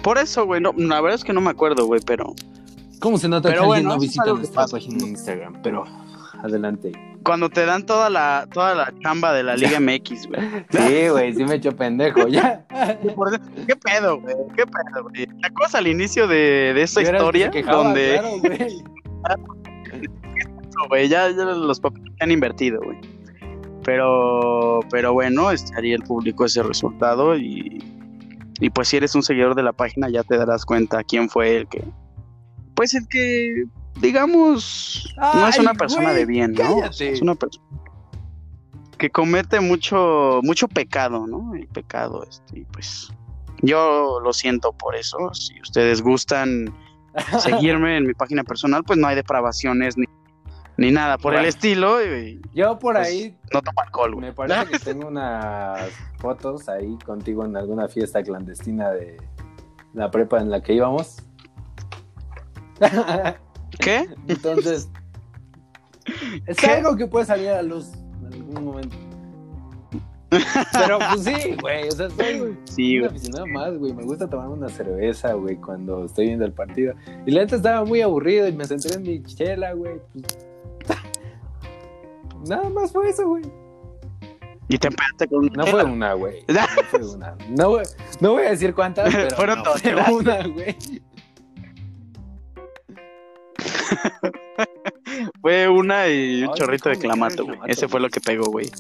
Por 0.02 0.18
eso, 0.18 0.44
güey, 0.46 0.60
no, 0.60 0.72
la 0.76 1.00
verdad 1.00 1.14
es 1.16 1.24
que 1.24 1.32
no 1.32 1.40
me 1.40 1.50
acuerdo, 1.50 1.86
güey, 1.86 2.00
pero 2.04 2.34
¿Cómo 3.00 3.18
se 3.18 3.28
nota 3.28 3.48
Pero 3.48 3.62
que 3.62 3.66
alguien 3.68 3.86
no 3.88 3.98
visita 3.98 4.26
nuestra 4.32 4.62
pasa. 4.62 4.76
página 4.76 4.98
de 5.04 5.10
Instagram? 5.10 5.60
Pero 5.62 5.84
adelante. 6.42 6.92
cuando 7.24 7.48
te 7.50 7.64
dan 7.66 7.84
toda 7.84 8.08
la, 8.10 8.46
toda 8.52 8.74
la 8.76 8.92
chamba 9.02 9.32
de 9.32 9.42
la 9.42 9.56
Liga 9.56 9.78
MX, 9.80 10.28
güey. 10.28 10.40
Sí, 10.70 11.08
güey, 11.08 11.34
sí 11.34 11.44
me 11.44 11.54
echo 11.56 11.72
pendejo. 11.76 12.28
Ya. 12.28 12.64
¿Qué 13.02 13.76
pedo, 13.76 14.20
güey? 14.20 14.34
¿Qué 14.56 14.64
pedo, 14.66 15.02
güey? 15.02 15.26
¿Te 15.26 15.46
acuerdas 15.48 15.74
al 15.74 15.86
inicio 15.88 16.26
de, 16.28 16.72
de 16.74 16.82
esta 16.82 17.02
historia? 17.02 17.50
quejaba, 17.50 17.84
donde, 17.84 18.20
claro, 19.22 19.38
güey. 20.88 21.08
ya, 21.08 21.30
ya 21.30 21.44
los 21.44 21.80
papeles 21.80 22.12
se 22.18 22.24
han 22.24 22.30
invertido, 22.30 22.80
güey. 22.82 22.98
Pero, 23.84 24.80
pero 24.90 25.12
bueno, 25.12 25.50
este, 25.50 25.76
Ariel 25.76 26.02
publicó 26.02 26.44
ese 26.44 26.62
resultado 26.62 27.36
y, 27.36 27.82
y 28.60 28.70
pues 28.70 28.88
si 28.88 28.96
eres 28.96 29.14
un 29.14 29.22
seguidor 29.22 29.54
de 29.54 29.64
la 29.64 29.72
página 29.72 30.08
ya 30.08 30.22
te 30.22 30.36
darás 30.36 30.64
cuenta 30.64 31.02
quién 31.02 31.28
fue 31.28 31.56
el 31.56 31.68
que, 31.68 31.84
pues 32.74 32.94
el 32.94 33.08
que, 33.08 33.64
digamos, 34.00 35.12
no 35.16 35.48
es 35.48 35.58
una 35.58 35.74
persona 35.74 36.10
güey, 36.10 36.16
de 36.16 36.26
bien, 36.26 36.52
¿no? 36.52 36.84
Es 36.84 37.20
una 37.20 37.34
persona 37.34 37.66
que 39.02 39.10
comete 39.10 39.58
mucho, 39.58 40.38
mucho 40.44 40.68
pecado, 40.68 41.26
¿no? 41.26 41.54
El 41.56 41.66
pecado, 41.66 42.24
este, 42.28 42.60
y 42.60 42.64
pues 42.66 43.12
yo 43.62 44.20
lo 44.22 44.32
siento 44.32 44.72
por 44.72 44.94
eso. 44.94 45.34
Si 45.34 45.60
ustedes 45.60 46.02
gustan 46.02 46.72
seguirme 47.40 47.96
en 47.96 48.06
mi 48.06 48.14
página 48.14 48.44
personal, 48.44 48.84
pues 48.84 49.00
no 49.00 49.08
hay 49.08 49.16
depravaciones 49.16 49.96
ni, 49.96 50.06
ni 50.76 50.90
nada 50.90 51.18
por 51.18 51.34
el 51.34 51.44
estilo. 51.44 52.02
y 52.04 52.40
Yo 52.54 52.78
por 52.78 52.94
Pues, 52.96 53.08
ahí 53.08 53.36
no 53.52 53.60
tomo 53.62 53.80
alcohol, 53.82 54.14
güey. 54.14 54.26
me 54.26 54.32
parece 54.32 54.66
que 54.70 54.78
tengo 54.78 55.08
unas 55.08 55.90
fotos 56.18 56.68
ahí 56.68 56.96
contigo 57.04 57.44
en 57.44 57.56
alguna 57.56 57.88
fiesta 57.88 58.22
clandestina 58.22 58.90
de 58.90 59.16
la 59.94 60.10
prepa 60.10 60.40
en 60.40 60.50
la 60.50 60.62
que 60.62 60.74
íbamos. 60.74 61.18
¿Qué? 63.78 64.08
Entonces, 64.28 64.88
es 66.46 66.56
¿Qué? 66.56 66.66
algo 66.66 66.96
que 66.96 67.06
puede 67.06 67.26
salir 67.26 67.48
a 67.50 67.56
la 67.56 67.62
luz 67.62 67.92
en 68.20 68.26
algún 68.32 68.64
momento. 68.64 68.96
Pero 70.72 70.98
pues 70.98 71.24
sí, 71.24 71.56
güey, 71.60 71.88
o 71.88 71.90
sea, 71.90 72.08
soy 72.08 72.56
Sí, 72.64 72.98
un 73.00 73.06
aficionado 73.08 73.46
más, 73.48 73.76
güey. 73.76 73.92
Me 73.92 74.02
gusta 74.02 74.28
tomar 74.28 74.48
una 74.48 74.68
cerveza, 74.70 75.34
güey, 75.34 75.56
cuando 75.56 76.06
estoy 76.06 76.28
viendo 76.28 76.46
el 76.46 76.52
partido. 76.52 76.94
Y 77.26 77.32
la 77.32 77.42
neta 77.42 77.56
estaba 77.56 77.84
muy 77.84 78.00
aburrido 78.00 78.48
y 78.48 78.52
me 78.52 78.64
senté 78.64 78.94
en 78.94 79.02
mi 79.02 79.22
chela, 79.24 79.74
güey. 79.74 80.00
pues. 80.12 80.38
Nada 82.46 82.68
más 82.70 82.92
fue 82.92 83.08
eso, 83.08 83.26
güey. 83.28 83.44
Y 84.68 84.78
te 84.78 84.88
empezaste 84.88 85.28
con 85.28 85.46
No 85.46 85.66
fue 85.66 85.84
una, 85.84 86.14
güey. 86.14 86.44
No 86.48 86.82
fue 86.90 87.04
una. 87.06 87.36
No, 87.50 87.68
voy- 87.70 87.82
no 88.20 88.32
voy 88.32 88.44
a 88.44 88.50
decir 88.50 88.74
cuántas, 88.74 89.12
pero 89.14 89.36
Fueron 89.36 89.58
no 89.58 89.64
dos, 89.64 89.82
fue 89.82 89.94
una, 90.14 90.46
güey. 90.46 90.76
Fue 95.40 95.68
una 95.68 96.08
y 96.08 96.42
un 96.44 96.54
chorrito 96.54 96.88
de 96.88 96.94
¿cómo 96.96 97.08
me 97.08 97.14
clamato, 97.14 97.44
güey. 97.44 97.58
Ese 97.66 97.86
fue 97.88 98.00
lo 98.00 98.08
que 98.08 98.20
pegó, 98.20 98.44
güey. 98.50 98.70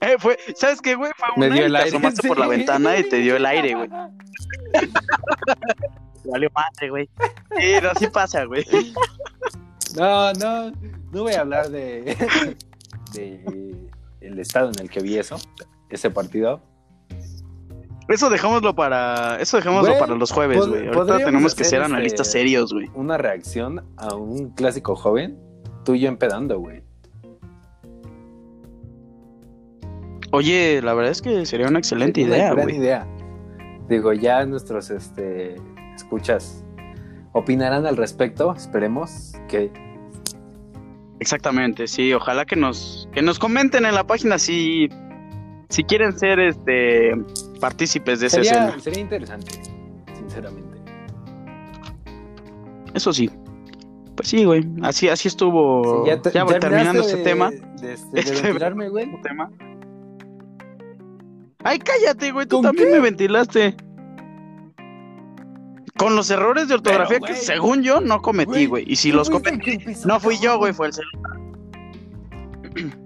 Eh, 0.00 0.16
fue, 0.18 0.38
¿Sabes 0.54 0.80
qué, 0.80 0.94
güey? 0.94 1.10
Fue 1.16 1.28
Me 1.36 1.46
una 1.46 1.54
dio 1.56 1.64
y 1.64 1.66
el 1.66 1.72
te 1.72 1.78
aire. 1.78 1.88
asomaste 1.90 2.28
por 2.28 2.38
la 2.38 2.46
ventana 2.46 2.96
y 2.98 3.08
te 3.08 3.16
dio 3.16 3.36
el 3.36 3.44
aire, 3.46 3.74
güey. 3.74 3.88
Valió 6.24 6.48
madre, 6.54 6.90
güey. 6.90 7.10
Sí, 7.58 7.72
no, 7.82 7.90
así 7.90 8.06
pasa, 8.08 8.44
güey. 8.44 8.64
No, 9.96 10.32
no, 10.34 10.72
no 11.12 11.22
voy 11.22 11.34
a 11.34 11.40
hablar 11.42 11.70
de, 11.70 12.16
de 13.14 13.88
el 14.20 14.38
estado 14.38 14.70
en 14.70 14.80
el 14.80 14.90
que 14.90 15.00
vi 15.00 15.18
eso, 15.18 15.36
ese 15.90 16.10
partido. 16.10 16.60
Eso 18.08 18.28
dejámoslo 18.30 18.74
para. 18.74 19.40
Eso 19.40 19.56
dejámoslo 19.58 19.90
Güey, 19.90 20.00
para 20.00 20.14
los 20.16 20.32
jueves, 20.32 20.66
güey. 20.66 20.88
Ahorita 20.88 21.18
tenemos 21.18 21.54
que 21.54 21.64
ser 21.64 21.80
este- 21.82 21.92
analistas 21.92 22.30
serios, 22.30 22.72
güey. 22.72 22.90
Una 22.94 23.16
reacción 23.16 23.84
a 23.96 24.14
un 24.14 24.50
clásico 24.50 24.96
joven, 24.96 25.38
tú 25.84 25.94
y 25.94 26.00
yo 26.00 26.08
empedando, 26.08 26.58
güey. 26.58 26.82
Oye, 30.32 30.80
la 30.82 30.94
verdad 30.94 31.12
es 31.12 31.20
que 31.20 31.44
sería 31.46 31.68
una 31.68 31.78
excelente 31.78 32.24
Una 32.24 32.36
idea, 32.36 32.52
gran 32.54 32.64
güey. 32.66 32.76
idea. 32.76 33.06
Digo, 33.88 34.12
ya 34.14 34.44
nuestros 34.46 34.90
este, 34.90 35.56
escuchas 35.94 36.64
opinarán 37.32 37.86
al 37.86 37.96
respecto, 37.96 38.52
esperemos 38.54 39.32
que 39.48 39.70
Exactamente, 41.22 41.86
sí. 41.86 42.12
Ojalá 42.12 42.44
que 42.44 42.56
nos, 42.56 43.08
que 43.12 43.22
nos 43.22 43.38
comenten 43.38 43.86
en 43.86 43.94
la 43.94 44.04
página 44.04 44.38
si, 44.38 44.88
si 45.68 45.84
quieren 45.84 46.18
ser 46.18 46.40
este 46.40 47.12
partícipes 47.60 48.18
de 48.20 48.26
esa 48.26 48.36
sería, 48.38 48.50
escena. 48.66 48.80
sería 48.82 49.00
interesante, 49.00 49.52
sinceramente. 50.16 50.78
Eso 52.92 53.12
sí. 53.12 53.30
Pues 54.16 54.28
sí, 54.28 54.44
güey. 54.44 54.66
Así, 54.82 55.08
así 55.08 55.28
estuvo. 55.28 56.02
Sí, 56.04 56.10
ya, 56.10 56.20
te- 56.20 56.30
terminando 56.30 56.58
terminaste 56.58 57.00
este 57.06 57.16
de- 57.16 57.22
tema. 57.24 57.50
De, 57.50 57.92
este, 57.94 58.10
de 58.12 58.20
Este- 58.20 58.42
ventilarme, 58.42 58.88
güey. 58.88 59.22
tema. 59.22 59.50
Ay, 61.64 61.78
cállate, 61.78 62.32
güey. 62.32 62.46
Tú 62.46 62.56
¿Con 62.56 62.64
también 62.64 62.88
qué? 62.88 62.94
me 62.94 63.00
ventilaste. 63.00 63.76
Con 65.96 66.16
los 66.16 66.30
errores 66.30 66.68
de 66.68 66.74
ortografía 66.74 67.18
Pero, 67.20 67.26
que 67.34 67.40
según 67.40 67.82
yo 67.82 68.00
no 68.00 68.22
cometí, 68.22 68.66
güey. 68.66 68.84
Y 68.86 68.96
si 68.96 69.12
los 69.12 69.28
cometí, 69.30 69.78
no 70.06 70.18
fui 70.20 70.38
yo, 70.38 70.56
güey, 70.58 70.72
fue 70.72 70.86
el 70.88 70.92
celular. 70.94 71.32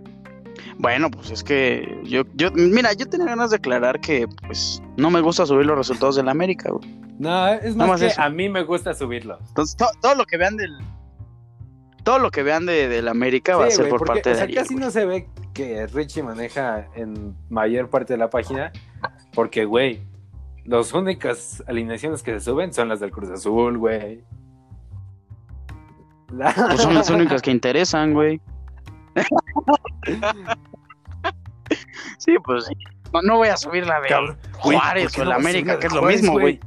Bueno, 0.79 1.11
pues 1.11 1.31
es 1.31 1.43
que 1.43 2.01
yo, 2.05 2.25
yo, 2.35 2.51
mira, 2.53 2.93
yo 2.93 3.07
tenía 3.09 3.29
ganas 3.29 3.49
de 3.51 3.57
aclarar 3.57 3.99
que, 3.99 4.27
pues, 4.47 4.83
no 4.99 5.11
me 5.11 5.23
gusta 5.23 5.47
subir 5.47 5.65
los 5.65 5.77
resultados 5.79 6.17
de 6.17 6.23
la 6.23 6.33
América, 6.33 6.71
güey. 6.71 6.87
No, 7.19 7.49
es 7.49 7.75
más, 7.75 7.89
más 7.89 8.01
que 8.01 8.09
eso. 8.09 8.21
a 8.21 8.29
mí 8.29 8.51
me 8.51 8.63
gusta 8.63 8.93
subirlo. 8.93 9.39
Entonces, 9.49 9.75
to- 9.77 9.89
todo 10.03 10.15
lo 10.15 10.27
que 10.27 10.37
vean 10.37 10.59
del, 10.59 10.77
todo 12.05 12.19
lo 12.19 12.31
que 12.31 12.43
vean 12.43 12.67
de, 12.67 12.89
de 12.89 13.01
la 13.01 13.13
América 13.13 13.57
va 13.57 13.67
a 13.67 13.71
ser 13.71 13.89
por 13.89 14.01
porque, 14.01 14.13
parte 14.13 14.29
o 14.29 14.33
de 14.33 14.37
sea, 14.37 14.45
Ariel, 14.45 14.59
casi 14.63 14.75
no 14.75 14.91
se 14.91 15.07
ve 15.07 15.31
que 15.55 15.87
Richie 15.87 16.23
maneja 16.23 16.89
en 16.95 17.35
mayor 17.49 17.89
parte 17.89 18.13
de 18.13 18.19
la 18.19 18.29
página, 18.29 18.71
porque, 19.33 19.65
güey, 19.65 20.03
las 20.67 20.93
únicas 20.93 21.63
alineaciones 21.67 22.23
que 22.23 22.33
se 22.33 22.41
suben 22.41 22.73
son 22.73 22.89
las 22.89 23.01
del 23.01 23.11
Cruz 23.11 23.31
Azul, 23.31 23.79
güey. 23.79 24.25
La- 26.33 26.53
Pues 26.53 26.83
son 26.83 26.95
las 26.95 27.11
únicas 27.11 27.43
que 27.43 27.51
interesan, 27.51 28.13
güey. 28.15 28.41
sí, 32.19 32.35
pues 32.45 32.67
sí. 32.67 32.75
No, 33.13 33.23
no 33.23 33.37
voy 33.39 33.49
a 33.49 33.57
subir 33.57 33.87
la 33.87 34.01
de 34.01 34.09
Cabrón, 34.09 34.39
Juárez 34.59 35.05
¿por 35.05 35.13
qué 35.15 35.21
o 35.21 35.23
el 35.23 35.29
no 35.29 35.35
vas 35.37 35.45
a 35.45 35.49
América, 35.49 35.73
la 35.75 35.79
que 35.79 35.87
es 35.87 35.93
lo 35.93 36.01
Juárez, 36.01 36.23
mismo, 36.23 36.39
güey. 36.39 36.61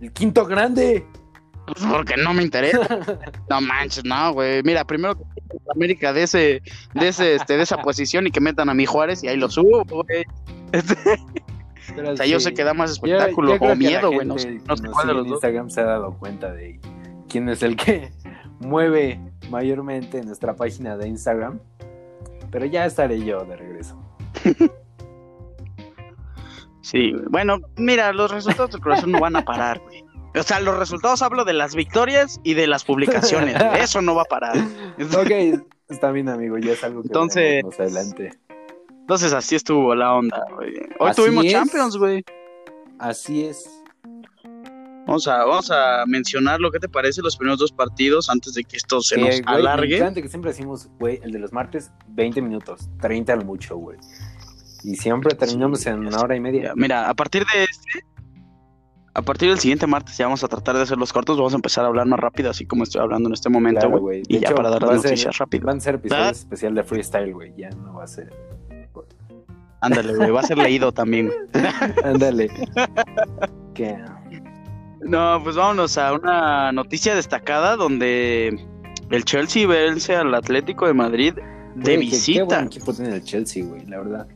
El 0.00 0.12
quinto 0.12 0.46
grande. 0.46 1.06
Pues 1.66 1.84
porque 1.88 2.16
no 2.16 2.32
me 2.34 2.42
interesa. 2.42 2.80
No 3.50 3.60
manches, 3.60 4.04
no, 4.04 4.32
güey. 4.32 4.62
Mira, 4.62 4.84
primero 4.84 5.14
que 5.16 5.24
la 5.66 5.72
América 5.74 6.12
de 6.12 6.22
ese, 6.22 6.62
de 6.94 7.08
ese, 7.08 7.34
este, 7.34 7.56
de 7.56 7.62
esa 7.62 7.76
posición 7.82 8.26
y 8.26 8.30
que 8.30 8.40
metan 8.40 8.68
a 8.70 8.74
mi 8.74 8.86
Juárez 8.86 9.22
y 9.22 9.28
ahí 9.28 9.36
lo 9.36 9.50
subo, 9.50 9.84
güey. 9.84 10.24
Este, 10.72 10.96
Pero 11.94 12.12
o 12.12 12.16
sea, 12.16 12.26
yo 12.26 12.40
sé 12.40 12.54
que 12.54 12.64
da 12.64 12.74
más 12.74 12.90
espectáculo 12.92 13.56
yo 13.56 13.62
o 13.72 13.76
miedo, 13.76 14.12
güey. 14.12 14.26
No, 14.26 14.38
sé- 14.38 14.58
sé 14.60 14.88
cuál 14.92 15.06
de 15.08 15.14
los 15.14 15.24
dos. 15.24 15.32
Instagram 15.34 15.70
se 15.70 15.80
ha 15.80 15.84
dado 15.84 16.16
cuenta 16.18 16.52
de 16.52 16.80
quién 17.28 17.48
es 17.48 17.62
el 17.62 17.76
que 17.76 18.10
mueve 18.60 19.20
mayormente 19.50 20.22
nuestra 20.24 20.54
página 20.56 20.96
de 20.96 21.08
Instagram. 21.08 21.58
Pero 22.50 22.66
ya 22.66 22.84
estaré 22.86 23.24
yo 23.24 23.44
de 23.44 23.56
regreso. 23.56 23.96
Sí, 26.82 27.12
bueno, 27.28 27.58
mira, 27.76 28.12
los 28.12 28.30
resultados 28.32 28.70
del 28.72 28.80
corazón 28.80 29.12
no 29.12 29.20
van 29.20 29.36
a 29.36 29.44
parar, 29.44 29.80
güey. 29.80 30.02
O 30.34 30.42
sea, 30.42 30.60
los 30.60 30.78
resultados 30.78 31.20
hablo 31.22 31.44
de 31.44 31.52
las 31.52 31.74
victorias 31.74 32.40
y 32.42 32.54
de 32.54 32.66
las 32.66 32.84
publicaciones. 32.84 33.54
Eso 33.78 34.00
no 34.00 34.14
va 34.14 34.22
a 34.22 34.24
parar. 34.24 34.56
Ok, 34.98 35.62
está 35.88 36.10
bien, 36.10 36.28
amigo. 36.28 36.56
Ya 36.58 36.72
es 36.72 36.82
algo 36.82 37.02
que 37.02 37.08
Entonces- 37.08 37.62
adelante. 37.78 38.32
Entonces 39.10 39.32
así 39.32 39.56
estuvo 39.56 39.92
la 39.96 40.14
onda, 40.14 40.40
güey. 40.54 40.72
Hoy 41.00 41.10
Así 41.10 41.20
tuvimos 41.20 41.44
es. 41.44 41.50
Champions, 41.52 41.96
güey. 41.96 42.24
Así 43.00 43.42
es. 43.42 43.68
Vamos 45.04 45.26
a, 45.26 45.38
vamos 45.44 45.68
a 45.72 46.04
mencionar 46.06 46.60
lo 46.60 46.70
que 46.70 46.78
te 46.78 46.88
parece 46.88 47.20
los 47.20 47.36
primeros 47.36 47.58
dos 47.58 47.72
partidos 47.72 48.30
antes 48.30 48.54
de 48.54 48.62
que 48.62 48.76
esto 48.76 49.00
se 49.00 49.16
Que, 49.16 49.20
nos 49.22 49.30
güey, 49.42 49.42
alargue. 49.46 49.98
que 50.22 50.28
siempre 50.28 50.52
decimos, 50.52 50.88
güey, 51.00 51.18
el 51.24 51.32
de 51.32 51.40
los 51.40 51.52
martes, 51.52 51.90
20 52.10 52.40
minutos, 52.40 52.88
30 53.00 53.32
al 53.32 53.44
mucho, 53.44 53.76
güey. 53.78 53.98
Y 54.84 54.94
siempre 54.94 55.34
terminamos 55.34 55.80
Sí, 55.80 55.88
en 55.88 56.06
una 56.06 56.20
hora 56.20 56.36
y 56.36 56.40
media. 56.40 56.72
Mira, 56.76 57.10
a 57.10 57.14
partir 57.14 57.44
de 57.52 57.64
este, 57.64 58.04
a 59.14 59.22
partir 59.22 59.48
del 59.48 59.58
siguiente 59.58 59.88
martes 59.88 60.16
ya 60.18 60.26
vamos 60.26 60.44
a 60.44 60.48
tratar 60.48 60.76
de 60.76 60.82
hacer 60.82 60.98
los 60.98 61.12
cortos, 61.12 61.36
vamos 61.36 61.52
a 61.52 61.56
empezar 61.56 61.84
a 61.84 61.88
hablar 61.88 62.06
más 62.06 62.20
rápido, 62.20 62.48
así 62.48 62.64
como 62.64 62.84
estoy 62.84 63.00
hablando 63.02 63.28
en 63.28 63.32
este 63.32 63.48
momento, 63.48 63.90
güey. 63.90 64.22
Y 64.28 64.38
ya 64.38 64.54
para 64.54 64.70
dar 64.70 64.82
las 64.84 65.02
noticias 65.02 65.36
rápido. 65.38 65.66
Van 65.66 65.78
a 65.78 65.80
ser 65.80 65.96
episodios 65.96 66.26
Ah. 66.28 66.30
especial 66.30 66.76
de 66.76 66.84
freestyle, 66.84 67.32
güey. 67.34 67.52
Ya 67.56 67.70
no 67.70 67.94
va 67.94 68.04
a 68.04 68.06
ser. 68.06 68.32
Ándale, 69.82 70.14
güey, 70.16 70.30
va 70.30 70.40
a 70.40 70.42
ser 70.44 70.58
leído 70.58 70.92
también. 70.92 71.28
güey. 71.52 71.64
Ándale. 72.04 72.48
No, 75.00 75.40
pues 75.42 75.56
vámonos 75.56 75.96
a 75.96 76.12
una 76.12 76.72
noticia 76.72 77.14
destacada 77.14 77.76
donde 77.76 78.60
el 79.10 79.24
Chelsea 79.24 79.66
vence 79.66 80.14
al 80.14 80.34
Atlético 80.34 80.86
de 80.86 80.92
Madrid 80.94 81.34
de 81.76 81.96
Güey, 81.96 82.10
qué- 82.10 82.16
visita. 82.16 82.38
Qué 82.40 82.42
buen 82.44 82.66
equipo 82.66 82.92
tiene 82.92 83.14
el 83.16 83.24
Chelsea, 83.24 83.64
güey, 83.64 83.86
la 83.86 83.98
verdad. 83.98 84.26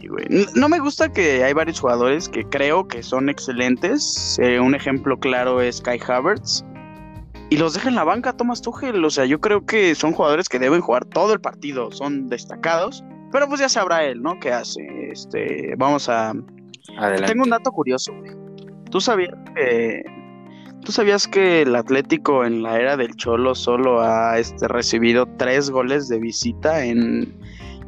Sí, 0.00 0.06
güey. 0.06 0.24
N- 0.30 0.46
No 0.54 0.68
me 0.68 0.78
gusta 0.78 1.08
que 1.12 1.42
hay 1.42 1.52
varios 1.52 1.80
jugadores 1.80 2.28
que 2.28 2.44
creo 2.44 2.86
que 2.86 3.02
son 3.02 3.28
excelentes. 3.28 4.38
Eh, 4.40 4.60
un 4.60 4.74
ejemplo 4.76 5.18
claro 5.18 5.60
es 5.60 5.80
Kai 5.80 6.00
Havertz. 6.06 6.64
Y 7.52 7.58
los 7.58 7.74
deja 7.74 7.90
en 7.90 7.96
la 7.96 8.04
banca 8.04 8.32
Thomas 8.32 8.62
Tuchel. 8.62 9.04
O 9.04 9.10
sea, 9.10 9.26
yo 9.26 9.38
creo 9.38 9.66
que 9.66 9.94
son 9.94 10.14
jugadores 10.14 10.48
que 10.48 10.58
deben 10.58 10.80
jugar 10.80 11.04
todo 11.04 11.34
el 11.34 11.40
partido. 11.42 11.92
Son 11.92 12.30
destacados. 12.30 13.04
Pero 13.30 13.46
pues 13.46 13.60
ya 13.60 13.68
sabrá 13.68 14.04
él, 14.04 14.22
¿no? 14.22 14.40
¿Qué 14.40 14.50
hace? 14.50 14.80
Este, 15.12 15.74
vamos 15.76 16.08
a... 16.08 16.32
Adelante. 16.96 17.26
Tengo 17.26 17.44
un 17.44 17.50
dato 17.50 17.70
curioso, 17.70 18.10
güey. 18.14 18.30
¿Tú 18.90 19.02
sabías 19.02 19.34
que... 19.54 20.02
¿Tú 20.82 20.92
sabías 20.92 21.28
que 21.28 21.60
el 21.60 21.76
Atlético 21.76 22.42
en 22.46 22.62
la 22.62 22.80
era 22.80 22.96
del 22.96 23.14
Cholo 23.16 23.54
solo 23.54 24.00
ha 24.00 24.38
este, 24.38 24.66
recibido 24.66 25.28
tres 25.36 25.68
goles 25.68 26.08
de 26.08 26.20
visita 26.20 26.82
en, 26.86 27.38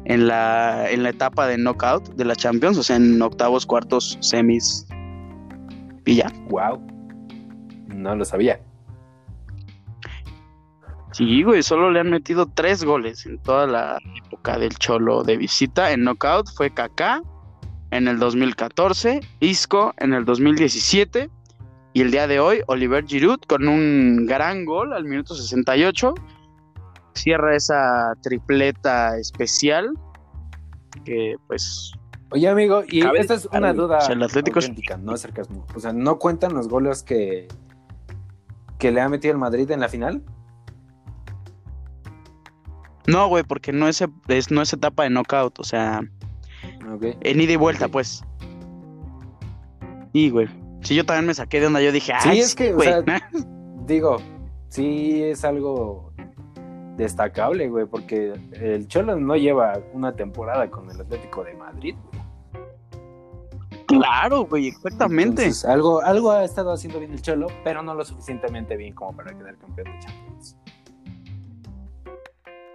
en, 0.05 0.27
la, 0.27 0.91
en 0.91 1.01
la 1.01 1.09
etapa 1.09 1.47
de 1.47 1.57
knockout 1.57 2.07
de 2.09 2.25
la 2.25 2.35
Champions? 2.35 2.77
O 2.77 2.83
sea, 2.83 2.97
en 2.97 3.19
octavos, 3.19 3.65
cuartos, 3.65 4.19
semis 4.21 4.85
y 6.05 6.17
ya. 6.17 6.31
Wow. 6.49 6.85
No 7.87 8.15
lo 8.15 8.23
sabía. 8.25 8.59
Sí, 11.15 11.43
güey, 11.43 11.63
solo 11.63 11.91
le 11.91 12.01
han 12.01 12.09
metido 12.09 12.45
tres 12.45 12.83
goles 12.83 13.25
en 13.25 13.37
toda 13.41 13.65
la 13.67 13.99
época 14.25 14.59
del 14.59 14.75
Cholo 14.77 15.23
de 15.23 15.37
visita. 15.37 15.93
En 15.93 16.03
knockout 16.03 16.49
fue 16.53 16.73
Kaká 16.73 17.21
en 17.91 18.09
el 18.09 18.19
2014, 18.19 19.21
Isco 19.39 19.93
en 19.99 20.13
el 20.13 20.25
2017 20.25 21.29
y 21.93 22.01
el 22.01 22.11
día 22.11 22.27
de 22.27 22.41
hoy 22.41 22.63
Oliver 22.67 23.05
Giroud 23.05 23.39
con 23.47 23.69
un 23.69 24.25
gran 24.25 24.65
gol 24.65 24.91
al 24.91 25.05
minuto 25.05 25.35
68 25.35 26.13
cierra 27.13 27.55
esa 27.55 28.11
tripleta 28.21 29.17
especial 29.17 29.93
que 31.05 31.35
pues 31.47 31.93
Oye, 32.31 32.49
amigo, 32.49 32.83
y 32.85 32.99
Cabe 33.03 33.19
esta 33.19 33.35
es 33.35 33.47
una 33.53 33.71
duda 33.71 33.99
O 33.99 34.01
sea, 34.01 34.15
el 34.15 34.23
Atlético 34.23 34.59
es- 34.59 34.65
auténtica, 34.65 34.97
no 34.97 35.15
es 35.15 35.21
sarcasmo. 35.21 35.65
O 35.73 35.79
sea, 35.79 35.93
¿no 35.93 36.19
cuentan 36.19 36.53
los 36.53 36.67
goles 36.67 37.03
que, 37.03 37.47
que 38.79 38.91
le 38.91 38.99
ha 38.99 39.07
metido 39.07 39.31
el 39.31 39.37
Madrid 39.37 39.71
en 39.71 39.79
la 39.79 39.87
final? 39.87 40.21
No, 43.07 43.27
güey, 43.27 43.43
porque 43.43 43.71
no 43.71 43.87
es, 43.87 44.03
es- 44.27 44.51
no 44.51 44.61
es 44.61 44.73
etapa 44.73 45.03
de 45.03 45.09
knockout, 45.09 45.59
o 45.59 45.63
sea, 45.63 46.01
Ok. 46.93 47.05
en 47.21 47.41
ida 47.41 47.53
y 47.53 47.55
vuelta, 47.57 47.87
pues. 47.87 48.23
Y, 50.13 50.29
güey, 50.29 50.47
si 50.81 50.95
yo 50.95 51.05
también 51.05 51.25
me 51.27 51.33
saqué 51.33 51.59
de 51.59 51.67
onda, 51.67 51.81
yo 51.81 51.91
dije, 51.91 52.13
Sí, 52.21 52.29
ay, 52.29 52.39
es 52.39 52.55
que, 52.55 52.71
o 52.73 52.75
güey. 52.75 52.87
sea, 52.89 53.03
Digo, 53.85 54.17
sí 54.69 55.21
es 55.23 55.43
algo 55.45 56.11
destacable, 56.97 57.67
güey, 57.69 57.85
porque 57.85 58.33
el 58.53 58.87
Cholo 58.87 59.15
no 59.17 59.35
lleva 59.35 59.73
una 59.93 60.13
temporada 60.15 60.69
con 60.71 60.89
el 60.89 60.99
Atlético 61.01 61.43
de 61.43 61.53
Madrid. 61.55 61.95
güey. 62.11 62.21
claro, 63.87 64.45
güey, 64.45 64.67
exactamente. 64.69 65.43
Entonces, 65.43 65.65
algo, 65.65 66.01
algo 66.01 66.31
ha 66.31 66.43
estado 66.43 66.71
haciendo 66.71 66.99
bien 66.99 67.11
el 67.11 67.21
Cholo, 67.21 67.47
pero 67.63 67.83
no 67.83 67.93
lo 67.93 68.03
suficientemente 68.05 68.75
bien 68.77 68.93
como 68.95 69.15
para 69.15 69.37
quedar 69.37 69.55
campeón 69.57 69.87
de 69.91 69.99
Champions. 69.99 70.57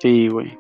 Sí, 0.01 0.28
güey. 0.28 0.59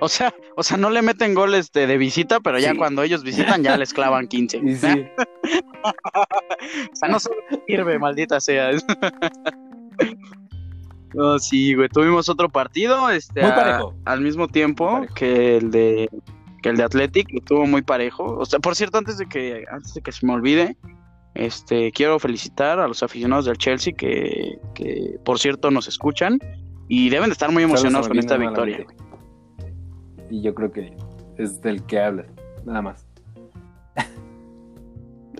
O 0.00 0.08
sea, 0.08 0.32
o 0.56 0.62
sea, 0.62 0.76
no 0.76 0.90
le 0.90 1.02
meten 1.02 1.34
goles 1.34 1.72
de, 1.72 1.86
de 1.86 1.98
visita, 1.98 2.38
pero 2.40 2.58
ya 2.58 2.72
Sí. 2.72 2.76
cuando 2.78 3.02
ellos 3.02 3.24
visitan 3.24 3.62
ya 3.64 3.76
les 3.76 3.92
clavan 3.92 4.28
15. 4.28 4.58
Y 4.64 4.76
sí, 4.76 4.86
O 6.92 6.96
sea, 6.96 7.08
no 7.08 7.18
sirve, 7.66 7.98
maldita 7.98 8.40
sea. 8.40 8.70
No, 11.14 11.38
sí, 11.38 11.74
güey. 11.74 11.88
Tuvimos 11.88 12.28
otro 12.28 12.48
partido, 12.50 13.08
este, 13.10 13.40
Muy 13.40 13.50
a- 13.50 13.54
parejo. 13.56 13.94
al 14.04 14.20
mismo 14.20 14.46
tiempo 14.46 14.84
Muy 14.90 14.98
parejo. 15.08 15.14
que 15.14 15.56
el 15.56 15.70
de 15.70 16.08
que 16.62 16.68
el 16.70 16.76
de 16.76 16.82
Athletic, 16.82 17.28
que 17.28 17.38
estuvo 17.38 17.66
muy 17.66 17.82
parejo. 17.82 18.24
O 18.36 18.44
sea, 18.44 18.58
por 18.58 18.74
cierto, 18.74 18.98
antes 18.98 19.16
de 19.16 19.26
que 19.28 19.64
antes 19.70 19.94
de 19.94 20.02
que 20.02 20.12
se 20.12 20.26
me 20.26 20.34
olvide, 20.34 20.76
este, 21.34 21.92
quiero 21.92 22.18
felicitar 22.18 22.78
a 22.80 22.88
los 22.88 23.02
aficionados 23.02 23.44
del 23.46 23.56
Chelsea 23.56 23.94
que, 23.96 24.58
que 24.74 25.14
por 25.24 25.38
cierto 25.38 25.70
nos 25.70 25.86
escuchan 25.88 26.38
y 26.88 27.10
deben 27.10 27.28
de 27.28 27.32
estar 27.32 27.50
muy 27.52 27.62
emocionados 27.62 28.08
con 28.08 28.18
esta 28.18 28.36
victoria. 28.36 28.86
Y 30.30 30.42
yo 30.42 30.54
creo 30.54 30.72
que 30.72 30.94
es 31.36 31.60
del 31.62 31.82
que 31.84 32.00
hablas, 32.00 32.26
nada 32.64 32.82
más. 32.82 33.08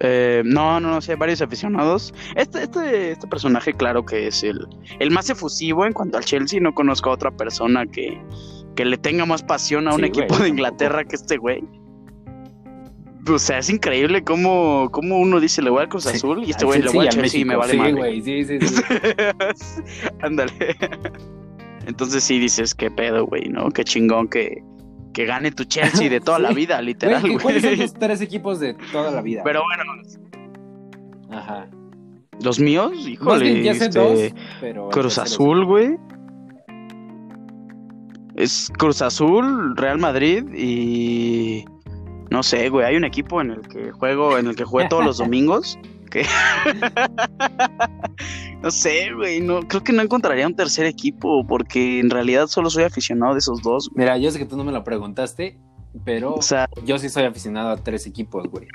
Eh, 0.01 0.43
no, 0.45 0.79
no, 0.79 0.91
no, 0.93 0.99
hay 1.07 1.15
varios 1.17 1.43
aficionados. 1.43 2.15
Este, 2.37 2.63
este, 2.63 3.11
este 3.13 3.27
personaje, 3.27 3.73
claro 3.73 4.05
que 4.05 4.29
es 4.29 4.45
el, 4.45 4.67
el 5.01 5.11
más 5.11 5.29
efusivo 5.29 5.85
en 5.87 5.93
cuanto 5.93 6.19
al 6.19 6.25
Chelsea. 6.25 6.61
No 6.61 6.73
conozco 6.73 7.11
a 7.11 7.15
otra 7.15 7.33
persona 7.33 7.85
que, 7.85 8.21
que 8.77 8.85
le 8.85 8.97
tenga 8.97 9.27
más 9.27 9.43
pasión 9.43 9.89
a 9.89 9.95
un 9.95 10.01
Sí, 10.01 10.07
equipo 10.07 10.29
güey, 10.29 10.43
de 10.43 10.49
Inglaterra 10.51 11.05
que 11.05 11.17
este 11.17 11.37
güey. 11.37 11.65
O 13.29 13.39
sea, 13.39 13.59
es 13.59 13.69
increíble 13.71 14.23
cómo, 14.25 14.89
cómo 14.91 15.19
uno 15.19 15.41
dice 15.41 15.63
le 15.63 15.71
voy 15.71 15.83
al 15.83 15.89
Cruz 15.89 16.05
Sí, 16.05 16.17
Azul 16.17 16.45
y 16.45 16.51
este 16.51 16.65
güey 16.65 16.83
le 16.83 16.91
voy 16.91 17.07
al 17.07 17.13
Chelsea 17.13 17.41
y 17.41 17.45
me 17.45 17.57
vale 17.57 17.73
Sí, 17.73 17.79
madre. 17.79 17.93
güey, 17.93 18.23
sí, 18.23 18.45
sí, 18.45 18.59
sí. 18.61 18.83
Ándale. 20.23 20.53
Entonces 21.87 22.23
sí 22.25 22.39
dices, 22.39 22.75
qué 22.75 22.91
pedo, 22.91 23.27
güey, 23.27 23.49
¿no? 23.49 23.71
Qué 23.71 23.85
chingón 23.85 24.29
que, 24.29 24.63
que 25.15 25.25
gane 25.25 25.51
tu 25.53 25.65
Chelsea 25.65 26.09
de 26.09 26.21
toda 26.21 26.39
la 26.39 26.51
vida, 26.55 26.81
literal, 26.83 27.23
Güey. 27.23 27.39
¿cuáles 27.39 27.63
son 27.63 27.79
los 27.79 27.95
tres 27.99 28.21
equipos 28.21 28.61
de 28.61 28.75
toda 28.93 29.11
la 29.11 29.23
vida? 29.23 29.43
Pero 29.45 29.63
bueno, 29.63 30.03
Ajá. 31.31 31.69
los 32.43 32.59
míos, 32.61 32.93
Más 32.95 33.07
híjole, 33.09 33.45
bien, 33.53 33.63
ya 33.65 33.75
sé 33.75 33.85
este, 33.87 33.99
dos, 33.99 34.21
pero... 34.61 34.89
Cruz 34.91 35.19
Azul, 35.19 35.65
güey. 35.65 35.97
Es 38.37 38.71
Cruz 38.79 39.03
Azul, 39.03 39.77
Real 39.77 39.99
Madrid 39.99 40.45
y 40.55 41.65
no 42.31 42.43
sé, 42.43 42.69
güey, 42.69 42.85
hay 42.87 42.97
un 42.97 43.05
equipo 43.05 43.41
en 43.41 43.51
el 43.53 43.61
que 43.69 43.91
juego, 43.93 44.37
en 44.39 44.47
el 44.49 44.57
que 44.57 44.65
jugué 44.65 44.89
todos 44.89 45.05
los 45.05 45.19
domingos 45.25 45.79
que 46.11 46.25
no 48.63 48.71
sé, 48.71 49.13
güey, 49.13 49.41
no 49.41 49.61
creo 49.61 49.83
que 49.85 49.93
no 49.93 50.03
encontraría 50.03 50.47
un 50.47 50.57
tercer 50.57 50.87
equipo 50.87 51.47
porque 51.47 52.01
en 52.01 52.11
realidad 52.11 52.47
solo 52.47 52.71
soy 52.71 52.85
aficionado 52.85 53.35
de 53.35 53.39
esos 53.41 53.63
dos. 53.63 53.89
güey. 53.91 54.05
Mira, 54.05 54.19
yo 54.19 54.31
sé 54.31 54.39
que 54.39 54.47
tú 54.47 54.57
no 54.57 54.65
me 54.65 54.73
lo 54.73 54.83
preguntaste, 54.85 55.59
pero 56.05 56.35
O 56.35 56.43
sea, 56.43 56.69
yo 56.85 56.99
sí 56.99 57.09
soy 57.09 57.25
aficionado 57.25 57.71
a 57.71 57.77
tres 57.77 58.07
equipos, 58.07 58.47
güey. 58.49 58.67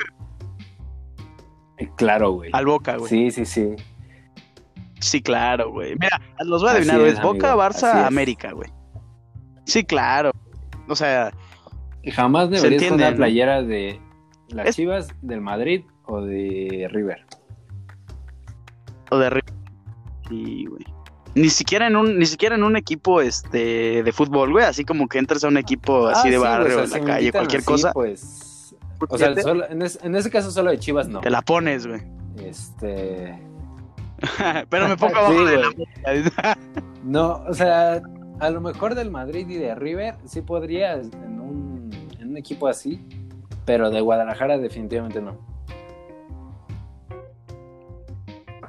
Claro, 1.97 2.31
güey. 2.31 2.49
al 2.53 2.65
Boca, 2.65 2.97
güey. 2.97 3.09
Sí, 3.09 3.31
Sí, 3.31 3.45
sí, 3.45 3.75
sí. 5.01 5.21
claro, 5.21 5.71
güey. 5.71 5.95
Mira, 5.99 6.21
los 6.45 6.61
voy 6.61 6.69
a 6.69 6.73
adivinar, 6.73 6.99
güey. 6.99 7.11
es, 7.11 7.21
Boca, 7.21 7.51
amigo, 7.51 7.63
Barça. 7.63 8.05
América, 8.05 8.53
güey. 8.53 8.69
Sí, 9.65 9.83
claro. 9.83 10.31
O 10.87 10.95
sea, 10.95 11.33
Jamás 12.11 12.49
una 12.49 13.11
¿no? 13.11 13.15
playera 13.15 13.61
de 13.63 13.99
las 14.49 14.67
Es- 14.69 14.75
Chivas, 14.75 15.07
del 15.21 15.41
Madrid 15.41 15.83
o 16.05 16.21
de 16.21 16.87
River. 16.91 17.25
o 19.11 19.17
de 19.17 19.29
River. 19.29 19.53
Sí, 20.29 20.65
güey. 20.65 20.85
Ni 21.35 21.49
siquiera 21.49 21.87
en 21.87 21.95
un, 21.95 22.17
ni 22.19 22.25
siquiera 22.25 22.55
en 22.55 22.63
un 22.63 22.75
equipo 22.75 23.21
este 23.21 24.03
de 24.03 24.11
fútbol, 24.11 24.51
güey, 24.51 24.65
así 24.65 24.85
como 24.85 25.07
que 25.07 25.17
entras 25.17 25.43
a 25.43 25.47
un 25.47 25.57
equipo 25.57 26.07
así 26.07 26.27
Ah, 26.27 26.31
de 26.31 26.37
sí, 26.37 26.43
barrio, 26.43 26.73
güey, 26.73 26.85
o 26.85 26.87
sea, 26.87 26.97
en 26.99 27.07
la 27.07 27.13
calle, 27.15 27.31
cualquier 27.31 27.59
así, 27.61 27.65
cosa, 27.65 27.91
Pues, 27.93 28.75
o 29.09 29.17
sea, 29.17 29.35
solo- 29.41 29.67
en, 29.69 29.81
es- 29.81 29.99
en 30.03 30.15
ese 30.15 30.29
caso 30.29 30.51
solo 30.51 30.69
de 30.71 30.79
Chivas 30.79 31.07
no. 31.09 31.21
te 31.21 31.29
la 31.31 31.41
pones, 31.41 31.87
güey. 31.87 32.01
Este, 32.37 33.39
Pero 34.69 34.87
me 34.87 34.95
pongo 34.97 35.13
Sí, 35.13 35.19
abajo 35.19 35.45
de 35.45 35.57
la 35.57 36.57
no, 37.03 37.43
o 37.47 37.53
sea, 37.53 38.01
a 38.39 38.49
lo 38.49 38.61
mejor 38.61 38.93
del 38.95 39.09
Madrid 39.11 39.47
y 39.49 39.55
de 39.55 39.73
River 39.75 40.15
sí 40.25 40.41
podría 40.41 40.93
en 40.93 41.39
un, 42.33 42.37
equipo 42.37 42.67
así, 42.67 42.99
pero 43.65 43.89
de 43.89 44.01
Guadalajara 44.01 44.57
definitivamente 44.57 45.21
no. 45.21 45.37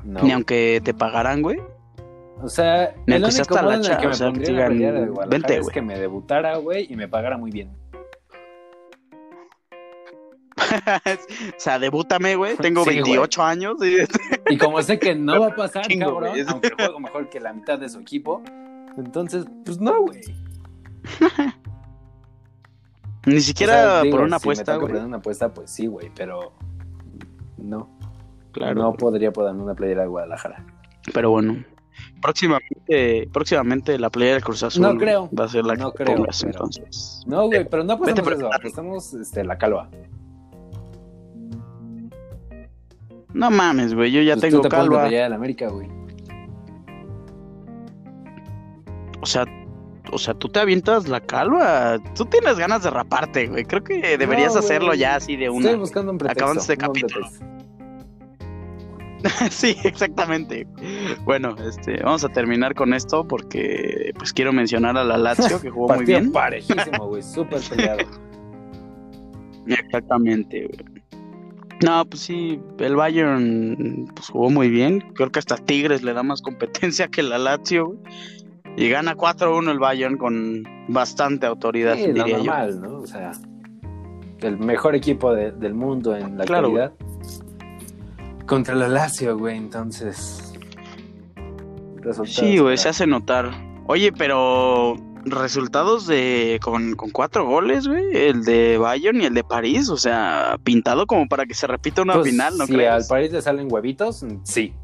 No. 0.05 0.23
Ni 0.23 0.33
aunque 0.33 0.81
te 0.85 0.93
pagaran, 0.95 1.41
güey. 1.43 1.59
O 2.43 2.49
sea, 2.49 2.95
Ni 3.07 3.15
el 3.15 3.25
único 3.25 3.41
hasta 3.41 3.62
modo 3.62 3.71
la 3.71 3.77
en 3.77 3.85
el 3.93 3.97
que 3.97 4.07
me 4.09 4.15
sea, 4.15 4.31
digan, 4.31 4.79
de 4.79 4.91
Guadalajara 4.91 5.27
"Vente, 5.29 5.55
es 5.57 5.62
güey". 5.62 5.73
que 5.75 5.83
me 5.83 5.99
debutara, 5.99 6.57
güey, 6.59 6.87
y 6.93 6.97
me 6.97 7.09
pagara 7.09 7.39
muy 7.39 7.51
bien. 7.51 7.71
o 10.57 11.59
sea, 11.59 11.79
debútame, 11.79 12.37
güey. 12.37 12.57
Tengo 12.61 12.85
Sí, 12.85 12.91
28 12.91 13.43
años. 13.43 13.77
y- 13.83 13.97
Y 14.55 14.59
como 14.59 14.83
sé 14.83 14.99
que 14.99 15.15
no 15.15 15.41
va 15.41 15.47
a 15.49 15.55
pasar, 15.57 15.87
Chingo, 15.87 16.12
cabrón, 16.15 16.31
güey. 16.33 16.45
aunque 16.49 16.71
juego 16.71 17.01
mejor 17.01 17.29
que 17.31 17.41
la 17.41 17.53
mitad 17.53 17.79
de 17.79 17.89
su 17.89 17.99
equipo, 18.01 18.43
entonces, 18.99 19.47
pues 19.65 19.81
no, 19.81 20.03
güey. 20.03 20.21
Ni 23.27 23.37
O 23.37 23.41
siquiera 23.41 23.72
sea, 23.75 24.03
digo, 24.03 24.16
por 24.16 24.27
una 24.27 24.39
si 24.39 24.43
apuesta, 24.43 24.79
poner 24.79 25.05
una 25.05 25.16
apuesta, 25.18 25.53
pues 25.53 25.70
sí, 25.70 25.87
güey, 25.87 26.11
pero 26.14 26.53
no. 27.59 27.89
Claro. 28.53 28.75
No 28.81 28.93
podría 28.93 29.33
ponerme 29.33 29.62
una 29.62 29.75
playera 29.75 30.03
de 30.03 30.09
Guadalajara. 30.09 30.64
Pero 31.12 31.31
bueno. 31.31 31.64
Próximamente, 32.20 33.29
próximamente 33.33 33.99
la 33.99 34.11
playa 34.11 34.33
del 34.33 34.43
Cruz 34.43 34.62
Azul 34.64 34.83
No 34.83 34.97
creo. 34.97 35.31
va 35.39 35.45
a 35.45 35.49
ser 35.49 35.64
la 35.64 35.75
No 35.77 35.93
que 35.93 36.05
creo, 36.05 36.16
pongas, 36.16 36.41
pero- 36.43 36.53
entonces. 36.53 37.22
No, 37.27 37.47
güey, 37.47 37.68
pero 37.68 37.85
no 37.85 37.93
apostamos 37.95 38.33
eso, 38.33 38.53
apostamos 38.53 39.14
este, 39.14 39.45
la 39.45 39.57
calva. 39.59 39.89
No 43.33 43.51
mames, 43.51 43.95
güey, 43.95 44.12
yo 44.12 44.22
ya 44.22 44.35
Pues 44.35 44.43
tengo 44.43 44.57
tú 44.62 44.68
te 44.68 44.68
pones 44.70 44.85
calva. 44.87 44.99
de 45.03 45.05
Rayada 45.09 45.25
del 45.25 45.33
América, 45.35 45.68
güey. 45.68 45.89
O 49.20 49.27
sea, 49.27 49.45
o 50.15 50.19
sea, 50.19 50.33
tú 50.35 50.49
te 50.49 50.61
avientas 50.61 51.09
la 51.09 51.21
calva. 51.21 51.99
Tú 52.15 52.25
tienes 52.27 52.57
ganas 52.57 52.85
de 52.85 52.91
raparte, 52.91 53.49
güey. 53.49 53.65
Creo 53.65 53.83
que 53.83 54.17
deberías 54.17 54.55
No, 54.55 54.61
hacerlo 54.61 54.95
ya 54.95 55.17
así 55.17 55.37
de 55.37 55.51
una. 55.51 55.67
Estoy 55.67 55.81
buscando 55.81 56.12
un 56.12 56.19
pretexto. 56.19 56.45
Acabando 56.45 56.61
este 56.61 56.77
capítulo. 56.77 57.29
sí, 59.51 59.77
exactamente. 59.83 60.67
Bueno, 61.25 61.57
este, 61.69 62.01
vamos 62.03 62.25
a 62.25 62.29
terminar 62.29 62.75
con 62.75 62.95
esto 62.95 63.27
porque 63.27 64.12
pues 64.17 64.33
quiero 64.33 64.53
mencionar 64.53 64.97
a 64.97 65.03
la 65.03 65.19
Lazio 65.19 65.61
que 65.61 65.71
jugó 65.71 65.89
muy 65.95 66.05
bien. 66.05 66.31
parejísimo, 66.31 67.09
güey. 67.09 67.23
Súper 67.23 67.61
peleado. 67.69 68.07
Exactamente, 69.67 70.69
güey. 70.69 71.05
No, 71.85 72.05
pues 72.05 72.23
sí, 72.23 72.61
el 72.79 72.95
Bayern 72.95 74.07
pues, 74.15 74.29
jugó 74.29 74.49
muy 74.49 74.69
bien. 74.69 75.01
Creo 75.15 75.33
que 75.33 75.41
hasta 75.41 75.57
Tigres 75.57 76.03
le 76.05 76.12
da 76.12 76.23
más 76.23 76.41
competencia 76.41 77.09
que 77.09 77.23
la 77.23 77.37
Lazio, 77.39 77.89
güey. 77.89 77.99
Y 78.77 78.89
gana 78.89 79.14
4-1 79.16 79.70
el 79.70 79.79
Bayern 79.79 80.16
con 80.16 80.64
bastante 80.89 81.47
autoridad, 81.47 81.95
Sí, 81.97 82.09
lo 82.12 82.25
diría 82.25 82.68
yo. 82.68 82.75
¿no? 82.81 82.99
O 82.99 83.07
sea, 83.07 83.33
el 84.41 84.59
mejor 84.59 84.95
equipo 84.95 85.33
de- 85.33 85.53
del 85.53 85.75
mundo 85.75 86.16
en 86.16 86.37
la 86.39 86.45
Claro, 86.45 86.66
actualidad. 86.68 86.93
Contra 88.47 88.75
la 88.75 88.89
Lazio, 88.89 89.39
güey, 89.39 89.57
entonces. 89.57 90.53
Sí, 92.25 92.59
güey, 92.59 92.77
se 92.77 92.91
hace 92.91 93.07
notar. 93.07 93.51
Oye, 93.87 94.12
pero 94.12 94.97
resultados 95.25 96.07
de 96.07 96.61
con, 96.62 96.95
con 96.97 97.09
cuatro 97.11 97.47
goles, 97.47 97.89
güey, 97.89 98.05
el 98.14 98.45
de 98.45 98.77
Bayern 98.77 99.22
y 99.22 99.25
el 99.25 99.33
de 99.35 99.43
París, 99.45 99.89
o 99.89 99.97
sea, 99.97 100.59
pintado 100.64 101.07
como 101.07 101.27
para 101.29 101.47
que 101.47 101.55
se 101.55 101.66
repita 101.66 102.03
una 102.03 102.14
Pues, 102.14 102.29
final, 102.31 102.59
¿no 102.59 102.66
si 102.66 102.75
crees? 102.75 102.91
al 102.91 103.05
París 103.09 103.33
le 103.33 103.41
salen 103.41 103.68
huevitos, 103.72 104.22
sí. 104.43 104.75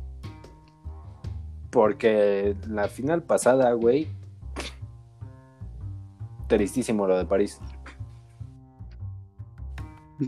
Porque 1.71 2.57
la 2.69 2.89
final 2.89 3.23
pasada, 3.23 3.73
güey. 3.73 4.09
Tristísimo 6.49 7.07
lo 7.07 7.17
de 7.17 7.25
París. 7.25 7.61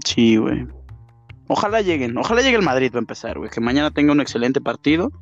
Sí, 0.05 0.36
güey. 0.36 0.66
Ojalá 1.49 1.82
lleguen, 1.82 2.16
ojalá 2.16 2.40
llegue 2.40 2.57
el 2.57 2.62
Madrid 2.62 2.90
para 2.90 3.01
empezar, 3.01 3.36
güey, 3.38 3.51
que 3.51 3.61
mañana 3.61 3.90
tenga 3.90 4.12
un 4.12 4.20
excelente 4.20 4.61
partido 4.61 5.12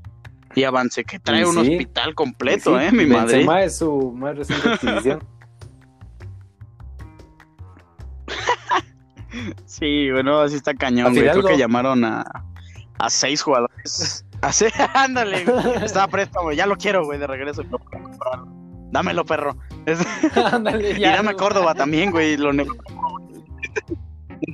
y 0.55 0.63
avance, 0.63 1.03
que 1.05 1.19
trae 1.19 1.45
un 1.45 1.59
hospital 1.59 2.15
completo, 2.15 2.79
Sí, 2.79 2.85
eh, 2.85 2.93
mi 2.93 3.07
Madrid. 3.07 3.39
Benzema 3.39 3.63
es 3.65 3.79
su 3.79 4.13
más 4.13 4.37
reciente 4.37 4.69
adquisición. 4.75 5.25
Sí, 9.65 10.11
bueno, 10.11 10.41
así 10.41 10.57
está 10.57 10.75
cañón, 10.75 11.15
güey. 11.15 11.29
Creo 11.29 11.43
que 11.43 11.57
llamaron 11.57 12.05
a, 12.05 12.25
a 12.99 13.11
seis 13.11 13.43
jugadores. 13.43 14.25
A 14.43 14.53
se- 14.53 14.73
Ándale, 14.95 15.45
güey. 15.45 15.85
Estaba 15.85 16.09
préstamo, 16.09 16.53
ya 16.53 16.67
lo 16.67 16.77
quiero, 16.77 17.05
güey, 17.05 17.19
de 17.19 17.27
regreso. 17.27 17.63
Lo. 17.65 17.79
Dámelo, 18.91 19.25
perro. 19.25 19.57
Y 20.97 21.01
dame 21.03 21.31
a. 21.31 21.35
Córdoba 21.35 21.75
también, 21.75 22.11
güey. 22.11 22.37
Lo 22.37 22.53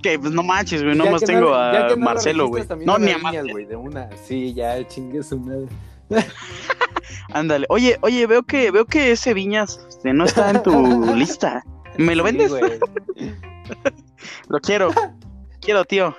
que 0.02 0.18
pues 0.18 0.32
no 0.32 0.42
manches, 0.42 0.82
güey. 0.82 0.96
Nomás 0.96 1.22
tengo 1.22 1.50
no- 1.50 1.54
a 1.54 1.88
no 1.90 1.96
Marcelo, 1.96 2.48
güey. 2.48 2.64
No, 2.84 2.98
ni 2.98 3.12
a 3.12 3.18
Marcelo. 3.18 3.52
güey, 3.52 3.64
de 3.66 3.76
una. 3.76 4.08
Sí, 4.24 4.52
ya 4.54 4.86
chingue 4.86 5.22
su 5.22 5.38
madre. 5.38 5.66
Ándale. 7.32 7.66
Oye, 7.68 7.98
oye, 8.02 8.26
veo 8.26 8.42
que, 8.42 8.70
veo 8.70 8.84
que 8.86 9.12
ese 9.12 9.32
Viñas 9.34 9.80
este, 9.88 10.12
no 10.12 10.24
está 10.24 10.50
en 10.50 10.62
tu 10.62 11.14
lista. 11.14 11.62
¿Me 11.98 12.14
lo 12.14 12.26
Sí, 12.26 12.36
vendes? 12.36 12.52
Lo 14.48 14.60
quiero. 14.60 14.90
quiero, 15.60 15.84
tío. 15.84 16.14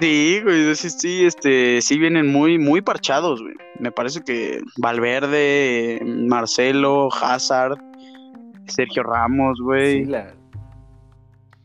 Sí, 0.00 0.40
güey, 0.42 0.74
sí, 0.76 0.88
sí, 0.90 1.24
este, 1.26 1.80
sí 1.82 1.98
vienen 1.98 2.26
muy, 2.32 2.58
muy 2.58 2.80
parchados, 2.80 3.42
güey. 3.42 3.54
Me 3.78 3.92
parece 3.92 4.22
que 4.22 4.60
Valverde, 4.78 6.00
Marcelo, 6.04 7.08
Hazard, 7.12 7.76
Sergio 8.66 9.02
Ramos, 9.02 9.58
güey. 9.60 10.04
Sí, 10.04 10.10
la- 10.10 10.34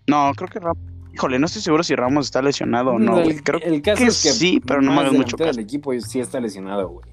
No, 0.07 0.31
creo 0.35 0.49
que 0.49 0.59
Ramos. 0.59 0.83
Híjole, 1.13 1.39
no 1.39 1.45
estoy 1.47 1.61
seguro 1.61 1.81
si 1.83 1.95
Ramos 1.95 2.25
está 2.27 2.41
lesionado 2.41 2.91
o 2.91 2.99
no, 2.99 3.19
el. 3.19 3.41
Creo 3.43 3.59
el 3.63 3.81
caso 3.81 3.97
que 3.97 4.09
es 4.09 4.21
que 4.21 4.29
sí, 4.29 4.61
pero 4.65 4.81
no 4.81 4.91
me 4.91 4.99
hagas 4.99 5.13
mucho 5.13 5.37
caso. 5.37 5.51
del 5.51 5.59
equipo 5.59 5.91
sí 5.99 6.19
está 6.19 6.39
lesionado, 6.39 6.87
güey. 6.89 7.09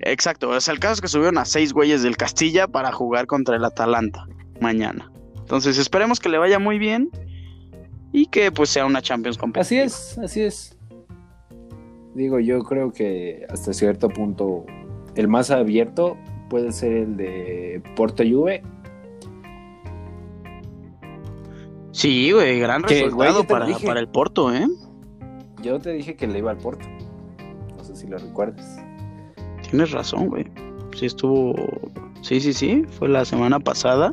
Exacto, 0.00 0.50
o 0.50 0.60
sea, 0.60 0.74
el 0.74 0.80
caso 0.80 0.94
es 0.94 1.00
que 1.00 1.08
subieron 1.08 1.38
a 1.38 1.44
seis 1.44 1.72
güeyes 1.72 2.02
del 2.02 2.16
Castilla 2.16 2.68
para 2.68 2.92
jugar 2.92 3.26
contra 3.26 3.56
el 3.56 3.64
Atalanta 3.64 4.26
mañana. 4.60 5.10
Entonces 5.38 5.78
esperemos 5.78 6.20
que 6.20 6.28
le 6.28 6.38
vaya 6.38 6.58
muy 6.58 6.78
bien 6.78 7.10
y 8.12 8.26
que 8.26 8.50
pues 8.52 8.70
sea 8.70 8.86
una 8.86 9.02
Champions 9.02 9.36
Así 9.36 9.40
competitiva. 9.40 9.84
es, 9.84 10.18
así 10.18 10.42
es. 10.42 10.78
Digo, 12.14 12.38
yo 12.40 12.60
creo 12.64 12.92
que 12.92 13.44
hasta 13.50 13.72
cierto 13.72 14.08
punto 14.08 14.64
el 15.16 15.28
más 15.28 15.50
abierto 15.50 16.16
puede 16.48 16.72
ser 16.72 16.92
el 16.92 17.16
de 17.16 17.82
Porto 17.94 18.22
Juve. 18.22 18.62
Sí, 21.92 22.30
güey, 22.32 22.58
gran 22.60 22.82
Que, 22.82 23.04
resultado 23.04 23.34
güey, 23.34 23.46
para, 23.46 23.66
dije. 23.66 23.86
para 23.86 24.00
el 24.00 24.08
Porto, 24.08 24.54
¿eh? 24.54 24.66
Yo 25.62 25.78
te 25.78 25.92
dije 25.92 26.14
que 26.14 26.26
le 26.26 26.38
iba 26.38 26.50
al 26.50 26.58
Porto. 26.58 26.86
No 27.76 27.82
sé 27.84 27.96
si 27.96 28.06
lo 28.06 28.18
recuerdas. 28.18 28.78
Tienes 29.68 29.90
razón, 29.92 30.28
güey. 30.28 30.46
Sí 30.94 31.06
estuvo... 31.06 31.54
Sí, 32.20 32.40
sí, 32.40 32.52
sí, 32.52 32.84
fue 32.98 33.08
la 33.08 33.24
semana 33.24 33.58
pasada. 33.60 34.12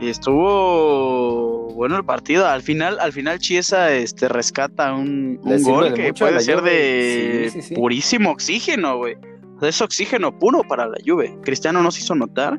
Y 0.00 0.08
estuvo 0.08 1.51
bueno 1.72 1.96
el 1.96 2.04
partido. 2.04 2.46
Al 2.46 2.62
final, 2.62 2.98
al 3.00 3.12
final 3.12 3.38
Chiesa 3.38 3.92
este, 3.92 4.28
rescata 4.28 4.92
un, 4.94 5.36
gol 5.62 5.92
que 5.94 6.12
puede 6.14 6.40
ser 6.40 6.60
Juve. 6.60 6.70
de 6.70 7.50
Sí, 7.52 7.60
sí, 7.62 7.68
sí. 7.68 7.74
purísimo 7.74 8.30
oxígeno, 8.30 8.98
güey. 8.98 9.16
Es 9.60 9.80
oxígeno 9.80 10.36
puro 10.38 10.62
para 10.64 10.86
la 10.86 10.96
Juve. 11.06 11.36
Cristiano 11.42 11.82
no 11.82 11.90
se 11.90 12.00
hizo 12.00 12.14
notar, 12.14 12.58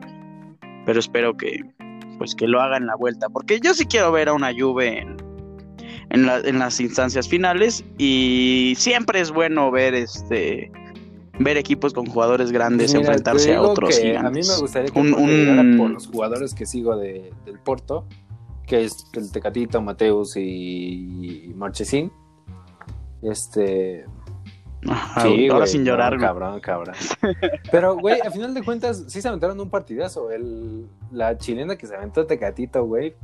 pero 0.85 0.99
espero 0.99 1.35
que 1.35 1.59
pues 2.17 2.35
que 2.35 2.47
lo 2.47 2.61
haga 2.61 2.77
en 2.77 2.85
la 2.87 2.95
vuelta, 2.95 3.27
porque 3.29 3.59
yo 3.61 3.73
sí 3.73 3.85
quiero 3.85 4.11
ver 4.11 4.29
a 4.29 4.33
una 4.33 4.51
Juve 4.57 4.99
en, 4.99 5.17
en, 6.11 6.25
la- 6.25 6.39
en 6.39 6.59
las 6.59 6.79
instancias 6.79 7.27
finales 7.27 7.83
y 7.97 8.73
siempre 8.77 9.19
es 9.19 9.31
bueno 9.31 9.71
ver 9.71 9.93
este 9.95 10.71
ver 11.39 11.57
equipos 11.57 11.93
con 11.93 12.05
jugadores 12.05 12.51
grandes 12.51 12.91
Pues 12.91 13.01
Mira, 13.01 13.07
enfrentarse 13.07 13.55
a 13.55 13.61
otros 13.63 13.97
gigantes. 13.99 14.47
A 14.47 14.51
mí 14.51 14.55
me 14.55 14.61
gustaría 14.61 14.91
que 14.91 14.99
Un- 14.99 15.13
un- 15.15 15.77
por 15.77 15.89
los 15.89 16.07
jugadores 16.07 16.53
que 16.53 16.65
sigo 16.67 16.95
de, 16.95 17.33
del 17.45 17.57
Porto, 17.59 18.05
que 18.65 18.85
es 18.85 19.07
el 19.13 19.31
Tecatito, 19.31 19.81
Mateus 19.81 20.35
y, 20.37 21.51
Marchesín. 21.55 22.11
Este. 23.21 24.05
Ajá, 24.85 25.21
sí, 25.21 25.47
ahora 25.47 25.59
güey, 25.59 25.67
sin 25.69 25.85
llorar, 25.85 26.17
cabrón, 26.19 26.59
cabrón. 26.59 26.95
Pero, 27.71 27.95
güey, 27.97 28.19
a 28.19 28.29
final 28.31 28.53
de 28.53 28.63
cuentas, 28.63 29.05
sí 29.07 29.21
se 29.21 29.27
aventaron 29.29 29.59
un 29.59 29.69
partidazo. 29.69 30.29
El, 30.31 30.87
la 31.11 31.37
chilena 31.37 31.77
que 31.77 31.87
se 31.87 31.95
aventó 31.95 32.25
Tecatito, 32.25 32.83
güey. 32.83 33.15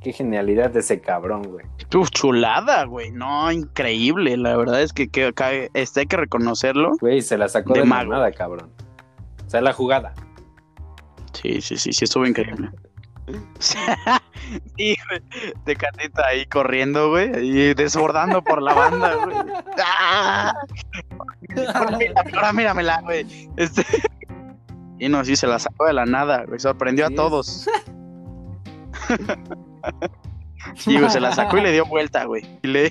Qué 0.00 0.12
genialidad 0.12 0.70
de 0.70 0.80
ese 0.80 1.00
cabrón, 1.00 1.42
güey. 1.42 1.66
Uf, 1.94 2.10
chulada, 2.10 2.84
güey. 2.84 3.10
No, 3.10 3.50
increíble. 3.50 4.36
La 4.36 4.56
verdad 4.56 4.80
es 4.80 4.92
que, 4.92 5.08
que 5.08 5.26
acá, 5.26 5.50
este, 5.52 6.00
hay 6.00 6.06
que 6.06 6.16
reconocerlo. 6.16 6.92
Güey, 7.00 7.20
se 7.20 7.36
la 7.36 7.48
sacó 7.48 7.74
De 7.74 7.80
de, 7.80 7.86
mago. 7.86 8.12
nada, 8.12 8.30
cabrón. 8.32 8.70
O 9.46 9.50
sea, 9.50 9.60
la 9.60 9.72
jugada. 9.72 10.14
Sí, 11.32 11.60
sí, 11.60 11.76
sí, 11.76 11.92
sí, 11.92 12.04
estuvo 12.04 12.26
increíble. 12.26 12.70
sí, 13.58 14.96
güey. 15.08 15.22
Tecatito 15.64 16.24
ahí 16.24 16.46
corriendo, 16.46 17.10
güey. 17.10 17.30
Y 17.46 17.74
desbordando 17.74 18.42
por 18.42 18.62
la 18.62 18.74
banda, 18.74 19.14
güey. 19.14 19.36
¡Ah! 19.84 20.54
Ahora, 22.34 22.52
míramela, 22.52 23.00
güey. 23.02 23.26
Este... 23.56 23.84
Y 24.98 25.08
no, 25.08 25.24
sí, 25.24 25.36
se 25.36 25.46
la 25.46 25.58
sacó 25.58 25.86
de 25.86 25.92
la 25.92 26.06
nada, 26.06 26.44
güey. 26.46 26.58
Sorprendió 26.58 27.06
a 27.06 27.10
todos. 27.10 27.68
Sí, 30.74 30.98
güey, 30.98 31.08
se 31.08 31.20
la 31.20 31.32
sacó 31.32 31.56
y 31.58 31.62
le 31.62 31.72
dio 31.72 31.86
vuelta, 31.86 32.24
güey. 32.24 32.44
Y 32.62 32.66
le... 32.66 32.90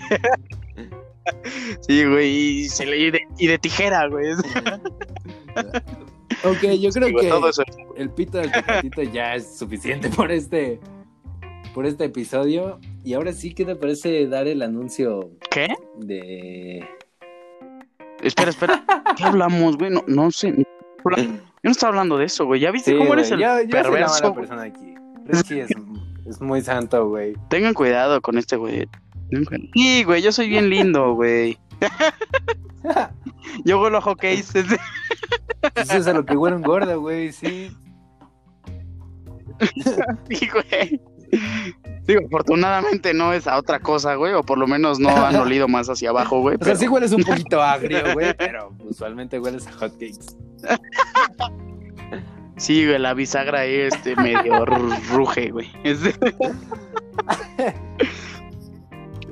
Sí, 1.82 2.06
güey, 2.06 2.30
y, 2.30 2.70
se 2.70 2.86
le... 2.86 2.98
y, 2.98 3.12
de... 3.12 3.22
y 3.38 3.48
de 3.48 3.58
tijera, 3.60 4.08
güey. 4.08 4.34
Ok, 6.44 6.64
yo 6.80 6.90
creo 6.92 7.16
que 7.18 7.32
el 8.02 8.10
pito 8.10 8.38
del 8.38 8.52
Tecatito 8.52 9.02
ya 9.04 9.36
es 9.36 9.58
suficiente 9.58 10.10
por 10.10 10.32
este 10.32 10.80
por 11.74 11.86
este 11.86 12.06
episodio. 12.06 12.80
Y 13.04 13.14
ahora 13.14 13.34
sí, 13.34 13.54
¿qué 13.54 13.66
te 13.66 13.76
parece 13.76 14.28
dar 14.28 14.48
el 14.48 14.62
anuncio 14.62 15.32
¿Qué? 15.52 15.68
de 15.98 16.88
Espera, 18.22 18.50
espera. 18.50 18.84
¿Qué 19.16 19.24
hablamos, 19.24 19.78
güey? 19.78 19.92
No, 19.92 20.04
no 20.08 20.32
sé. 20.32 20.54
Yo 20.56 21.26
no 21.64 21.72
estaba 21.72 21.90
hablando 21.90 22.18
de 22.18 22.26
eso, 22.26 22.46
güey. 22.46 22.60
¿Ya 22.62 22.72
viste 22.72 22.98
cómo 22.98 23.14
eres 23.14 23.32
el 23.32 23.40
yo, 23.40 23.46
yo 23.46 23.54
soy 23.58 23.68
la 23.68 23.82
perverso? 23.84 24.24
mala 24.24 24.36
persona 24.36 24.62
aquí. 24.64 24.96
Richie 25.26 25.62
es, 25.62 25.70
es 26.28 26.42
muy 26.42 26.62
santo, 26.62 27.08
güey. 27.10 27.36
Tengan 27.50 27.74
cuidado 27.74 28.20
con 28.22 28.38
este 28.38 28.56
güey. 28.56 28.88
Sí, 29.74 30.04
güey, 30.04 30.22
yo 30.22 30.32
soy 30.32 30.50
bien 30.50 30.70
lindo, 30.70 31.14
güey. 31.14 31.58
Yo 33.66 33.82
huelo 33.82 33.98
a 33.98 34.02
Eso 35.78 35.98
es 35.98 36.08
a 36.08 36.14
lo 36.14 36.26
que 36.26 36.36
huele 36.36 36.56
un 36.56 36.62
gordo, 36.64 37.00
güey, 37.02 37.32
sí. 37.32 37.76
Sí, 40.30 40.50
güey. 40.50 41.02
Digo, 42.04 42.22
afortunadamente 42.26 43.14
no 43.14 43.34
es 43.34 43.48
a 43.48 43.58
otra 43.58 43.80
cosa, 43.80 44.16
güey, 44.16 44.34
o 44.34 44.44
por 44.44 44.58
lo 44.58 44.68
menos 44.68 45.00
no 45.00 45.10
han 45.10 45.36
olido 45.42 45.68
más 45.68 45.90
hacia 45.90 46.10
abajo, 46.10 46.40
güey. 46.42 46.58
O 46.60 46.64
sea, 46.64 46.76
sí 46.76 46.88
hueles 46.88 47.12
un 47.12 47.24
poquito 47.24 47.62
agrio, 47.62 48.14
güey, 48.14 48.34
pero 48.38 48.74
usualmente 48.80 49.40
hueles 49.40 49.68
a 49.68 49.72
hotcakes. 49.74 50.36
Sí, 52.58 52.88
güey, 52.88 52.98
la 52.98 53.14
bisagra 53.14 53.60
ahí, 53.60 53.76
este, 53.76 54.16
medio 54.16 54.66
ruge, 54.66 55.52
güey. 55.52 55.70
Este... 55.84 56.12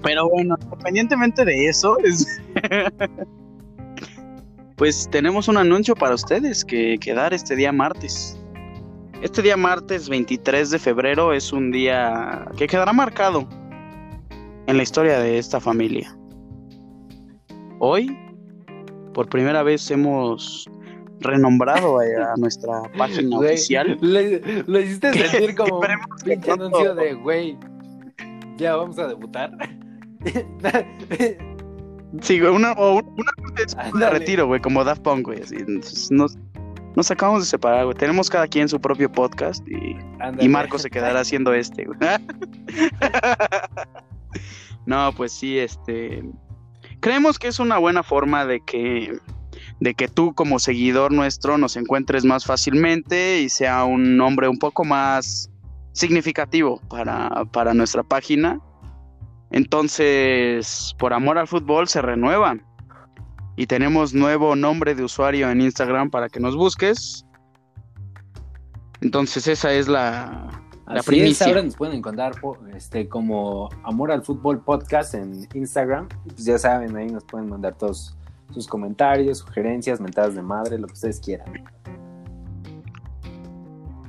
Pero 0.03 0.29
bueno, 0.29 0.55
independientemente 0.61 1.43
de 1.43 1.67
eso, 1.67 1.97
es... 2.03 2.27
pues 4.75 5.07
tenemos 5.09 5.47
un 5.47 5.57
anuncio 5.57 5.95
para 5.95 6.15
ustedes 6.15 6.65
que, 6.65 6.97
que 6.99 7.13
dar 7.13 7.33
este 7.33 7.55
día 7.55 7.71
martes. 7.71 8.37
Este 9.21 9.41
día 9.41 9.55
martes 9.55 10.09
23 10.09 10.71
de 10.71 10.79
febrero 10.79 11.33
es 11.33 11.53
un 11.53 11.71
día 11.71 12.45
que 12.57 12.67
quedará 12.67 12.91
marcado 12.91 13.47
en 14.67 14.77
la 14.77 14.83
historia 14.83 15.19
de 15.19 15.37
esta 15.37 15.59
familia. 15.59 16.15
Hoy, 17.79 18.17
por 19.13 19.29
primera 19.29 19.63
vez, 19.63 19.89
hemos 19.89 20.69
renombrado 21.19 21.99
a, 21.99 22.35
nuestra 22.37 22.83
página 22.97 23.39
oficial. 23.39 23.97
Lo 24.01 24.79
hiciste 24.79 25.13
sentir 25.13 25.55
como 25.55 25.79
un 25.79 25.85
pinche 26.23 26.51
anuncio 26.51 26.93
de, 26.93 27.13
güey, 27.13 27.57
ya 28.57 28.75
vamos 28.75 28.99
a 28.99 29.07
debutar. 29.07 29.51
sí, 32.21 32.39
güey, 32.39 32.53
una, 32.53 32.73
o 32.73 33.01
una, 33.93 34.09
retiro, 34.09 34.47
güey, 34.47 34.61
como 34.61 34.83
Daft 34.83 35.01
Punk, 35.01 35.25
güey. 35.25 35.41
Así, 35.41 35.57
nos, 36.09 36.37
nos 36.95 37.11
acabamos 37.11 37.43
de 37.43 37.47
separar, 37.47 37.85
güey. 37.85 37.97
Tenemos 37.97 38.29
cada 38.29 38.47
quien 38.47 38.69
su 38.69 38.79
propio 38.79 39.11
podcast 39.11 39.65
y, 39.67 39.97
y 40.39 40.49
Marco 40.49 40.79
se 40.79 40.89
quedará 40.89 41.19
haciendo 41.19 41.53
este, 41.53 41.85
güey. 41.85 41.99
no, 44.85 45.11
pues 45.13 45.31
sí, 45.31 45.59
este. 45.59 46.23
Creemos 46.99 47.37
que 47.37 47.47
es 47.47 47.59
una 47.59 47.77
buena 47.77 48.03
forma 48.03 48.45
de 48.45 48.61
que 48.61 49.19
de 49.79 49.93
que 49.93 50.07
tú 50.07 50.33
como 50.33 50.59
seguidor 50.59 51.11
nuestro 51.11 51.57
nos 51.57 51.75
encuentres 51.75 52.25
más 52.25 52.45
fácilmente 52.45 53.41
y 53.41 53.49
sea 53.49 53.83
un 53.83 54.17
nombre 54.17 54.47
un 54.47 54.57
poco 54.57 54.85
más 54.85 55.49
significativo 55.91 56.81
para, 56.89 57.45
para 57.51 57.73
nuestra 57.73 58.03
página. 58.03 58.59
Entonces, 59.55 60.93
por 60.99 61.13
amor 61.13 61.37
al 61.37 61.47
fútbol 61.47 61.87
se 61.87 62.01
renueva 62.01 62.57
y 63.55 63.67
tenemos 63.67 64.13
nuevo 64.13 64.53
nombre 64.53 64.95
de 64.95 65.03
usuario 65.05 65.49
en 65.49 65.61
Instagram 65.61 66.09
para 66.09 66.27
que 66.27 66.41
nos 66.41 66.57
busques. 66.57 67.25
Entonces 68.99 69.47
esa 69.47 69.71
es 69.71 69.87
la, 69.87 70.49
la 70.87 71.01
primicia. 71.03 71.47
ahora 71.47 71.63
nos 71.63 71.77
pueden 71.77 71.95
encontrar 71.95 72.33
este, 72.75 73.07
como 73.07 73.69
Amor 73.85 74.11
al 74.11 74.25
Fútbol 74.25 74.59
Podcast 74.59 75.13
en 75.13 75.47
Instagram. 75.53 76.09
Pues 76.25 76.43
ya 76.43 76.57
saben, 76.57 76.93
ahí 76.97 77.07
nos 77.07 77.23
pueden 77.23 77.47
mandar 77.47 77.77
todos 77.77 78.17
sus 78.53 78.67
comentarios, 78.67 79.37
sugerencias, 79.37 80.01
mentadas 80.01 80.35
de 80.35 80.41
madre, 80.41 80.77
lo 80.77 80.87
que 80.87 80.93
ustedes 80.93 81.21
quieran. 81.21 81.47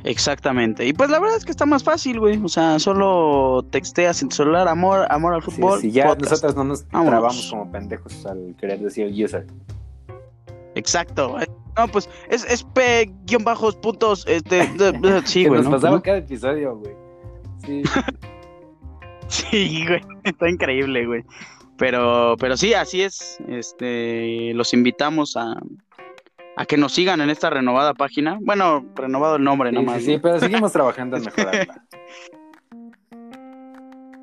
Exactamente. 0.07 0.86
Y 0.86 0.92
pues 0.92 1.11
la 1.11 1.18
verdad 1.18 1.36
es 1.36 1.44
que 1.44 1.50
está 1.50 1.66
más 1.66 1.82
fácil, 1.82 2.20
güey. 2.20 2.40
O 2.42 2.48
sea, 2.48 2.78
solo 2.78 3.66
texteas 3.70 4.22
en 4.22 4.28
tu 4.28 4.36
celular 4.36 4.68
amor, 4.68 5.04
amor 5.11 5.34
al 5.34 5.42
fútbol. 5.42 5.80
Sí, 5.80 5.90
ya 5.90 6.14
nosotros 6.14 6.54
no 6.54 6.62
nos 6.62 6.86
trabamos 6.86 7.50
como 7.50 7.70
pendejos 7.72 8.24
al 8.24 8.54
querer 8.61 8.78
decir 8.78 9.12
user. 9.12 9.44
Exacto. 10.76 11.36
No, 11.76 11.88
pues 11.88 12.09
es, 12.30 12.44
es 12.44 12.62
P 12.62 13.12
guion 13.24 13.42
bajos 13.42 13.74
puntos, 13.76 14.24
este, 14.28 14.70
sí, 15.24 15.44
güey. 15.48 15.62
Nos 15.62 15.72
pasaba 15.72 16.00
cada 16.00 16.18
episodio, 16.18 16.76
güey. 16.76 16.94
Sí. 17.64 17.82
sí, 19.26 19.86
güey. 19.88 20.00
Está 20.22 20.48
increíble, 20.48 21.04
güey. 21.04 21.24
Pero, 21.78 22.36
pero 22.38 22.57
sí, 22.57 22.74
así 22.74 23.02
es. 23.02 23.38
Este, 23.48 24.54
los 24.54 24.72
invitamos 24.72 25.36
a, 25.36 25.57
a 26.57 26.64
que 26.64 26.78
nos 26.78 26.92
sigan 26.92 27.20
en 27.20 27.28
esta 27.28 27.50
renovada 27.50 27.92
página. 27.92 28.38
Bueno, 28.40 28.86
renovado 28.94 29.36
el 29.36 29.44
nombre 29.44 29.70
nomás. 29.70 29.98
Sí, 29.98 30.14
sí, 30.14 30.18
pero 30.20 30.40
seguimos 30.40 30.72
trabajando 30.72 31.18
en 31.18 31.24
mejorarla. 31.24 31.84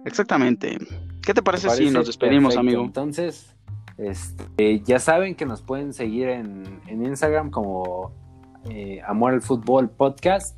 Exactamente. 0.05 0.77
¿Qué 1.21 1.33
te 1.33 1.41
parece, 1.41 1.69
si 1.69 1.89
nos 1.91 2.07
despedimos, 2.07 2.57
amigo? 2.57 2.83
Entonces, 2.83 3.55
este, 3.97 4.81
ya 4.81 4.99
saben 4.99 5.35
que 5.35 5.45
nos 5.45 5.61
pueden 5.61 5.93
seguir 5.93 6.27
en, 6.27 6.81
Instagram 6.89 7.51
como 7.51 8.11
eh, 8.69 9.01
Amor 9.05 9.33
al 9.33 9.41
Fútbol 9.41 9.89
Podcast. 9.89 10.57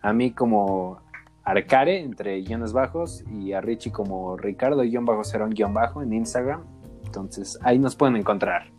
A 0.00 0.12
mí 0.12 0.30
como 0.30 1.00
Arcare, 1.42 2.00
entre 2.00 2.40
guiones 2.42 2.72
bajos, 2.72 3.24
y 3.32 3.52
a 3.52 3.60
Richie 3.60 3.90
como 3.90 4.36
Ricardo 4.36 4.82
guion 4.82 5.04
bajo 5.04 5.24
Cerón 5.24 5.50
guion 5.50 5.74
bajo 5.74 6.00
en 6.00 6.12
Instagram. 6.12 6.62
Entonces 7.04 7.58
ahí 7.62 7.78
nos 7.78 7.96
pueden 7.96 8.16
encontrar. 8.16 8.70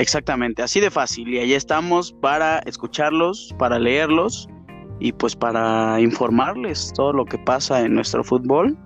Exactamente, 0.00 0.62
así 0.62 0.80
de 0.80 0.90
fácil. 0.90 1.28
Y 1.28 1.38
ahí 1.38 1.52
estamos 1.52 2.10
para 2.10 2.60
escucharlos, 2.60 3.54
para 3.58 3.78
leerlos 3.78 4.48
y 4.98 5.12
pues 5.12 5.36
para 5.36 6.00
informarles 6.00 6.90
todo 6.94 7.12
lo 7.12 7.26
que 7.26 7.36
pasa 7.36 7.84
en 7.84 7.94
nuestro 7.96 8.24
fútbol. 8.24 8.78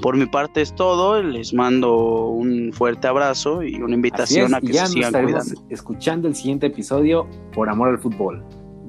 Por 0.00 0.16
mi 0.16 0.24
parte 0.24 0.62
es 0.62 0.74
todo. 0.74 1.22
Les 1.22 1.52
mando 1.52 2.28
un 2.28 2.72
fuerte 2.72 3.06
abrazo 3.06 3.62
y 3.62 3.82
una 3.82 3.94
invitación 3.94 4.54
a 4.54 4.62
que 4.62 4.72
se 4.72 4.86
sigan 4.86 5.12
cuidando. 5.12 5.62
Escuchando 5.68 6.26
el 6.26 6.34
siguiente 6.34 6.68
episodio 6.68 7.28
por 7.52 7.68
amor 7.68 7.90
al 7.90 7.98
fútbol. 7.98 8.42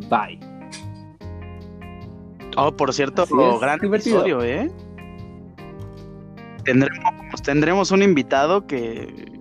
Bye. 0.09 0.39
Oh, 2.55 2.71
por 2.71 2.93
cierto, 2.93 3.25
gran 3.59 3.83
episodio, 3.83 4.41
¿eh? 4.41 4.71
Tendremos, 6.63 7.41
tendremos 7.43 7.91
un 7.91 8.03
invitado 8.03 8.65
que 8.67 9.33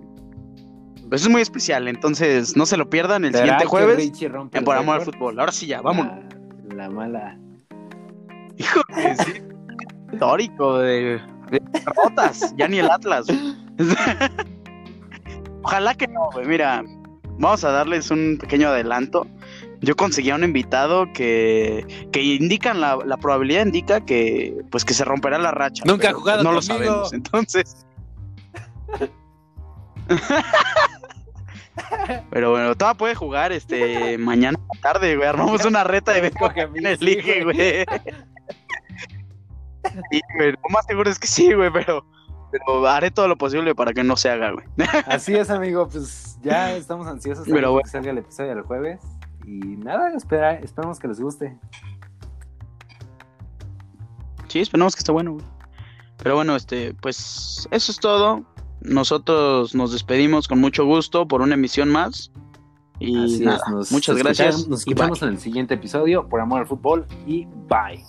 pues 1.13 1.21
es 1.21 1.29
muy 1.29 1.43
especial, 1.43 1.87
entonces 1.87 2.57
no 2.57 2.65
se 2.65 2.75
lo 2.75 2.89
pierdan 2.89 3.23
el 3.23 3.35
siguiente 3.35 3.65
jueves 3.65 4.11
en 4.51 4.63
Por 4.63 4.75
Amor 4.75 4.95
al 4.95 5.05
Fútbol. 5.05 5.39
Ahora 5.39 5.51
sí 5.51 5.67
ya, 5.67 5.79
vámonos. 5.79 6.11
La, 6.75 6.89
mala. 6.89 7.37
Hijo 8.57 8.81
de 8.95 9.15
sí. 9.17 9.43
histórico 10.11 10.79
de, 10.79 11.21
de 11.51 11.61
rotas, 12.03 12.55
ya 12.57 12.67
ni 12.67 12.79
el 12.79 12.89
Atlas. 12.89 13.27
Ojalá 15.61 15.93
que 15.93 16.07
no, 16.07 16.31
güey. 16.33 16.47
Mira, 16.47 16.83
vamos 17.37 17.63
a 17.63 17.69
darles 17.69 18.09
un 18.09 18.39
pequeño 18.41 18.69
adelanto. 18.69 19.27
Yo 19.81 19.95
conseguí 19.95 20.31
a 20.31 20.35
un 20.35 20.43
invitado 20.43 21.05
que, 21.13 22.07
que 22.11 22.23
indican 22.23 22.81
la, 22.81 22.97
la, 23.05 23.17
probabilidad 23.17 23.67
indica 23.67 24.03
que 24.03 24.63
pues 24.71 24.83
que 24.83 24.95
se 24.95 25.05
romperá 25.05 25.37
la 25.37 25.51
racha. 25.51 25.83
Nunca 25.85 26.09
ha 26.09 26.13
jugado 26.13 26.41
No 26.41 26.53
lo 26.53 26.61
sabemos, 26.63 27.13
entonces. 27.13 27.85
Pero 32.29 32.51
bueno, 32.51 32.75
todavía 32.75 32.97
puede 32.97 33.15
jugar 33.15 33.51
este 33.51 34.17
mañana 34.19 34.59
tarde, 34.81 35.15
güey. 35.15 35.27
Armamos 35.27 35.65
una 35.65 35.83
reta 35.83 36.11
de 36.13 36.21
ver 36.21 36.33
que 36.33 36.61
elige, 36.91 37.43
güey. 37.43 37.85
Y, 40.11 40.21
lo 40.39 40.69
más 40.69 40.85
seguro 40.85 41.09
es 41.09 41.19
que 41.19 41.27
sí, 41.27 41.53
güey, 41.53 41.71
pero, 41.71 42.05
pero 42.51 42.87
haré 42.87 43.11
todo 43.11 43.27
lo 43.27 43.37
posible 43.37 43.75
para 43.75 43.93
que 43.93 44.03
no 44.03 44.15
se 44.15 44.29
haga, 44.29 44.51
güey. 44.51 44.65
Así 45.07 45.35
es, 45.35 45.49
amigo, 45.49 45.87
pues 45.87 46.37
ya 46.41 46.75
estamos 46.75 47.07
ansiosos 47.07 47.45
de 47.45 47.53
que 47.53 47.89
salga 47.89 48.11
el 48.11 48.17
episodio 48.19 48.51
el 48.53 48.61
jueves. 48.61 48.99
Y 49.45 49.57
nada, 49.77 50.15
espera, 50.15 50.53
esperamos 50.53 50.99
que 50.99 51.07
les 51.07 51.19
guste. 51.19 51.57
Sí, 54.47 54.61
esperamos 54.61 54.95
que 54.95 54.99
esté 54.99 55.11
bueno, 55.11 55.33
güey. 55.33 55.45
Pero 56.17 56.35
bueno, 56.35 56.55
este, 56.55 56.93
pues 56.93 57.67
eso 57.71 57.91
es 57.91 57.99
todo. 57.99 58.45
Nosotros 58.83 59.73
nos 59.75 59.91
despedimos 59.91 60.47
con 60.47 60.59
mucho 60.59 60.85
gusto 60.85 61.27
por 61.27 61.41
una 61.41 61.55
emisión 61.55 61.89
más. 61.89 62.31
Y 62.99 63.15
muchas 63.91 64.17
gracias. 64.17 64.67
Nos 64.67 64.81
escuchamos 64.81 65.21
en 65.21 65.29
el 65.29 65.39
siguiente 65.39 65.73
episodio 65.73 66.27
por 66.27 66.39
Amor 66.39 66.61
al 66.61 66.67
Fútbol 66.67 67.05
y 67.25 67.45
bye. 67.67 68.03